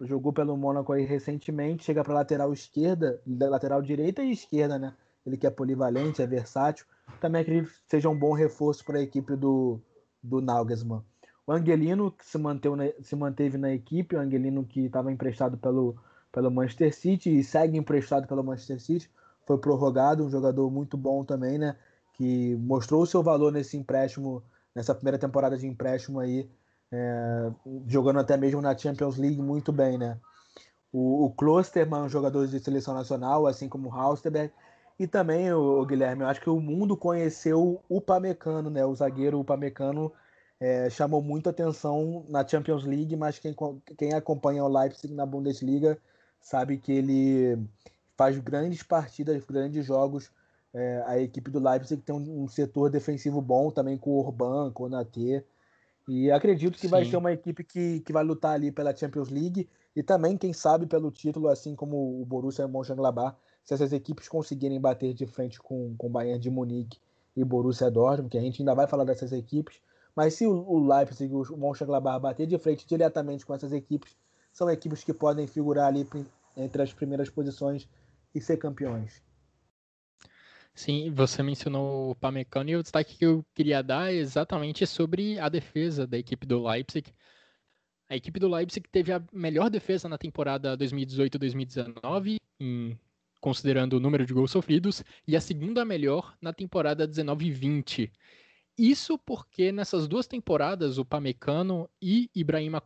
[0.01, 4.93] jogou pelo Mônaco aí recentemente, chega para lateral esquerda, lateral direita e esquerda, né?
[5.25, 6.85] Ele que é polivalente, é versátil.
[7.21, 9.80] Também acredito que seja um bom reforço para a equipe do,
[10.21, 11.03] do Nagelsmann.
[11.47, 12.53] O Angelino, que se, na,
[13.01, 15.95] se manteve na equipe, o Angelino que estava emprestado pelo
[16.34, 19.10] pelo Manchester City e segue emprestado pelo Manchester City.
[19.45, 21.77] Foi prorrogado, um jogador muito bom também, né?
[22.15, 24.43] Que mostrou o seu valor nesse empréstimo,
[24.73, 26.49] nessa primeira temporada de empréstimo aí,
[26.91, 27.51] é,
[27.88, 30.18] jogando até mesmo na Champions League muito bem, né?
[30.91, 34.51] O, o Klosterman, um jogador de seleção nacional, assim como o Halsterberg.
[34.97, 38.84] E também, o, Guilherme, eu acho que o mundo conheceu o Pamecano, né?
[38.85, 40.11] O zagueiro Upamecano
[40.60, 43.55] é, chamou muito atenção na Champions League, mas quem,
[43.97, 45.99] quem acompanha o Leipzig na Bundesliga
[46.44, 47.57] sabe que ele
[48.15, 50.30] faz grandes partidas, grandes jogos.
[50.74, 54.72] É, a equipe do Leipzig tem um, um, setor defensivo bom também com o Orban,
[54.72, 55.44] com o Natê.
[56.07, 56.90] E acredito que Sim.
[56.90, 60.52] vai ser uma equipe que, que vai lutar ali pela Champions League e também, quem
[60.52, 65.60] sabe, pelo título, assim como o Borussia Mönchengladbach, se essas equipes conseguirem bater de frente
[65.60, 66.98] com, com o Bayern de Munique
[67.36, 69.80] e Borussia Dortmund, que a gente ainda vai falar dessas equipes,
[70.15, 74.18] mas se o, o Leipzig e o Mönchengladbach bater de frente diretamente com essas equipes,
[74.53, 76.07] são equipes que podem figurar ali
[76.55, 77.89] entre as primeiras posições
[78.34, 79.21] e ser campeões.
[80.75, 85.38] Sim, você mencionou o Pamecano e o destaque que eu queria dar é exatamente sobre
[85.39, 87.13] a defesa da equipe do Leipzig.
[88.09, 92.38] A equipe do Leipzig teve a melhor defesa na temporada 2018-2019,
[93.39, 98.11] considerando o número de gols sofridos, e a segunda melhor na temporada 19-20.
[98.77, 102.81] Isso porque nessas duas temporadas o Pamecano e Ibrahima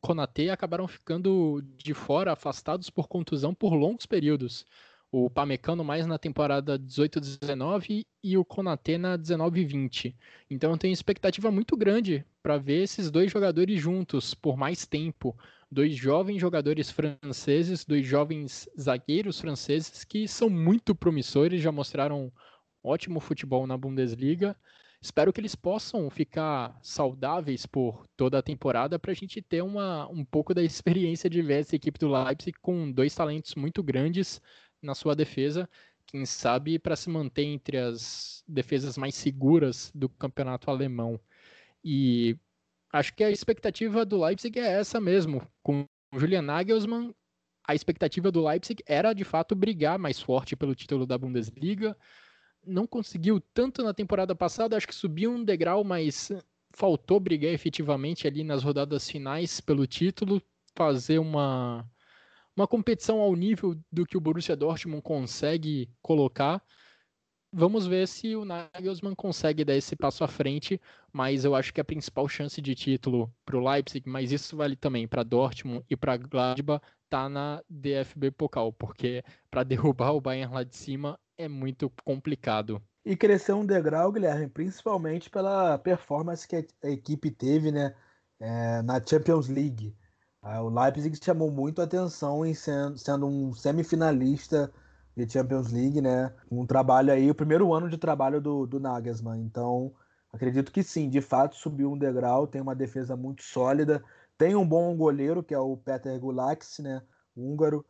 [0.00, 4.64] Konate acabaram ficando de fora, afastados por contusão por longos períodos
[5.12, 10.16] o Pamecano mais na temporada 18-19 e o Konate na 19-20.
[10.48, 15.36] Então eu tenho expectativa muito grande para ver esses dois jogadores juntos por mais tempo.
[15.70, 22.32] Dois jovens jogadores franceses, dois jovens zagueiros franceses que são muito promissores, já mostraram
[22.82, 24.56] ótimo futebol na Bundesliga.
[25.02, 30.08] Espero que eles possam ficar saudáveis por toda a temporada para a gente ter uma,
[30.08, 34.40] um pouco da experiência de ver essa equipe do Leipzig com dois talentos muito grandes
[34.80, 35.68] na sua defesa,
[36.06, 41.18] quem sabe para se manter entre as defesas mais seguras do campeonato alemão.
[41.84, 42.36] E
[42.92, 45.44] acho que a expectativa do Leipzig é essa mesmo.
[45.64, 47.12] Com o Julian Nagelsmann,
[47.66, 51.96] a expectativa do Leipzig era de fato brigar mais forte pelo título da Bundesliga.
[52.64, 56.30] Não conseguiu tanto na temporada passada, acho que subiu um degrau, mas
[56.74, 60.40] faltou brigar efetivamente ali nas rodadas finais pelo título,
[60.74, 61.88] fazer uma
[62.56, 66.62] uma competição ao nível do que o Borussia Dortmund consegue colocar.
[67.54, 70.80] Vamos ver se o Nagelsmann consegue dar esse passo à frente,
[71.12, 74.74] mas eu acho que a principal chance de título para o Leipzig, mas isso vale
[74.76, 80.54] também para Dortmund e para Gladbach, tá na DFB Pokal, porque para derrubar o Bayern
[80.54, 82.82] lá de cima é muito complicado.
[83.04, 87.94] E crescer um degrau, Guilherme, principalmente pela performance que a equipe teve né,
[88.38, 89.96] é, na Champions League.
[90.42, 94.72] O Leipzig chamou muito a atenção em sendo, sendo um semifinalista
[95.16, 96.34] de Champions League, né?
[96.50, 99.40] Um trabalho aí, o primeiro ano de trabalho do, do Nagelsmann.
[99.40, 99.94] Então,
[100.32, 104.02] acredito que sim, de fato subiu um degrau, tem uma defesa muito sólida,
[104.36, 107.02] tem um bom goleiro, que é o Peter Gulax, né?
[107.36, 107.84] Húngaro.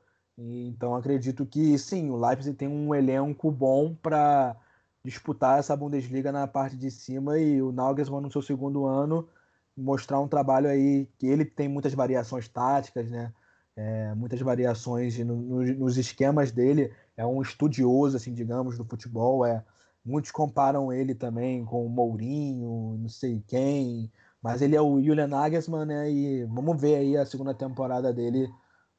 [0.69, 4.57] Então, acredito que sim, o Leipzig tem um elenco bom para
[5.05, 9.29] disputar essa Bundesliga na parte de cima e o Nagelsmann no seu segundo ano
[9.77, 13.33] mostrar um trabalho aí que ele tem muitas variações táticas, né?
[13.75, 16.93] É, muitas variações no, no, nos esquemas dele.
[17.17, 19.47] É um estudioso, assim, digamos, do futebol.
[19.47, 19.65] É,
[20.05, 24.11] muitos comparam ele também com o Mourinho, não sei quem,
[24.43, 26.11] mas ele é o Julian Nagelsmann, né?
[26.11, 28.51] E vamos ver aí a segunda temporada dele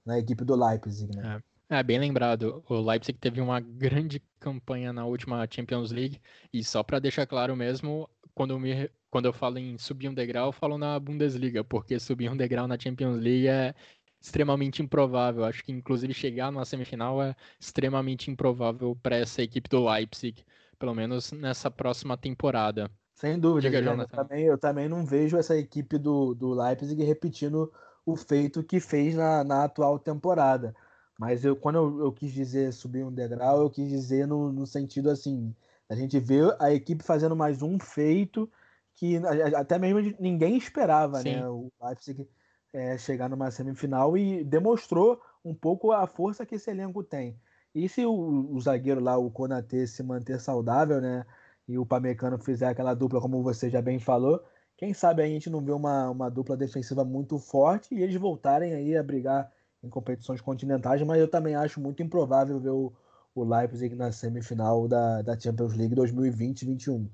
[0.05, 1.41] na equipe do Leipzig, né?
[1.69, 1.79] É.
[1.79, 2.63] é bem lembrado.
[2.67, 6.19] O Leipzig teve uma grande campanha na última Champions League
[6.51, 10.47] e só para deixar claro mesmo, quando, me, quando eu falo em subir um degrau,
[10.47, 13.73] eu falo na Bundesliga, porque subir um degrau na Champions League é
[14.21, 15.43] extremamente improvável.
[15.43, 20.43] Acho que, inclusive, chegar numa semifinal é extremamente improvável para essa equipe do Leipzig,
[20.79, 22.89] pelo menos nessa próxima temporada.
[23.13, 27.71] Sem dúvida, Diga, eu, também, eu também não vejo essa equipe do, do Leipzig repetindo
[28.05, 30.75] o feito que fez na, na atual temporada.
[31.19, 34.65] Mas eu, quando eu, eu, quis dizer subir um degrau, eu quis dizer no, no
[34.65, 35.55] sentido assim,
[35.89, 38.49] a gente vê a equipe fazendo mais um feito
[38.95, 39.17] que
[39.55, 41.23] até mesmo ninguém esperava, né?
[41.23, 41.35] Sim.
[41.35, 41.47] né?
[41.47, 42.27] O Leipzig
[42.73, 47.39] é, chegar numa semifinal e demonstrou um pouco a força que esse elenco tem.
[47.73, 48.13] E se o,
[48.51, 51.25] o zagueiro lá, o Konate, se manter saudável, né?
[51.67, 54.43] E o Pamecano fizer aquela dupla, como você já bem falou,
[54.77, 58.73] quem sabe a gente não vê uma, uma dupla defensiva muito forte e eles voltarem
[58.73, 59.51] aí a brigar
[59.83, 62.93] em competições continentais, mas eu também acho muito improvável ver o,
[63.35, 67.07] o Leipzig na semifinal da, da Champions League 2020-21.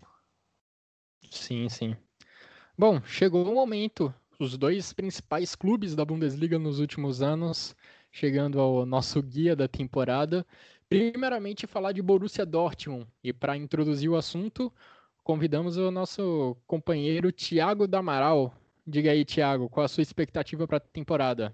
[1.30, 1.96] Sim, sim.
[2.78, 4.14] Bom, chegou o momento.
[4.40, 7.76] Os dois principais clubes da Bundesliga nos últimos anos,
[8.10, 10.46] chegando ao nosso guia da temporada.
[10.88, 13.06] Primeiramente, falar de Borussia Dortmund.
[13.24, 14.72] E para introduzir o assunto,
[15.30, 18.52] convidamos o nosso companheiro Tiago Damaral.
[18.88, 21.54] Diga aí, Tiago, qual a sua expectativa para a temporada?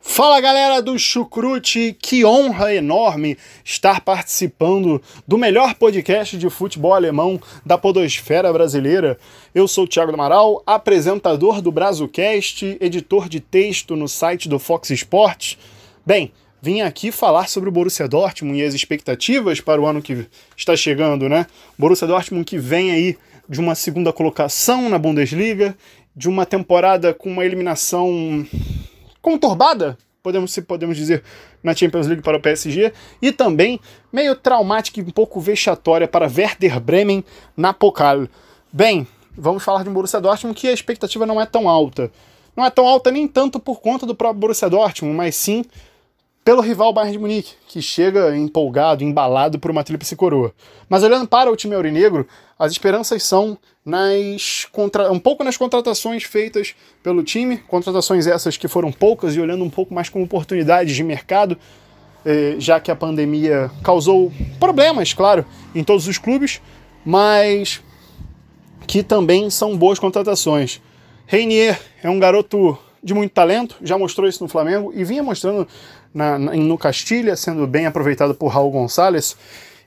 [0.00, 7.40] Fala galera do Chucrute, que honra enorme estar participando do melhor podcast de futebol alemão
[7.64, 9.16] da podosfera brasileira.
[9.54, 14.90] Eu sou o Thiago Amaral, apresentador do Brazucast, editor de texto no site do Fox
[14.90, 15.56] Sports.
[16.04, 16.32] Bem,
[16.64, 20.26] vim aqui falar sobre o Borussia Dortmund e as expectativas para o ano que
[20.56, 21.46] está chegando, né?
[21.78, 25.76] Borussia Dortmund que vem aí de uma segunda colocação na Bundesliga,
[26.16, 28.46] de uma temporada com uma eliminação
[29.20, 31.22] conturbada, podemos, podemos dizer,
[31.62, 33.78] na Champions League para o PSG, e também
[34.10, 37.22] meio traumática e um pouco vexatória para Werder Bremen
[37.54, 38.26] na Pokal.
[38.72, 42.10] Bem, vamos falar de um Borussia Dortmund que a expectativa não é tão alta.
[42.56, 45.62] Não é tão alta nem tanto por conta do próprio Borussia Dortmund, mas sim
[46.44, 50.52] pelo rival Bayern de Munique, que chega empolgado, embalado por uma tríplice coroa.
[50.88, 55.10] Mas olhando para o time aurinegro, as esperanças são nas contra...
[55.10, 59.70] um pouco nas contratações feitas pelo time, contratações essas que foram poucas e olhando um
[59.70, 61.56] pouco mais como oportunidades de mercado,
[62.26, 64.30] eh, já que a pandemia causou
[64.60, 66.60] problemas, claro, em todos os clubes,
[67.04, 67.82] mas
[68.86, 70.80] que também são boas contratações.
[71.26, 75.68] Reinier é um garoto de muito talento, já mostrou isso no Flamengo e vinha mostrando
[76.14, 79.36] na, no Castilha, sendo bem aproveitado por Raul Gonçalves.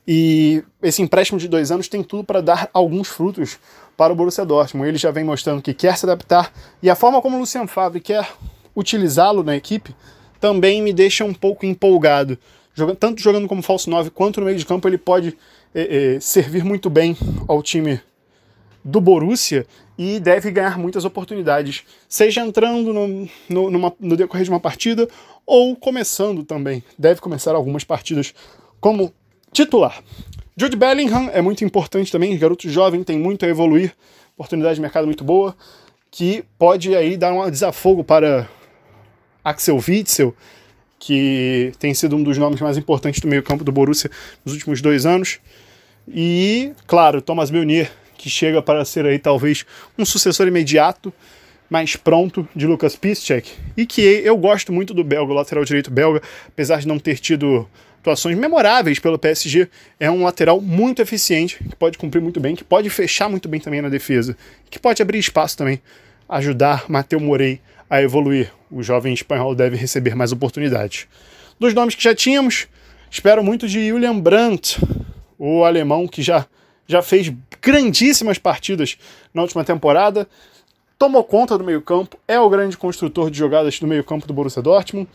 [0.05, 3.57] E esse empréstimo de dois anos tem tudo para dar alguns frutos
[3.95, 4.87] para o Borussia Dortmund.
[4.87, 7.99] Ele já vem mostrando que quer se adaptar e a forma como o Lucian Favre
[7.99, 8.29] quer
[8.75, 9.95] utilizá-lo na equipe
[10.39, 12.37] também me deixa um pouco empolgado.
[12.99, 15.35] Tanto jogando como falso 9 quanto no meio de campo, ele pode
[15.73, 17.17] é, é, servir muito bem
[17.47, 17.99] ao time
[18.83, 19.65] do Borussia
[19.97, 25.09] e deve ganhar muitas oportunidades, seja entrando no, no, numa, no decorrer de uma partida
[25.47, 26.83] ou começando também.
[26.99, 28.35] Deve começar algumas partidas
[28.81, 29.13] como
[29.53, 30.03] titular.
[30.57, 33.95] Jude Bellingham é muito importante também, garoto jovem, tem muito a evoluir,
[34.35, 35.55] oportunidade de mercado muito boa,
[36.11, 38.49] que pode aí dar um desafogo para
[39.43, 40.35] Axel Witzel,
[40.99, 44.09] que tem sido um dos nomes mais importantes do meio-campo do Borussia
[44.43, 45.39] nos últimos dois anos.
[46.07, 49.65] E, claro, Thomas Meunier, que chega para ser aí talvez
[49.97, 51.13] um sucessor imediato
[51.69, 55.91] mais pronto de Lucas Piszczek e que eu gosto muito do belga, o lateral direito
[55.91, 57.67] belga, apesar de não ter tido
[57.99, 59.67] atuações memoráveis pelo PSG,
[59.99, 63.59] é um lateral muito eficiente, que pode cumprir muito bem, que pode fechar muito bem
[63.59, 64.37] também na defesa,
[64.69, 65.81] que pode abrir espaço também,
[66.29, 68.51] ajudar Mateu Morei a evoluir.
[68.71, 71.07] O jovem espanhol deve receber mais oportunidades.
[71.59, 72.67] Dos nomes que já tínhamos,
[73.09, 74.79] espero muito de Julian Brandt,
[75.37, 76.45] o alemão que já,
[76.87, 77.31] já fez
[77.61, 78.97] grandíssimas partidas
[79.33, 80.27] na última temporada,
[80.97, 85.07] tomou conta do meio-campo, é o grande construtor de jogadas do meio-campo do Borussia Dortmund.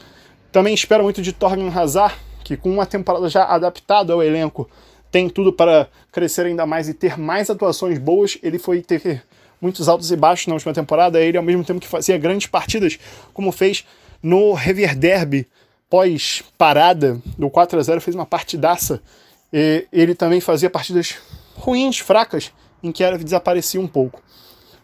[0.50, 2.14] Também espero muito de Torgan Hazard,
[2.44, 4.68] que com uma temporada já adaptada ao elenco,
[5.10, 8.38] tem tudo para crescer ainda mais e ter mais atuações boas.
[8.42, 9.22] Ele foi ter
[9.60, 12.98] muitos altos e baixos na última temporada, ele ao mesmo tempo que fazia grandes partidas,
[13.32, 13.84] como fez
[14.22, 15.46] no Rever Derby
[15.90, 19.02] pós-parada do 4 a 0 fez uma partidaça.
[19.52, 21.16] E ele também fazia partidas
[21.54, 22.50] ruins, fracas,
[22.82, 24.22] em que era desaparecia um pouco.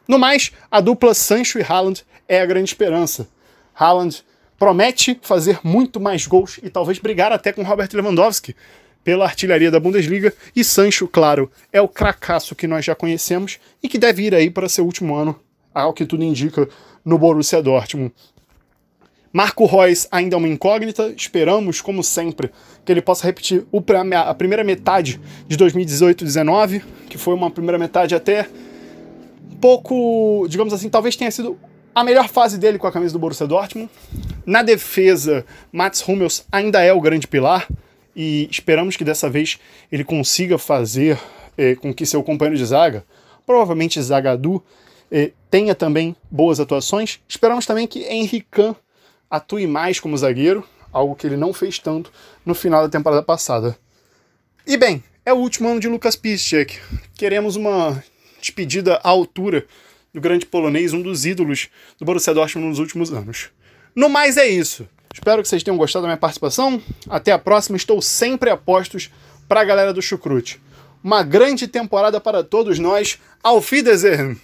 [0.08, 3.28] No mais, a dupla Sancho e Haaland é a grande esperança.
[3.74, 4.24] Haaland
[4.58, 8.56] promete fazer muito mais gols e talvez brigar até com Robert Lewandowski
[9.04, 10.32] pela artilharia da Bundesliga.
[10.56, 14.48] E Sancho, claro, é o cracaço que nós já conhecemos e que deve ir aí
[14.48, 15.38] para seu último ano,
[15.74, 16.66] ao que tudo indica,
[17.04, 18.14] no Borussia Dortmund.
[19.30, 22.50] Marco Reus ainda é uma incógnita, esperamos, como sempre,
[22.82, 23.66] que ele possa repetir
[24.26, 28.48] a primeira metade de 2018-19, que foi uma primeira metade até
[29.60, 31.58] pouco, digamos assim, talvez tenha sido
[31.94, 33.90] a melhor fase dele com a camisa do Borussia Dortmund.
[34.46, 37.66] Na defesa, Mats Hummels ainda é o grande pilar
[38.14, 39.58] e esperamos que dessa vez
[39.90, 41.18] ele consiga fazer
[41.56, 43.04] eh, com que seu companheiro de zaga,
[43.44, 44.64] provavelmente Zagadou,
[45.10, 47.20] eh, tenha também boas atuações.
[47.28, 48.74] Esperamos também que Henrique
[49.30, 52.12] atue mais como zagueiro, algo que ele não fez tanto
[52.44, 53.76] no final da temporada passada.
[54.66, 56.78] E bem, é o último ano de Lucas Piszczek.
[57.14, 58.02] Queremos uma
[58.40, 59.66] despedida à altura
[60.12, 63.50] do grande polonês, um dos ídolos do Borussia Dortmund nos últimos anos.
[63.94, 64.88] No mais é isso.
[65.12, 66.80] Espero que vocês tenham gostado da minha participação.
[67.08, 67.76] Até a próxima.
[67.76, 69.10] Estou sempre a postos
[69.48, 70.60] para a galera do Chucrute.
[71.02, 73.18] Uma grande temporada para todos nós.
[73.42, 74.40] Auf Wiedersehen!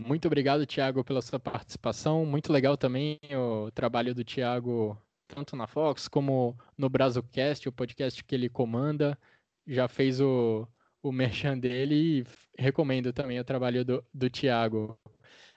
[0.00, 2.24] Muito obrigado, Thiago, pela sua participação.
[2.24, 4.96] Muito legal também o trabalho do Thiago,
[5.26, 9.18] tanto na Fox como no Brasilcast, o podcast que ele comanda.
[9.66, 10.68] Já fez o,
[11.02, 12.26] o merchan dele e
[12.58, 14.98] recomendo também o trabalho do, do Thiago.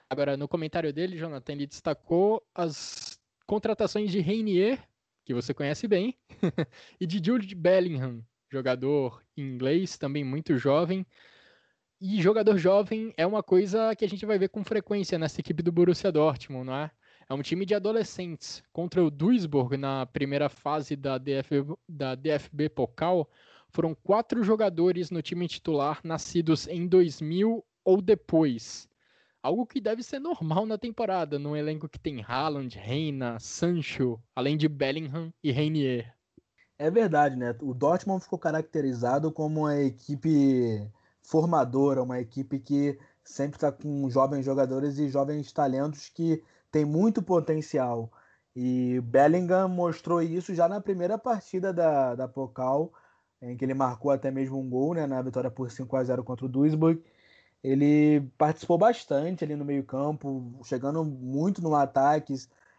[0.08, 4.78] Agora, no comentário dele, Jonathan, ele destacou as contratações de Reinier,
[5.24, 6.16] que você conhece bem,
[7.00, 11.06] e de Jude Bellingham, jogador inglês, também muito jovem.
[12.00, 15.62] E jogador jovem é uma coisa que a gente vai ver com frequência nessa equipe
[15.62, 16.90] do Borussia Dortmund, não é?
[17.28, 18.62] É um time de adolescentes.
[18.72, 23.30] Contra o Duisburg, na primeira fase da, DF, da DFB Pokal,
[23.72, 28.88] foram quatro jogadores no time titular nascidos em 2000 ou depois.
[29.42, 34.56] Algo que deve ser normal na temporada, num elenco que tem Haaland, Reina, Sancho, além
[34.56, 36.14] de Bellingham e Reinier.
[36.78, 37.56] É verdade, né?
[37.60, 40.88] O Dortmund ficou caracterizado como uma equipe
[41.22, 47.22] formadora, uma equipe que sempre está com jovens jogadores e jovens talentos que tem muito
[47.22, 48.12] potencial.
[48.54, 52.92] E Bellingham mostrou isso já na primeira partida da, da Pokal,
[53.42, 56.22] em que ele marcou até mesmo um gol né, na vitória por 5 a 0
[56.24, 57.02] contra o Duisburg.
[57.62, 62.34] Ele participou bastante ali no meio-campo, chegando muito no ataque,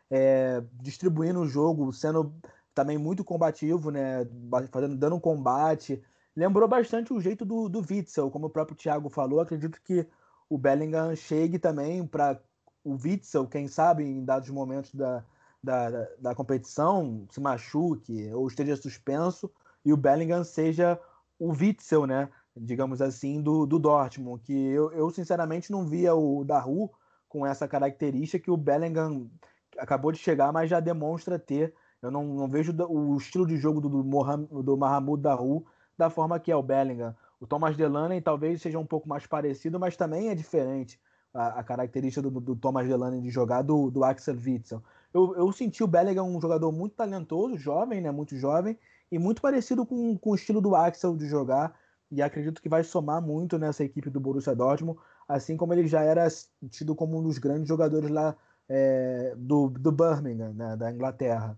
[0.10, 2.34] é, distribuindo o jogo, sendo
[2.74, 4.28] também muito combativo, né?
[4.72, 6.02] Fazendo, dando um combate.
[6.36, 9.40] Lembrou bastante o jeito do, do Witzel, como o próprio Thiago falou.
[9.40, 10.08] Acredito que
[10.50, 12.40] o Bellingham chegue também para
[12.84, 15.24] o Witzel, quem sabe, em dados momentos da,
[15.64, 19.50] da, da, da, competição, se machuque ou esteja suspenso,
[19.86, 21.00] e o Bellingham seja
[21.40, 22.30] o Witzel, né?
[22.56, 26.92] Digamos assim, do, do Dortmund, que eu, eu sinceramente não via o Daru
[27.28, 29.30] com essa característica que o Bellingham
[29.78, 31.74] acabou de chegar, mas já demonstra ter.
[32.02, 35.66] Eu não, não vejo o estilo de jogo do, do, do Mahamud Daru
[35.98, 37.16] da forma que é o Bellingham.
[37.40, 41.00] O Thomas Delaney talvez seja um pouco mais parecido, mas também é diferente
[41.34, 44.82] a, a característica do, do, Thomas Delaney de jogar do, do Axel Witzel.
[45.14, 48.78] Eu, eu senti o Bellingham um jogador muito talentoso, jovem, né, muito jovem,
[49.14, 51.78] e muito parecido com, com o estilo do Axel de jogar,
[52.10, 56.02] e acredito que vai somar muito nessa equipe do Borussia Dortmund, assim como ele já
[56.02, 56.28] era
[56.72, 58.36] tido como um dos grandes jogadores lá
[58.68, 61.56] é, do, do Birmingham, né, da Inglaterra.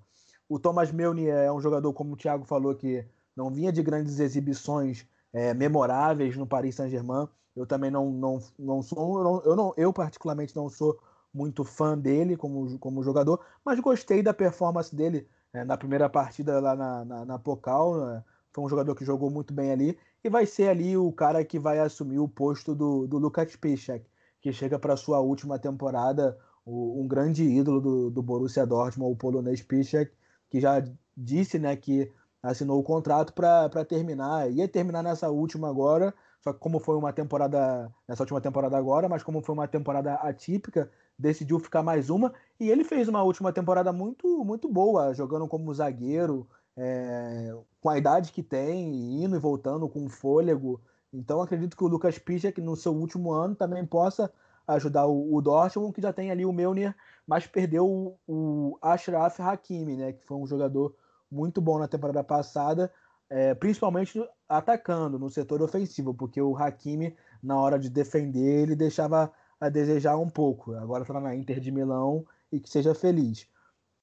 [0.50, 4.20] O Thomas Meunier é um jogador, como o Thiago falou, que não vinha de grandes
[4.20, 7.30] exibições é, memoráveis no Paris Saint-Germain.
[7.56, 11.00] Eu também não, não, não sou, não, eu, não, eu particularmente não sou
[11.34, 15.26] muito fã dele como, como jogador, mas gostei da performance dele
[15.56, 17.98] é, na primeira partida lá na, na, na Pocal.
[18.06, 18.24] Né?
[18.52, 21.58] Foi um jogador que jogou muito bem ali e vai ser ali o cara que
[21.58, 24.06] vai assumir o posto do, do Lukas Piszczek,
[24.42, 29.16] que chega para sua última temporada, o, um grande ídolo do, do Borussia Dortmund, o
[29.16, 30.12] polonês Piszczek,
[30.50, 30.84] que já
[31.16, 32.12] disse né, que
[32.44, 34.52] assinou o contrato para terminar.
[34.52, 39.08] Ia terminar nessa última agora, só que como foi uma temporada, nessa última temporada agora,
[39.08, 42.34] mas como foi uma temporada atípica, decidiu ficar mais uma.
[42.60, 46.48] E ele fez uma última temporada muito, muito boa, jogando como zagueiro,
[46.78, 50.82] é, com a idade que tem, indo e voltando com fôlego.
[51.14, 54.32] Então acredito que o Lucas Piszczek no seu último ano também possa
[54.68, 59.40] ajudar o, o Dortmund, que já tem ali o Melner, mas perdeu o, o Ashraf
[59.40, 60.96] Hakimi, né, que foi um jogador
[61.32, 62.92] muito bom na temporada passada,
[63.30, 69.32] é, principalmente atacando no setor ofensivo, porque o Hakimi, na hora de defender, ele deixava
[69.60, 70.74] a desejar um pouco.
[70.76, 73.48] Agora está na Inter de Milão e que seja feliz.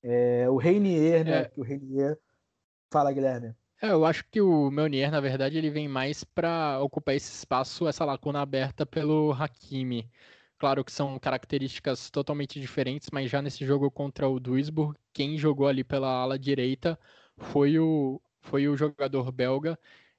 [0.03, 1.43] É, o Reinier, né?
[1.43, 1.53] É.
[1.57, 2.19] o Reinier.
[2.91, 3.55] Fala, Guilherme.
[3.81, 7.89] É, eu acho que o Meunier, na verdade, ele vem mais para ocupar esse espaço,
[7.89, 10.09] essa lacuna aberta pelo Hakimi.
[10.57, 15.67] Claro que são características totalmente diferentes, mas já nesse jogo contra o Duisburg, quem jogou
[15.67, 16.97] ali pela ala direita
[17.37, 19.77] foi o, foi o jogador belga.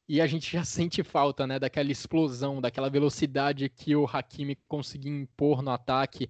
[0.08, 5.12] E a gente já sente falta, né, daquela explosão, daquela velocidade que o Hakimi conseguia
[5.12, 6.30] impor no ataque.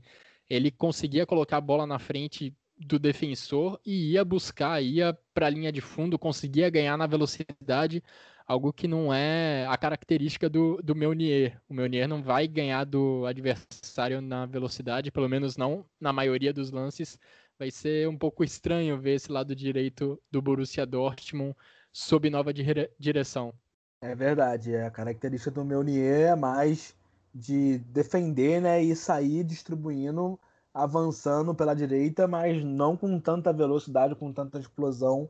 [0.50, 5.50] Ele conseguia colocar a bola na frente do defensor e ia buscar, ia para a
[5.50, 8.04] linha de fundo, conseguia ganhar na velocidade,
[8.46, 11.60] algo que não é a característica do, do Meunier.
[11.70, 16.72] O Meunier não vai ganhar do adversário na velocidade, pelo menos não na maioria dos
[16.72, 17.18] lances.
[17.58, 21.56] Vai ser um pouco estranho ver esse lado direito do Borussia Dortmund
[21.92, 22.52] sob nova
[23.00, 23.54] direção.
[24.04, 26.94] É verdade, é a característica do Meunier é mais
[27.34, 30.38] de defender, né, e sair distribuindo,
[30.74, 35.30] avançando pela direita, mas não com tanta velocidade, com tanta explosão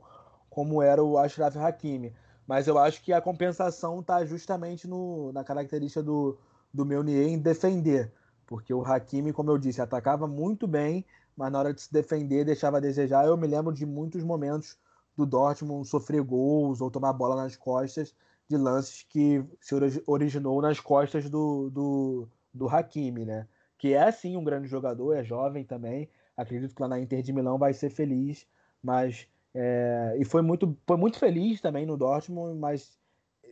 [0.50, 2.16] como era o Ashraf Hakimi.
[2.48, 6.40] Mas eu acho que a compensação está justamente no, na característica do,
[6.74, 8.12] do Meunier em defender.
[8.48, 11.06] Porque o Hakimi, como eu disse, atacava muito bem,
[11.38, 13.28] mas na hora de se defender deixava a desejar.
[13.28, 14.80] Eu me lembro de muitos momentos
[15.16, 18.16] do Dortmund sofrer gols ou tomar bola nas costas
[18.50, 19.76] de lances que se
[20.06, 23.48] originou nas costas do, do, do Hakimi, né?
[23.78, 26.10] Que é sim um grande jogador, é jovem também.
[26.36, 28.46] Acredito que lá na Inter de Milão vai ser feliz,
[28.82, 32.98] mas é, e foi muito, foi muito feliz também no Dortmund, mas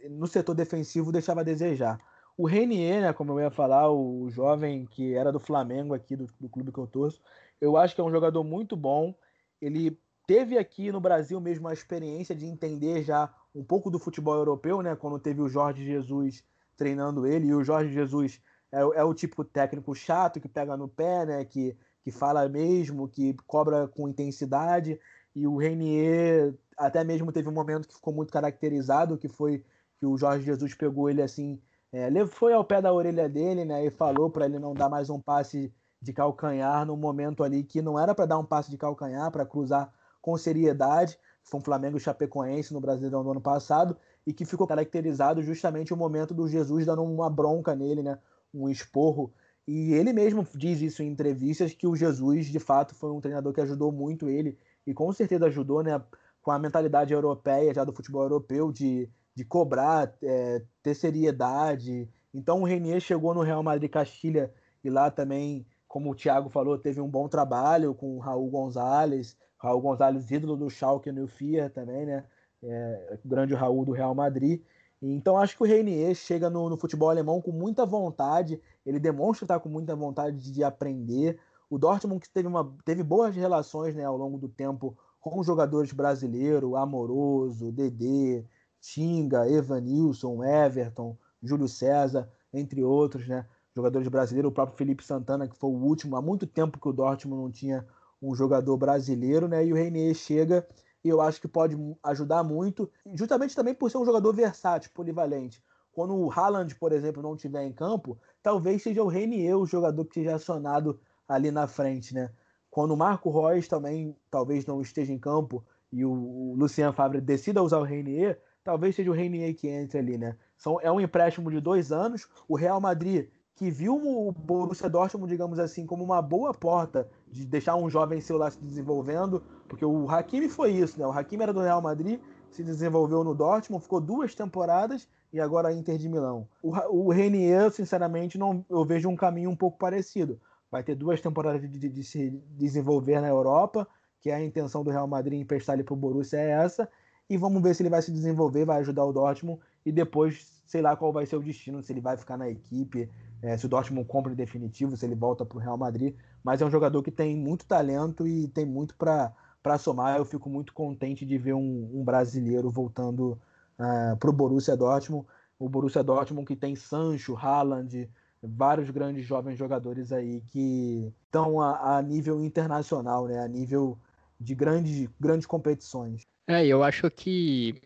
[0.09, 1.99] no setor defensivo deixava a desejar.
[2.38, 6.27] O Renier, né, como eu ia falar, o jovem que era do Flamengo aqui, do,
[6.39, 7.22] do clube que eu torço,
[7.59, 9.13] eu acho que é um jogador muito bom.
[9.61, 14.36] Ele teve aqui no Brasil mesmo a experiência de entender já um pouco do futebol
[14.36, 14.95] europeu, né?
[14.95, 16.44] Quando teve o Jorge Jesus
[16.78, 18.41] treinando ele, e o Jorge Jesus
[18.72, 21.45] é, é o tipo técnico chato que pega no pé, né?
[21.45, 24.99] Que, que fala mesmo, que cobra com intensidade.
[25.36, 29.64] E o Renier até mesmo teve um momento que ficou muito caracterizado, que foi
[29.99, 31.61] que o Jorge Jesus pegou ele assim,
[31.91, 35.10] é, foi ao pé da orelha dele, né, e falou para ele não dar mais
[35.10, 35.72] um passe
[36.02, 39.45] de calcanhar no momento ali que não era para dar um passe de calcanhar, para
[39.45, 41.19] cruzar com seriedade.
[41.43, 45.97] Foi um Flamengo Chapecoense no Brasileirão do ano passado e que ficou caracterizado justamente o
[45.97, 48.19] momento do Jesus dando uma bronca nele, né,
[48.53, 49.34] um esporro.
[49.68, 53.53] E ele mesmo diz isso em entrevistas que o Jesus, de fato, foi um treinador
[53.53, 56.01] que ajudou muito ele e com certeza ajudou, né,
[56.41, 62.09] com a mentalidade europeia, já do futebol europeu, de, de cobrar, é, ter seriedade.
[62.34, 64.51] Então o Renier chegou no Real Madrid Castilha
[64.84, 69.38] e lá também, como o Thiago falou, teve um bom trabalho com o Raul Gonzalez,
[69.62, 72.26] Raul Gonzalez, ídolo do Schalke no FIA também, né?
[72.64, 74.62] É, grande Raul do Real Madrid.
[75.00, 79.46] Então acho que o Reinier chega no, no, futebol alemão com muita vontade, ele demonstra
[79.46, 81.40] estar com muita vontade de, de aprender.
[81.70, 85.46] O Dortmund que teve, uma, teve boas relações né, ao longo do tempo com os
[85.46, 88.44] jogadores brasileiros, Amoroso, Dedê,
[88.80, 93.46] Tinga, Evanilson, Everton, Júlio César, entre outros, né?
[93.76, 96.94] Jogadores brasileiros, o próprio Felipe Santana, que foi o último, há muito tempo que o
[96.94, 97.88] Dortmund não tinha
[98.22, 99.65] um jogador brasileiro, né?
[99.65, 100.68] E o Reinier chega
[101.03, 105.64] e eu acho que pode ajudar muito, justamente também por ser um jogador versátil, polivalente.
[105.91, 110.06] Quando o Haaland, por exemplo, não estiver em campo, talvez seja o Reinier o jogador
[110.06, 112.31] que seja acionado ali na frente, né?
[112.69, 117.61] Quando o Marco Reus também talvez não esteja em campo e o, Lucian Favre decida
[117.61, 120.38] usar o Reinier, talvez seja o Reinier que entre ali, né?
[120.56, 122.27] São, é um empréstimo de dois anos.
[122.48, 127.45] O Real Madrid que viu o Borussia Dortmund, digamos assim, como uma boa porta de
[127.45, 131.06] deixar um jovem seu lá se desenvolvendo, porque o Hakimi foi isso, né?
[131.06, 132.19] O Hakimi era do Real Madrid,
[132.49, 136.48] se desenvolveu no Dortmund, ficou duas temporadas e agora Inter de Milão.
[136.61, 136.72] O,
[137.07, 140.40] o Renier, sinceramente, não, eu vejo um caminho um pouco parecido.
[140.69, 143.88] Vai ter duas temporadas de, de, de se desenvolver na Europa,
[144.19, 146.90] que é a intenção do Real Madrid emprestar ele para o Borussia é essa,
[147.30, 150.81] e vamos ver se ele vai se desenvolver, vai ajudar o Dortmund e depois sei
[150.81, 153.10] lá qual vai ser o destino, se ele vai ficar na equipe,
[153.41, 156.15] é, se o Dortmund compra em definitivo, se ele volta para o Real Madrid.
[156.41, 160.18] Mas é um jogador que tem muito talento e tem muito para somar.
[160.18, 163.38] Eu fico muito contente de ver um, um brasileiro voltando
[163.77, 165.27] uh, é, para o Borussia Dortmund.
[165.60, 168.10] O Borussia Dortmund que tem Sancho, Haaland,
[168.41, 173.39] vários grandes jovens jogadores aí que estão a, a, nível internacional, né?
[173.39, 173.99] a nível
[174.39, 176.26] de grandes, grandes competições.
[176.48, 177.81] É, eu acho que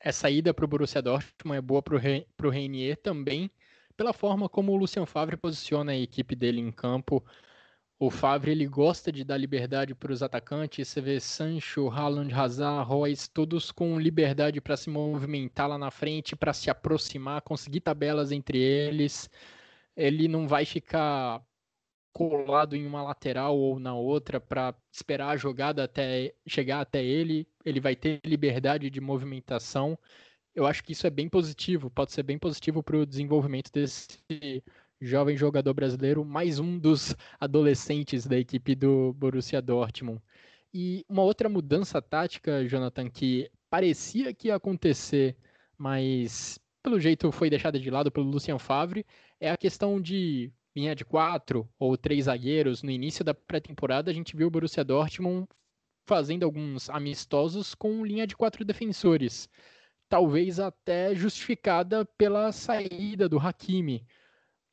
[0.00, 3.50] essa ida para o Borussia Dortmund é boa para o Reinier também,
[3.96, 7.24] pela forma como o Lucien Favre posiciona a equipe dele em campo.
[7.98, 10.86] O Favre ele gosta de dar liberdade para os atacantes.
[10.88, 16.36] Você vê Sancho, Haaland, Hazard, Royce, todos com liberdade para se movimentar lá na frente,
[16.36, 19.30] para se aproximar, conseguir tabelas entre eles.
[19.96, 21.42] Ele não vai ficar
[22.16, 27.46] colado em uma lateral ou na outra para esperar a jogada até chegar até ele.
[27.64, 29.98] Ele vai ter liberdade de movimentação
[30.56, 34.18] eu acho que isso é bem positivo, pode ser bem positivo para o desenvolvimento desse
[34.98, 40.18] jovem jogador brasileiro, mais um dos adolescentes da equipe do Borussia Dortmund.
[40.72, 45.36] E uma outra mudança tática, Jonathan, que parecia que ia acontecer,
[45.76, 49.04] mas pelo jeito foi deixada de lado pelo Lucien Favre,
[49.38, 52.82] é a questão de linha de quatro ou três zagueiros.
[52.82, 55.48] No início da pré-temporada, a gente viu o Borussia Dortmund
[56.06, 59.48] fazendo alguns amistosos com linha de quatro defensores
[60.08, 64.06] talvez até justificada pela saída do Hakimi,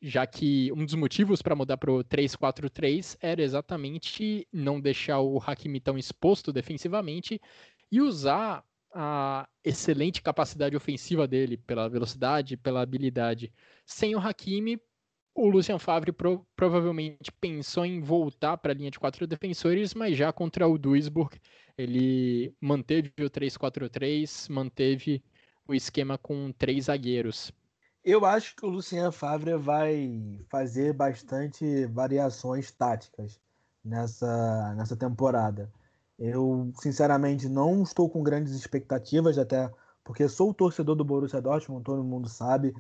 [0.02, 5.40] já que um dos motivos para mudar para o 3-4-3 era exatamente não deixar o
[5.40, 7.42] Hakimi tão exposto defensivamente
[7.92, 8.64] e usar
[8.94, 13.52] a excelente capacidade ofensiva dele, pela velocidade, pela habilidade.
[13.86, 14.80] Sem o Hakimi,
[15.36, 20.16] o Lucien Favre pro, provavelmente pensou em voltar para a linha de quatro defensores, mas
[20.16, 21.40] já contra o Duisburg
[21.78, 25.24] ele manteve o 3-4-3, manteve
[25.68, 27.52] o esquema com três zagueiros.
[28.04, 33.40] Eu acho que o Lucien Favre vai fazer bastante variações táticas
[33.84, 35.72] nessa, nessa temporada.
[36.20, 39.72] Eu, sinceramente, não estou com grandes expectativas, até
[40.04, 42.74] porque sou torcedor do Borussia Dortmund, todo mundo sabe,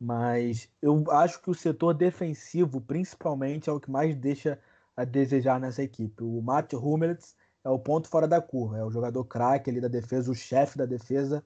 [0.00, 4.58] mas eu acho que o setor defensivo, principalmente, é o que mais deixa
[4.96, 6.22] a desejar nessa equipe.
[6.22, 7.34] O Matt Hummels
[7.64, 10.78] é o ponto fora da curva, é o jogador craque ali da defesa, o chefe
[10.78, 11.44] da defesa,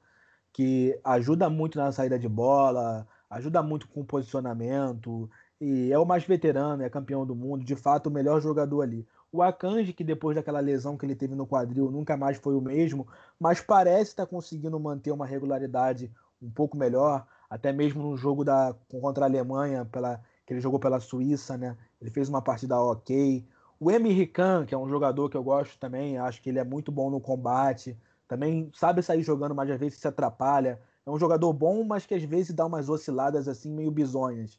[0.53, 5.31] que ajuda muito na saída de bola, ajuda muito com o posicionamento,
[5.61, 9.07] e é o mais veterano, é campeão do mundo, de fato o melhor jogador ali.
[9.31, 12.61] O Akanji, que depois daquela lesão que ele teve no quadril, nunca mais foi o
[12.61, 13.07] mesmo,
[13.41, 18.75] mas parece estar conseguindo manter uma regularidade um pouco melhor, até mesmo no jogo da,
[18.89, 21.77] contra a Alemanha, pela, que ele jogou pela Suíça, né?
[22.01, 23.47] Ele fez uma partida ok.
[23.79, 26.65] O Emir Khan, que é um jogador que eu gosto também, acho que ele é
[26.65, 27.95] muito bom no combate,
[28.27, 30.81] também sabe sair jogando, mas às vezes se atrapalha.
[31.05, 34.59] É um jogador bom, mas que às vezes dá umas osciladas assim meio bizonhas.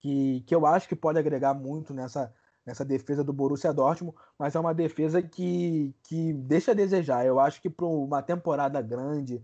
[0.00, 2.34] Que, que eu acho que pode agregar muito nessa,
[2.66, 7.24] nessa defesa do Borussia Dortmund, mas é uma defesa que, que deixa a desejar.
[7.24, 9.40] Eu acho que para uma temporada grande,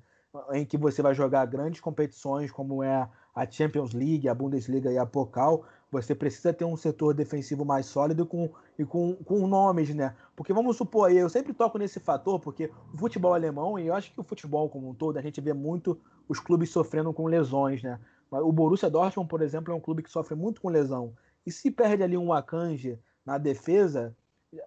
[0.53, 4.99] em que você vai jogar grandes competições como é a Champions League, a Bundesliga e
[4.99, 9.95] a Pokal, você precisa ter um setor defensivo mais sólido com, e com, com nomes,
[9.95, 10.15] né?
[10.37, 14.13] Porque vamos supor, eu sempre toco nesse fator, porque o futebol alemão, e eu acho
[14.13, 15.99] que o futebol como um todo, a gente vê muito
[16.29, 17.99] os clubes sofrendo com lesões, né?
[18.31, 21.15] O Borussia Dortmund, por exemplo, é um clube que sofre muito com lesão.
[21.47, 24.15] E se perde ali um Akanji na defesa,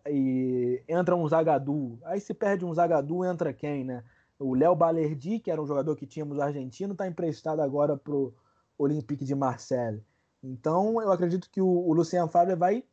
[0.07, 1.97] e entra um Zagadou.
[2.03, 4.03] Aí se perde um Zagadou, entra quem, né?
[4.41, 8.33] O Léo Balerdi, que era um jogador que tínhamos argentino, está emprestado agora pro
[8.77, 10.03] Olympique de Marseille.
[10.43, 12.83] Então, eu acredito que o, o Lucien Favre vai,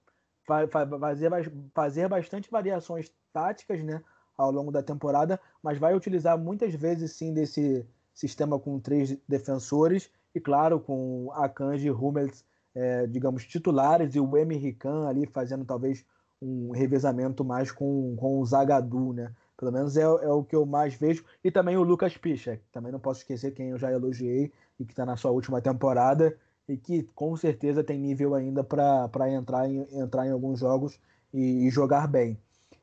[0.46, 1.30] fazer,
[1.74, 4.02] fazer bastante variações táticas, né?
[4.36, 7.84] Ao longo da temporada, mas vai utilizar muitas vezes sim desse
[8.14, 12.44] sistema com três defensores e, claro, com Akanji e Hummels,
[12.74, 16.04] é, digamos, titulares e o Emirican ali fazendo talvez
[16.40, 19.32] um revezamento mais com, com o Zagadou, né?
[19.58, 21.24] Pelo menos é, é, o que eu mais vejo.
[21.42, 24.92] E também o Lucas Pichek, também não posso esquecer quem eu já elogiei e que
[24.92, 29.84] está na sua última temporada e que com certeza tem nível ainda para entrar em,
[29.92, 31.00] entrar em alguns jogos
[31.34, 32.38] e, e jogar bem.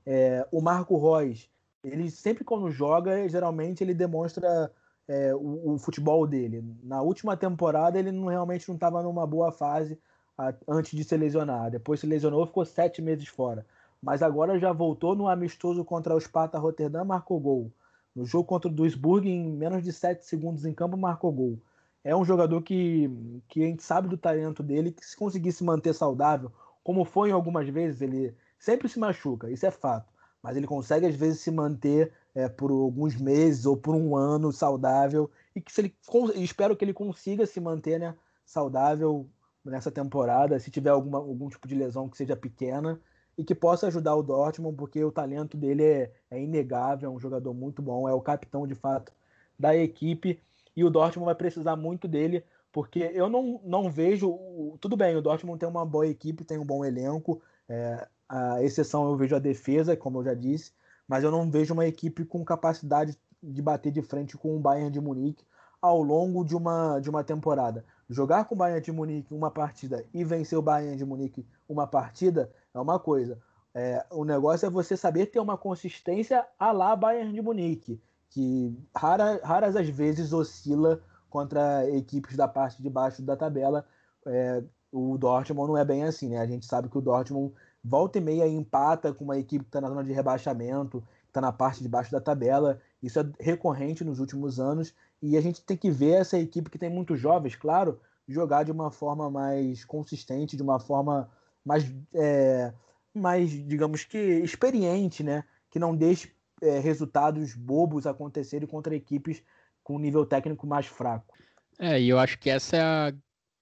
[0.05, 1.49] É, o Marco Reus,
[1.81, 4.69] ele sempre quando joga, geralmente ele demonstra
[5.07, 6.61] é, o, o, futebol dele.
[6.83, 9.97] Na última temporada ele não, realmente não estava numa boa fase
[10.37, 11.71] a, antes de se lesionar.
[11.71, 13.65] Depois se lesionou, ficou sete meses fora.
[14.05, 17.71] Mas agora já voltou no amistoso contra o Sparta Rotterdam, marcou gol.
[18.15, 21.59] No jogo contra o Duisburg, em menos de sete segundos em campo, marcou gol.
[22.03, 23.09] É um jogador que,
[23.47, 26.51] que a gente sabe do talento dele, que se conseguisse manter saudável,
[26.83, 30.13] como foi em algumas vezes, ele sempre se machuca, isso é fato.
[30.39, 34.51] Mas ele consegue, às vezes, se manter é, por alguns meses ou por um ano
[34.51, 35.31] saudável.
[35.55, 35.95] E que se ele
[36.35, 38.15] espero que ele consiga se manter né,
[38.45, 39.27] saudável
[39.65, 43.01] nessa temporada, se tiver alguma, algum tipo de lesão que seja pequena
[43.37, 47.19] e que possa ajudar o Dortmund, porque o talento dele é, é inegável, é um
[47.19, 49.11] jogador muito bom, é o capitão de fato
[49.59, 50.39] da equipe
[50.75, 54.37] e o Dortmund vai precisar muito dele, porque eu não, não vejo.
[54.81, 59.09] Tudo bem, o Dortmund tem uma boa equipe, tem um bom elenco, é, a exceção
[59.09, 60.73] eu vejo a defesa, como eu já disse,
[61.07, 64.91] mas eu não vejo uma equipe com capacidade de bater de frente com o Bayern
[64.91, 65.45] de Munique
[65.81, 67.85] ao longo de uma, de uma temporada.
[68.09, 71.85] Jogar com o Bayern de Munique uma partida e vencer o Bayern de Munique uma
[71.85, 73.39] partida é uma coisa.
[73.73, 78.77] É, o negócio é você saber ter uma consistência a lá Bayern de Munique, que
[78.95, 83.85] rara, raras as vezes oscila contra equipes da parte de baixo da tabela.
[84.25, 86.39] É, o Dortmund não é bem assim, né?
[86.39, 87.53] A gente sabe que o Dortmund
[87.83, 91.41] volta e meia empata com uma equipe que está na zona de rebaixamento, que está
[91.41, 92.79] na parte de baixo da tabela.
[93.03, 96.79] Isso é recorrente nos últimos anos e a gente tem que ver essa equipe que
[96.79, 101.29] tem muitos jovens, claro, jogar de uma forma mais consistente, de uma forma
[101.65, 101.83] mais,
[102.13, 102.71] é,
[103.13, 105.43] mais digamos que experiente, né?
[105.69, 106.31] Que não deixe
[106.61, 109.43] é, resultados bobos acontecerem contra equipes
[109.83, 111.33] com nível técnico mais fraco.
[111.79, 113.13] É, e eu acho que essa é a,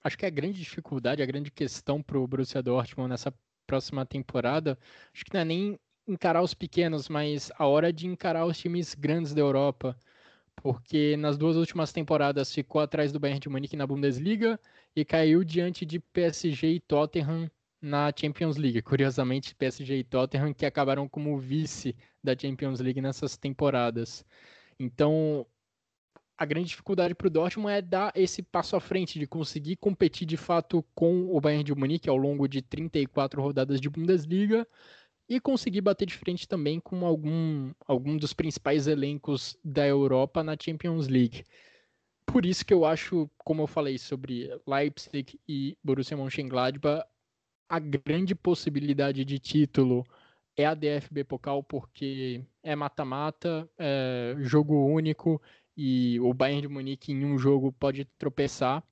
[0.03, 3.33] acho que é a grande dificuldade, a grande questão para o Borussia Dortmund nessa
[3.65, 4.77] próxima temporada,
[5.13, 8.93] acho que não é nem encarar os pequenos, mas a hora de encarar os times
[8.93, 9.97] grandes da Europa.
[10.55, 14.59] Porque nas duas últimas temporadas ficou atrás do Bayern de Munique na Bundesliga
[14.95, 17.49] e caiu diante de PSG e Tottenham
[17.83, 18.81] na Champions League.
[18.81, 21.93] Curiosamente, PSG e Tottenham que acabaram como vice
[22.23, 24.25] da Champions League nessas temporadas.
[24.79, 25.45] Então,
[26.37, 30.25] a grande dificuldade para o Dortmund é dar esse passo à frente, de conseguir competir
[30.25, 34.65] de fato com o Bayern de Munique ao longo de 34 rodadas de Bundesliga
[35.27, 40.55] e conseguir bater de frente também com algum, algum dos principais elencos da Europa na
[40.59, 41.43] Champions League.
[42.25, 47.05] Por isso que eu acho, como eu falei sobre Leipzig e Borussia Mönchengladbach,
[47.67, 50.05] a grande possibilidade de título
[50.55, 55.41] é a DFB Pokal, porque é mata-mata, é jogo único
[55.75, 58.83] e o Bayern de Munique em um jogo pode tropeçar.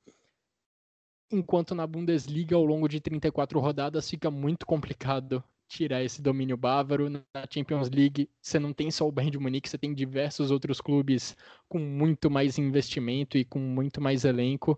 [1.32, 7.10] Enquanto na Bundesliga, ao longo de 34 rodadas, fica muito complicado tirar esse domínio bávaro.
[7.10, 10.82] Na Champions League, você não tem só o Bayern de Munique, você tem diversos outros
[10.82, 11.38] clubes
[11.70, 14.78] com muito mais investimento e com muito mais elenco.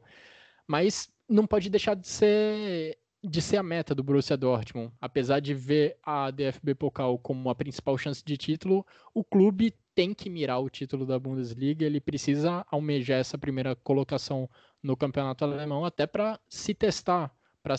[0.68, 4.92] Mas não pode deixar de ser de ser a meta do Borussia Dortmund.
[5.00, 10.14] Apesar de ver a DFB Pokal como a principal chance de título, o clube tem
[10.14, 14.50] que mirar o título da Bundesliga, ele precisa almejar essa primeira colocação
[14.82, 17.76] no campeonato alemão até para se testar, para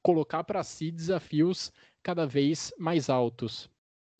[0.00, 1.72] colocar para si desafios
[2.02, 3.68] cada vez mais altos.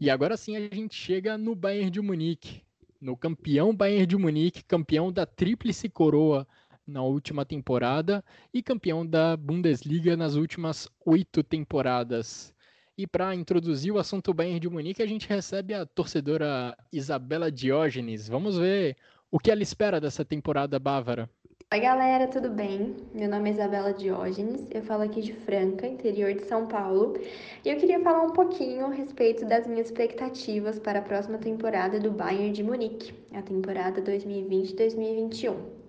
[0.01, 2.63] E agora sim a gente chega no Bayern de Munique,
[3.01, 6.49] no campeão Bayern de Munique, campeão da tríplice coroa
[6.87, 12.55] na última temporada e campeão da Bundesliga nas últimas oito temporadas.
[12.97, 18.29] E para introduzir o assunto Bayern de Munique, a gente recebe a torcedora Isabela Diógenes.
[18.29, 18.97] Vamos ver
[19.31, 21.29] o que ela espera dessa temporada bávara.
[21.73, 22.95] Oi, galera, tudo bem?
[23.13, 27.19] Meu nome é Isabela Diógenes, eu falo aqui de Franca, interior de São Paulo,
[27.65, 31.99] e eu queria falar um pouquinho a respeito das minhas expectativas para a próxima temporada
[31.99, 35.84] do Bayern de Munique, a temporada 2020-2021.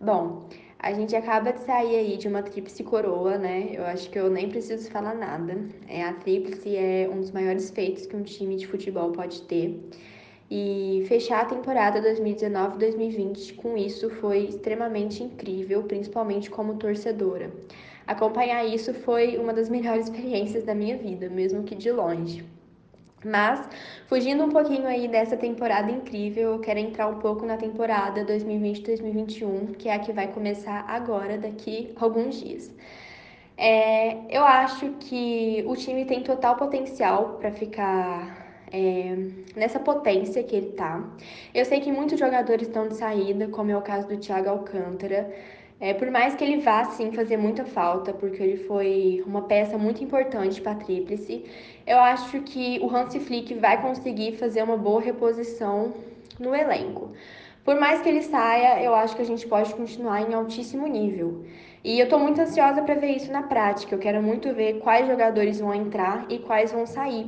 [0.00, 0.48] Bom,
[0.78, 3.70] A gente acaba de sair aí de uma tríplice coroa, né?
[3.72, 5.56] Eu acho que eu nem preciso falar nada.
[5.88, 9.80] É, a tríplice é um dos maiores feitos que um time de futebol pode ter.
[10.50, 17.52] E fechar a temporada 2019-2020 com isso foi extremamente incrível, principalmente como torcedora.
[18.06, 22.44] Acompanhar isso foi uma das melhores experiências da minha vida, mesmo que de longe.
[23.24, 23.66] Mas,
[24.06, 29.76] fugindo um pouquinho aí dessa temporada incrível, eu quero entrar um pouco na temporada 2020-2021,
[29.76, 32.70] que é a que vai começar agora, daqui alguns dias.
[33.56, 39.16] É, eu acho que o time tem total potencial para ficar é,
[39.54, 41.02] nessa potência que ele tá.
[41.54, 45.32] Eu sei que muitos jogadores estão de saída, como é o caso do Thiago Alcântara.
[45.80, 49.76] É, por mais que ele vá sim fazer muita falta, porque ele foi uma peça
[49.76, 51.44] muito importante para a Tríplice,
[51.86, 55.92] eu acho que o Hansi Flick vai conseguir fazer uma boa reposição
[56.38, 57.12] no elenco.
[57.64, 61.44] Por mais que ele saia, eu acho que a gente pode continuar em altíssimo nível.
[61.82, 63.94] E eu estou muito ansiosa para ver isso na prática.
[63.94, 67.26] Eu quero muito ver quais jogadores vão entrar e quais vão sair.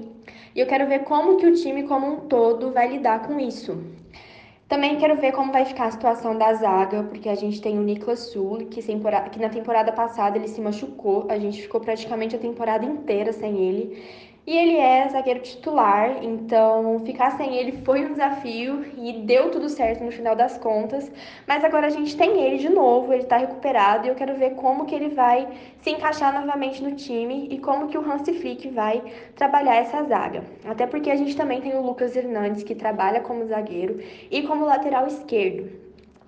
[0.54, 3.78] E eu quero ver como que o time como um todo vai lidar com isso.
[4.68, 7.82] Também quero ver como vai ficar a situação da zaga, porque a gente tem o
[7.82, 12.38] Niklas Sul, que, que na temporada passada ele se machucou, a gente ficou praticamente a
[12.38, 14.02] temporada inteira sem ele.
[14.47, 19.68] E ele é zagueiro titular, então ficar sem ele foi um desafio e deu tudo
[19.68, 21.10] certo no final das contas.
[21.48, 24.55] Mas agora a gente tem ele de novo, ele tá recuperado e eu quero ver
[24.55, 25.48] como que ele vai
[25.81, 29.02] se encaixar novamente no time e como que o Hansi Flick vai
[29.35, 30.44] trabalhar essa zaga.
[30.64, 33.98] Até porque a gente também tem o Lucas Hernandes, que trabalha como zagueiro
[34.31, 35.68] e como lateral esquerdo.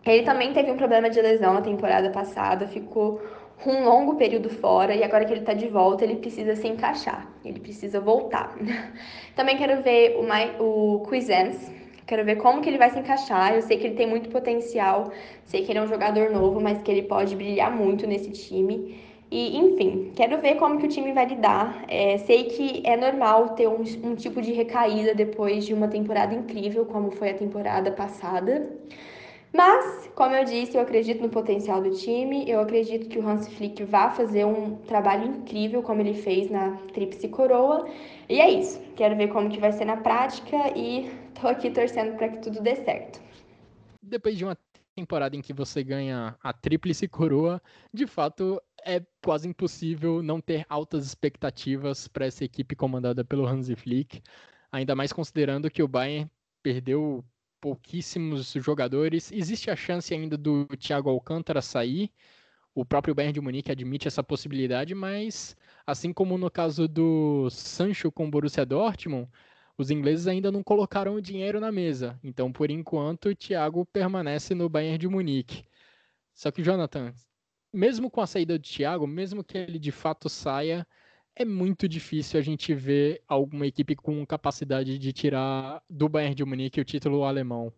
[0.05, 3.21] Ele também teve um problema de lesão na temporada passada, ficou
[3.67, 7.29] um longo período fora e agora que ele está de volta, ele precisa se encaixar,
[7.45, 8.57] ele precisa voltar.
[9.35, 11.75] Também quero ver o, My, o Cuisance,
[12.07, 13.55] quero ver como que ele vai se encaixar.
[13.55, 15.11] Eu sei que ele tem muito potencial,
[15.45, 19.09] sei que ele é um jogador novo, mas que ele pode brilhar muito nesse time.
[19.31, 21.85] E, enfim, quero ver como que o time vai lidar.
[21.89, 26.35] É, sei que é normal ter um, um tipo de recaída depois de uma temporada
[26.35, 28.67] incrível, como foi a temporada passada.
[29.53, 33.49] Mas, como eu disse, eu acredito no potencial do time, eu acredito que o Hans
[33.49, 37.89] Flick vai fazer um trabalho incrível como ele fez na Tríplice Coroa.
[38.29, 38.81] E é isso.
[38.95, 41.11] Quero ver como que vai ser na prática e
[41.41, 43.23] tô aqui torcendo para que tudo dê certo.
[44.03, 44.57] Depois de uma
[44.95, 47.63] temporada em que você ganha a Tríplice Coroa,
[47.93, 53.77] de fato é quase impossível não ter altas expectativas para essa equipe comandada pelo Hansi
[53.77, 54.23] Flick,
[54.71, 56.31] ainda mais considerando que o Bayern
[56.63, 57.25] perdeu
[57.61, 59.31] pouquíssimos jogadores.
[59.33, 62.11] Existe a chance ainda do Thiago Alcântara sair.
[62.75, 65.57] O próprio Bayern de Munique admite essa possibilidade, mas
[65.87, 69.29] assim como no caso do Sancho com o Borussia Dortmund,
[69.77, 72.19] os ingleses ainda não colocaram o dinheiro na mesa.
[72.23, 75.65] Então, por enquanto, o Thiago permanece no Bayern de Munique.
[76.35, 77.13] Só que, Jonathan,
[77.73, 80.87] mesmo com a saída do Thiago, mesmo que ele de fato saia,
[81.39, 86.45] é muito difícil a gente ver alguma equipe com capacidade de tirar do Bayern de
[86.45, 87.73] Munique o título alemão.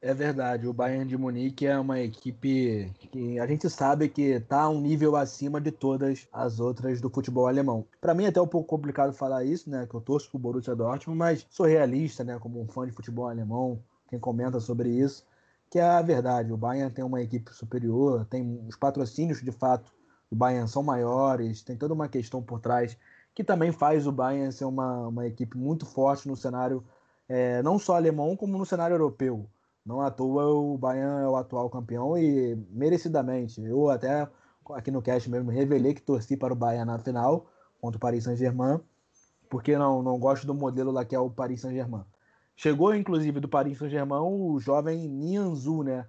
[0.00, 4.68] É verdade, o Bayern de Munique é uma equipe que a gente sabe que está
[4.68, 7.84] um nível acima de todas as outras do futebol alemão.
[7.98, 10.76] Para mim é até um pouco complicado falar isso, né, que eu torço pro Borussia
[10.76, 15.26] Dortmund, mas sou realista, né, como um fã de futebol alemão, quem comenta sobre isso,
[15.70, 16.52] que é a verdade.
[16.52, 19.90] O Bayern tem uma equipe superior, tem os patrocínios de fato
[20.30, 22.96] o Bayern são maiores, tem toda uma questão por trás
[23.34, 26.84] que também faz o Bayern ser uma, uma equipe muito forte no cenário
[27.28, 29.48] é, não só alemão, como no cenário europeu.
[29.84, 33.60] Não à toa o Bayern é o atual campeão e merecidamente.
[33.60, 34.28] Eu até
[34.70, 37.46] aqui no cast mesmo revelei que torci para o Bayern na final
[37.80, 38.80] contra o Paris Saint-Germain,
[39.48, 42.04] porque não, não gosto do modelo lá que é o Paris Saint-Germain.
[42.56, 46.06] Chegou, inclusive, do Paris Saint-Germain o jovem Nianzou, né?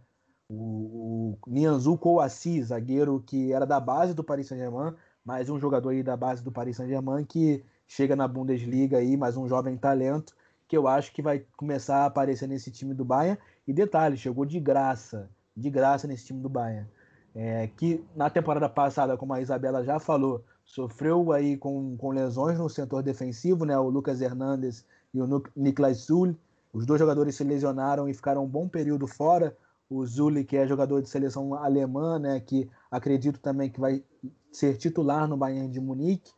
[0.49, 5.89] O, o Nianzou Kouassi, zagueiro que era da base do Paris Saint-Germain, mais um jogador
[5.89, 10.35] aí da base do Paris Saint-Germain que chega na Bundesliga aí, mais um jovem talento
[10.67, 13.39] que eu acho que vai começar a aparecer nesse time do Bayern.
[13.67, 15.27] E detalhe, chegou de graça,
[15.57, 16.87] de graça nesse time do Bayern.
[17.33, 22.59] É, que na temporada passada, como a Isabela já falou, sofreu aí com, com lesões
[22.59, 23.79] no setor defensivo, né?
[23.79, 26.35] O Lucas Hernandes e o Niklas Sul.
[26.71, 29.57] Os dois jogadores se lesionaram e ficaram um bom período fora
[29.89, 34.03] o Zuli, que é jogador de seleção alemã, né, que acredito também que vai
[34.51, 36.31] ser titular no Bayern de Munique.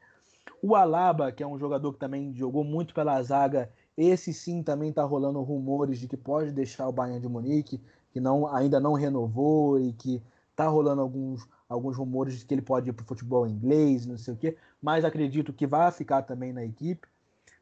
[0.62, 4.90] O Alaba, que é um jogador que também jogou muito pela zaga, esse sim também
[4.90, 8.94] está rolando rumores de que pode deixar o Bayern de Munique, que não, ainda não
[8.94, 10.22] renovou e que
[10.52, 14.18] está rolando alguns, alguns rumores de que ele pode ir para o futebol inglês, não
[14.18, 17.08] sei o quê, mas acredito que vai ficar também na equipe.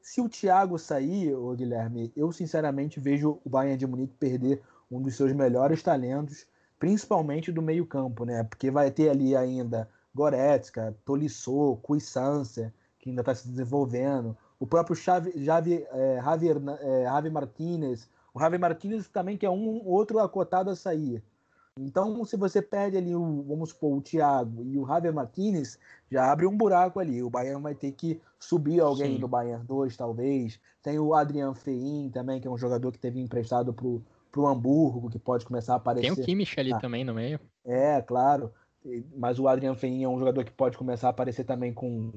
[0.01, 5.01] Se o Thiago sair, ô Guilherme, eu sinceramente vejo o Bayern de Munique perder um
[5.01, 6.47] dos seus melhores talentos.
[6.79, 8.43] principalmente do meio-campo, né?
[8.45, 14.95] Porque vai ter ali ainda Goretzka, Tolisso, Cuisance, que ainda está se desenvolvendo, o próprio
[14.95, 20.19] Xavi, Javi, é, Javier, é, Javi Martinez, o Javi Martinez também que é um outro
[20.19, 21.23] acotado a sair.
[21.77, 25.79] Então, se você perde ali, o, vamos supor, o Thiago e o Javier Martinez,
[26.11, 27.23] já abre um buraco ali.
[27.23, 29.19] O Bayern vai ter que subir alguém Sim.
[29.19, 30.59] do Bayern 2, talvez.
[30.83, 35.09] Tem o Adrian Fein também, que é um jogador que teve emprestado pro, pro Hamburgo,
[35.09, 36.13] que pode começar a aparecer.
[36.13, 37.39] Tem o Kimmich ali ah, também no meio.
[37.65, 38.51] É, claro.
[39.15, 42.11] Mas o Adrian Fein é um jogador que pode começar a aparecer também com,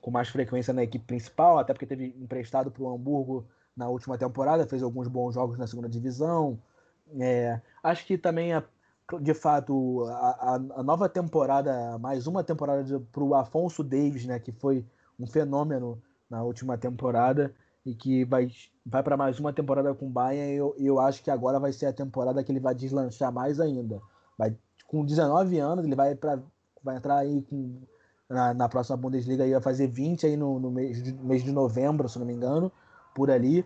[0.00, 3.46] com mais frequência na equipe principal, até porque teve emprestado pro Hamburgo
[3.76, 6.58] na última temporada, fez alguns bons jogos na segunda divisão.
[7.18, 8.64] É, acho que também a
[9.20, 14.52] de fato, a, a, nova temporada, mais uma temporada para o Afonso Davis, né, que
[14.52, 14.86] foi
[15.18, 17.52] um fenômeno na última temporada
[17.90, 18.48] e que vai,
[18.86, 20.54] vai para mais uma temporada com o Bayern.
[20.54, 24.00] Eu, eu acho que agora vai ser a temporada que ele vai deslanchar mais ainda.
[24.38, 24.56] Vai,
[24.86, 26.38] com 19 anos, ele vai, pra,
[26.84, 27.80] vai entrar aí com,
[28.28, 31.50] na, na próxima Bundesliga e vai fazer 20 aí no, no mês, de, mês de
[31.50, 32.70] novembro, se não me engano,
[33.12, 33.64] por ali.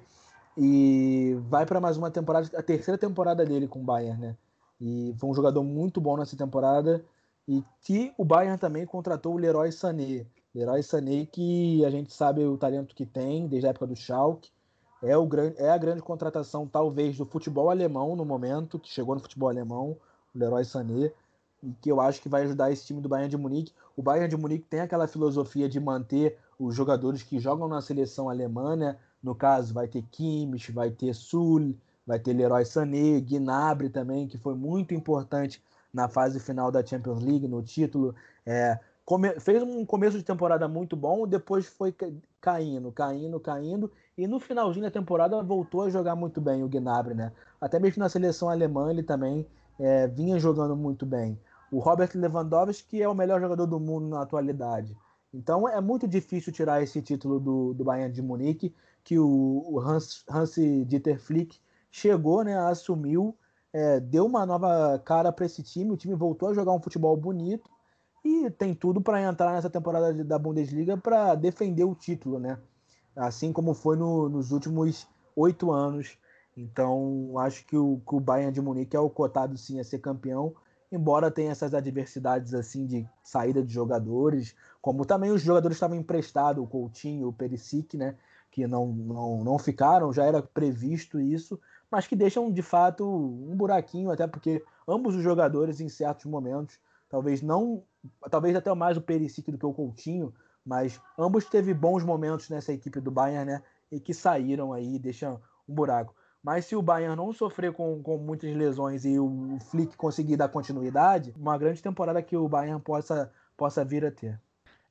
[0.57, 4.37] E vai para mais uma temporada, a terceira temporada dele com o Bayern, né?
[4.81, 7.05] E foi um jogador muito bom nessa temporada.
[7.47, 10.25] E que o Bayern também contratou o Leroy Sané.
[10.55, 14.51] Leroy Sané, que a gente sabe o talento que tem desde a época do Schalke.
[15.03, 19.15] É, o grande, é a grande contratação, talvez, do futebol alemão no momento, que chegou
[19.15, 19.97] no futebol alemão,
[20.35, 21.13] o Leroy Sané,
[21.63, 23.73] e que eu acho que vai ajudar esse time do Bayern de Munique.
[23.97, 28.29] O Bayern de Munique tem aquela filosofia de manter os jogadores que jogam na seleção
[28.29, 28.97] alemã, né?
[29.23, 31.75] No caso, vai ter Kimmich, vai ter Sul,
[32.07, 35.63] vai ter Leroy Sané, Gnabry também, que foi muito importante
[35.93, 38.15] na fase final da Champions League, no título.
[38.47, 41.95] É, come, fez um começo de temporada muito bom, depois foi
[42.41, 47.15] caindo, caindo, caindo, e no finalzinho da temporada voltou a jogar muito bem o Gnabry,
[47.15, 47.33] né?
[47.61, 49.47] Até mesmo na seleção alemã ele também
[49.79, 51.39] é, vinha jogando muito bem.
[51.71, 54.97] O Robert Lewandowski é o melhor jogador do mundo na atualidade.
[55.33, 59.81] Então é muito difícil tirar esse título do, do Bayern de Munique, que o, o
[59.81, 60.55] Hans, Hans
[60.87, 61.59] Dieter Flick
[61.91, 63.37] chegou, né, assumiu,
[63.73, 67.17] é, deu uma nova cara para esse time, o time voltou a jogar um futebol
[67.17, 67.74] bonito
[68.25, 72.59] e tem tudo para entrar nessa temporada da Bundesliga para defender o título, né?
[73.15, 75.07] Assim como foi no, nos últimos
[75.37, 76.17] oito anos.
[76.57, 79.99] Então, acho que o, que o Bayern de Munique é o cotado sim a ser
[79.99, 80.55] campeão,
[80.91, 86.63] embora tenha essas adversidades assim de saída de jogadores, como também os jogadores estavam emprestados,
[86.63, 88.17] o Coutinho, o Perisic, né?
[88.51, 91.61] Que não, não, não ficaram, já era previsto isso,
[91.91, 96.79] mas que deixam de fato um buraquinho, até porque ambos os jogadores em certos momentos,
[97.09, 97.85] talvez não,
[98.31, 100.33] talvez até mais o Perisic do que o Coutinho,
[100.65, 103.63] mas ambos teve bons momentos nessa equipe do Bayern, né?
[103.93, 106.15] E que saíram aí, deixam um buraco.
[106.43, 110.49] Mas se o Bayern não sofrer com, com muitas lesões e o Flick conseguir dar
[110.49, 114.41] continuidade, uma grande temporada que o Bayern possa, possa vir a ter.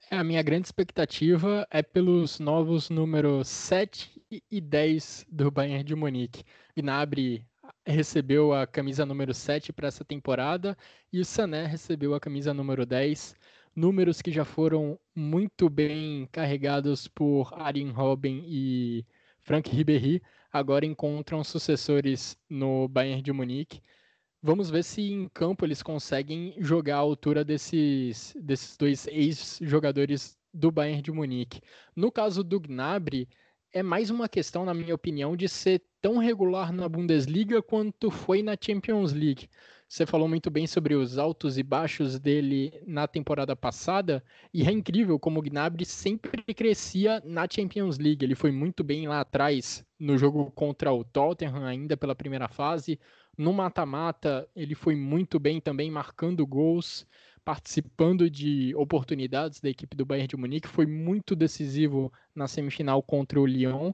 [0.10, 4.22] É, a minha grande expectativa é pelos novos números 7
[4.52, 6.44] e 10 do Bayern de Munique.
[6.76, 7.46] Gnabry
[7.86, 10.78] recebeu a camisa número 7 para essa temporada
[11.12, 13.36] e o Sané recebeu a camisa número 10.
[13.76, 19.06] Números que já foram muito bem carregados por Arjen Robben e
[19.42, 20.22] Frank Ribéry,
[20.52, 23.82] agora encontram sucessores no Bayern de Munique.
[24.42, 30.70] Vamos ver se em campo eles conseguem jogar à altura desses, desses dois ex-jogadores do
[30.70, 31.62] Bayern de Munique.
[31.96, 33.28] No caso do Gnabry,
[33.74, 38.44] é mais uma questão, na minha opinião, de ser tão regular na Bundesliga quanto foi
[38.44, 39.50] na Champions League.
[39.90, 44.24] Você falou muito bem sobre os altos e baixos dele na temporada passada,
[44.54, 48.24] e é incrível como o Gnabry sempre crescia na Champions League.
[48.24, 53.00] Ele foi muito bem lá atrás no jogo contra o Tottenham, ainda pela primeira fase.
[53.36, 57.08] No mata-mata, ele foi muito bem também, marcando gols,
[57.44, 60.68] participando de oportunidades da equipe do Bayern de Munique.
[60.68, 63.92] Foi muito decisivo na semifinal contra o Lyon.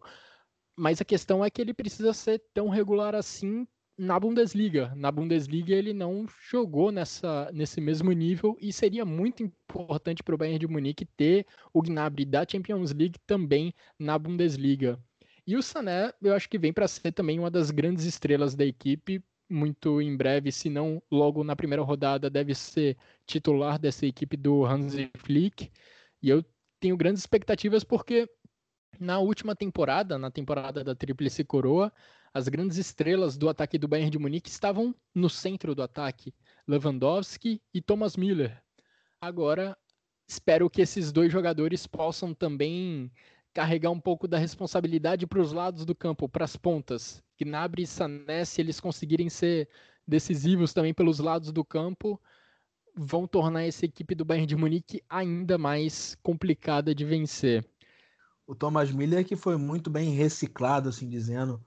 [0.77, 3.67] Mas a questão é que ele precisa ser tão regular assim
[3.97, 4.93] na Bundesliga.
[4.95, 10.37] Na Bundesliga ele não jogou nessa, nesse mesmo nível e seria muito importante para o
[10.37, 14.97] Bayern de Munique ter o Gnabry da Champions League também na Bundesliga.
[15.45, 18.63] E o Sané, eu acho que vem para ser também uma das grandes estrelas da
[18.63, 24.37] equipe, muito em breve, se não logo na primeira rodada, deve ser titular dessa equipe
[24.37, 25.71] do Hansi Flick.
[26.21, 26.43] E eu
[26.79, 28.29] tenho grandes expectativas porque
[28.99, 31.91] na última temporada, na temporada da Tríplice Coroa,
[32.33, 36.33] as grandes estrelas do ataque do Bayern de Munique estavam no centro do ataque,
[36.67, 38.61] Lewandowski e Thomas Müller.
[39.19, 39.77] Agora,
[40.27, 43.11] espero que esses dois jogadores possam também
[43.53, 47.23] carregar um pouco da responsabilidade para os lados do campo, para as pontas.
[47.39, 49.67] Gnabry e Sané, se eles conseguirem ser
[50.07, 52.19] decisivos também pelos lados do campo,
[52.95, 57.65] vão tornar essa equipe do Bayern de Munique ainda mais complicada de vencer.
[58.45, 61.63] O Thomas Miller que foi muito bem reciclado, assim dizendo,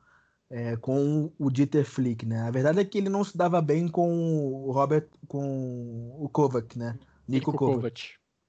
[0.50, 2.42] é, com o Dieter Flick, né?
[2.42, 6.78] A verdade é que ele não se dava bem com o Robert, com o Kovac,
[6.78, 6.98] né?
[7.26, 7.76] Nico, Nico Kovac.
[7.76, 8.02] Kovac.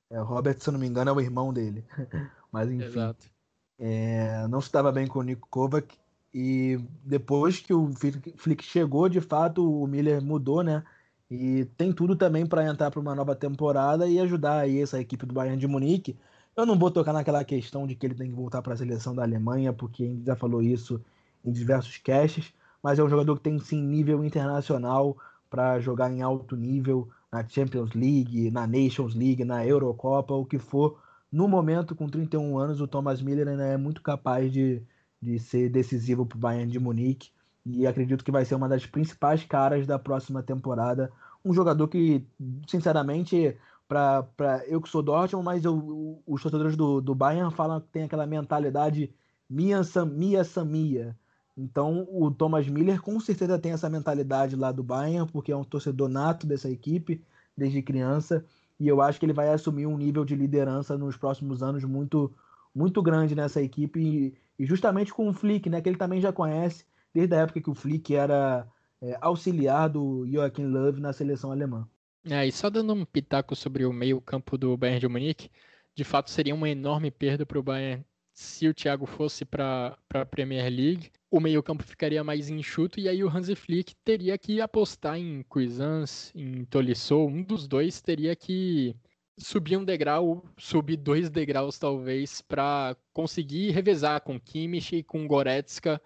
[0.10, 1.86] É, o Robert, se eu não me engano, é o irmão dele.
[2.52, 2.86] Mas enfim.
[2.86, 3.32] Exato.
[3.80, 5.98] É, não se dava bem com o Nico Kovac.
[6.34, 7.92] E depois que o
[8.38, 10.84] Flick chegou, de fato, o Miller mudou, né?
[11.30, 15.26] E tem tudo também para entrar para uma nova temporada e ajudar aí essa equipe
[15.26, 16.18] do Bayern de Munique.
[16.56, 19.16] Eu não vou tocar naquela questão de que ele tem que voltar para a seleção
[19.16, 21.04] da Alemanha, porque a gente já falou isso
[21.44, 25.18] em diversos casts, mas é um jogador que tem sim nível internacional
[25.50, 30.60] para jogar em alto nível na Champions League, na Nations League, na Eurocopa, o que
[30.60, 31.02] for.
[31.32, 34.84] No momento, com 31 anos, o Thomas Miller ainda é muito capaz de,
[35.24, 37.32] de ser decisivo para o Bayern de Munique.
[37.66, 41.12] E acredito que vai ser uma das principais caras da próxima temporada.
[41.46, 42.26] Um jogador que,
[42.68, 47.88] sinceramente, para eu que sou Dortmund, mas eu, os torcedores do, do Bayern falam que
[47.88, 49.14] tem aquela mentalidade
[49.50, 51.16] Mia Samia Samia.
[51.56, 55.64] Então o Thomas Miller com certeza tem essa mentalidade lá do Bayern, porque é um
[55.64, 57.24] torcedor nato dessa equipe
[57.56, 58.44] desde criança,
[58.80, 62.34] e eu acho que ele vai assumir um nível de liderança nos próximos anos muito
[62.74, 64.00] muito grande nessa equipe.
[64.00, 67.62] E, e justamente com o Flick, né, que ele também já conhece desde a época
[67.62, 68.68] que o Flick era
[69.02, 71.88] é, auxiliar do Joachim Löw na seleção alemã.
[72.26, 75.50] É, e só dando um pitaco sobre o meio-campo do Bayern de Munique,
[75.96, 80.26] de fato seria uma enorme perda para o Bayern se o Thiago fosse para a
[80.26, 81.12] Premier League.
[81.30, 86.32] O meio-campo ficaria mais enxuto e aí o Hansi Flick teria que apostar em Cuisance,
[86.36, 88.96] em Tolisso, um dos dois teria que
[89.38, 96.02] subir um degrau, subir dois degraus talvez, para conseguir revezar com Kimmich e com Goretzka,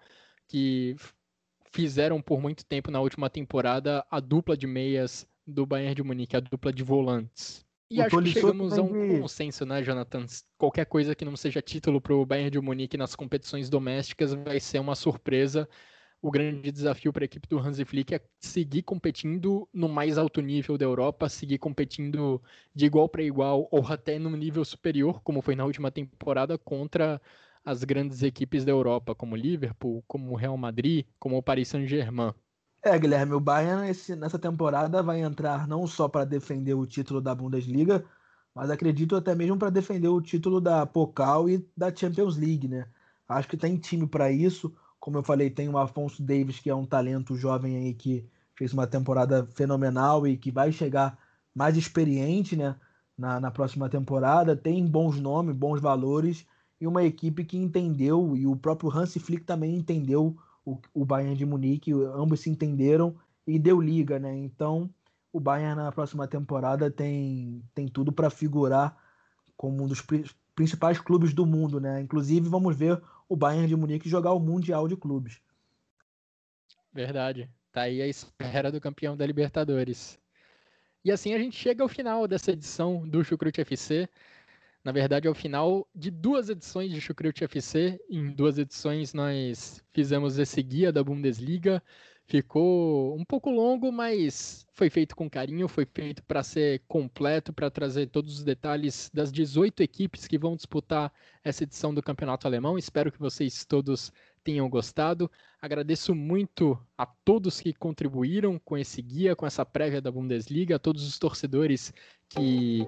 [0.46, 0.96] que
[1.70, 6.36] fizeram por muito tempo na última temporada a dupla de meias do Bayern de Munique,
[6.36, 7.66] a dupla de volantes.
[7.90, 10.26] E o acho que chegamos a um consenso, né, Jonathan?
[10.58, 14.60] Qualquer coisa que não seja título para o Bayern de Munique nas competições domésticas vai
[14.60, 15.66] ser uma surpresa.
[16.20, 20.40] O grande desafio para a equipe do Hansi Flick é seguir competindo no mais alto
[20.40, 22.42] nível da Europa, seguir competindo
[22.74, 27.20] de igual para igual ou até no nível superior, como foi na última temporada, contra
[27.64, 32.34] as grandes equipes da Europa, como Liverpool, como Real Madrid, como o Paris Saint-Germain.
[32.82, 37.20] É, Guilherme, o Bayern esse, nessa temporada vai entrar não só para defender o título
[37.20, 38.04] da Bundesliga,
[38.54, 42.88] mas acredito até mesmo para defender o título da Pokal e da Champions League, né?
[43.28, 44.74] Acho que tem time para isso.
[45.00, 48.72] Como eu falei, tem o Afonso Davis, que é um talento jovem aí que fez
[48.72, 51.18] uma temporada fenomenal e que vai chegar
[51.54, 52.76] mais experiente, né?
[53.16, 54.56] Na, na próxima temporada.
[54.56, 56.46] Tem bons nomes, bons valores
[56.80, 61.36] e uma equipe que entendeu, e o próprio Hansi Flick também entendeu o, o Bayern
[61.36, 63.16] de Munique, ambos se entenderam
[63.46, 64.36] e deu liga, né?
[64.36, 64.88] Então,
[65.32, 68.96] o Bayern na próxima temporada tem, tem tudo para figurar
[69.56, 70.04] como um dos
[70.54, 72.00] principais clubes do mundo, né?
[72.00, 75.40] Inclusive, vamos ver o Bayern de Munique jogar o Mundial de Clubes.
[76.92, 77.50] Verdade.
[77.70, 80.18] Tá aí a espera do campeão da Libertadores.
[81.04, 84.08] E assim a gente chega ao final dessa edição do Chucrute FC.
[84.84, 88.00] Na verdade, é o final de duas edições de Chucrute FC.
[88.08, 91.82] Em duas edições nós fizemos esse guia da Bundesliga.
[92.30, 97.70] Ficou um pouco longo, mas foi feito com carinho, foi feito para ser completo, para
[97.70, 101.10] trazer todos os detalhes das 18 equipes que vão disputar
[101.42, 102.76] essa edição do Campeonato Alemão.
[102.76, 104.12] Espero que vocês todos
[104.44, 105.30] tenham gostado.
[105.58, 110.78] Agradeço muito a todos que contribuíram com esse guia, com essa prévia da Bundesliga, a
[110.78, 111.94] todos os torcedores
[112.28, 112.86] que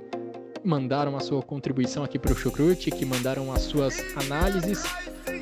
[0.62, 4.82] mandaram a sua contribuição aqui para o Chucrute, que mandaram as suas análises.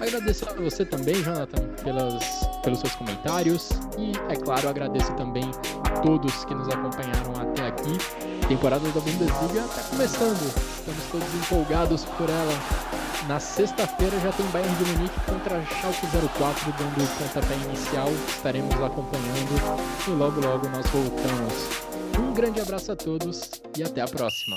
[0.00, 3.70] Agradeço a você também, Jonathan, pelas, pelos seus comentários.
[3.98, 5.50] E, é claro, agradeço também
[5.84, 7.96] a todos que nos acompanharam até aqui.
[8.44, 10.54] A temporada da Bundesliga está começando.
[10.78, 12.88] Estamos todos empolgados por ela.
[13.28, 16.06] Na sexta-feira já tem Bayern de Munique contra Schalke
[16.38, 18.08] 04 dando o pontapé inicial.
[18.28, 21.88] Estaremos acompanhando e logo logo nós voltamos.
[22.18, 24.56] Um grande abraço a todos e até a próxima.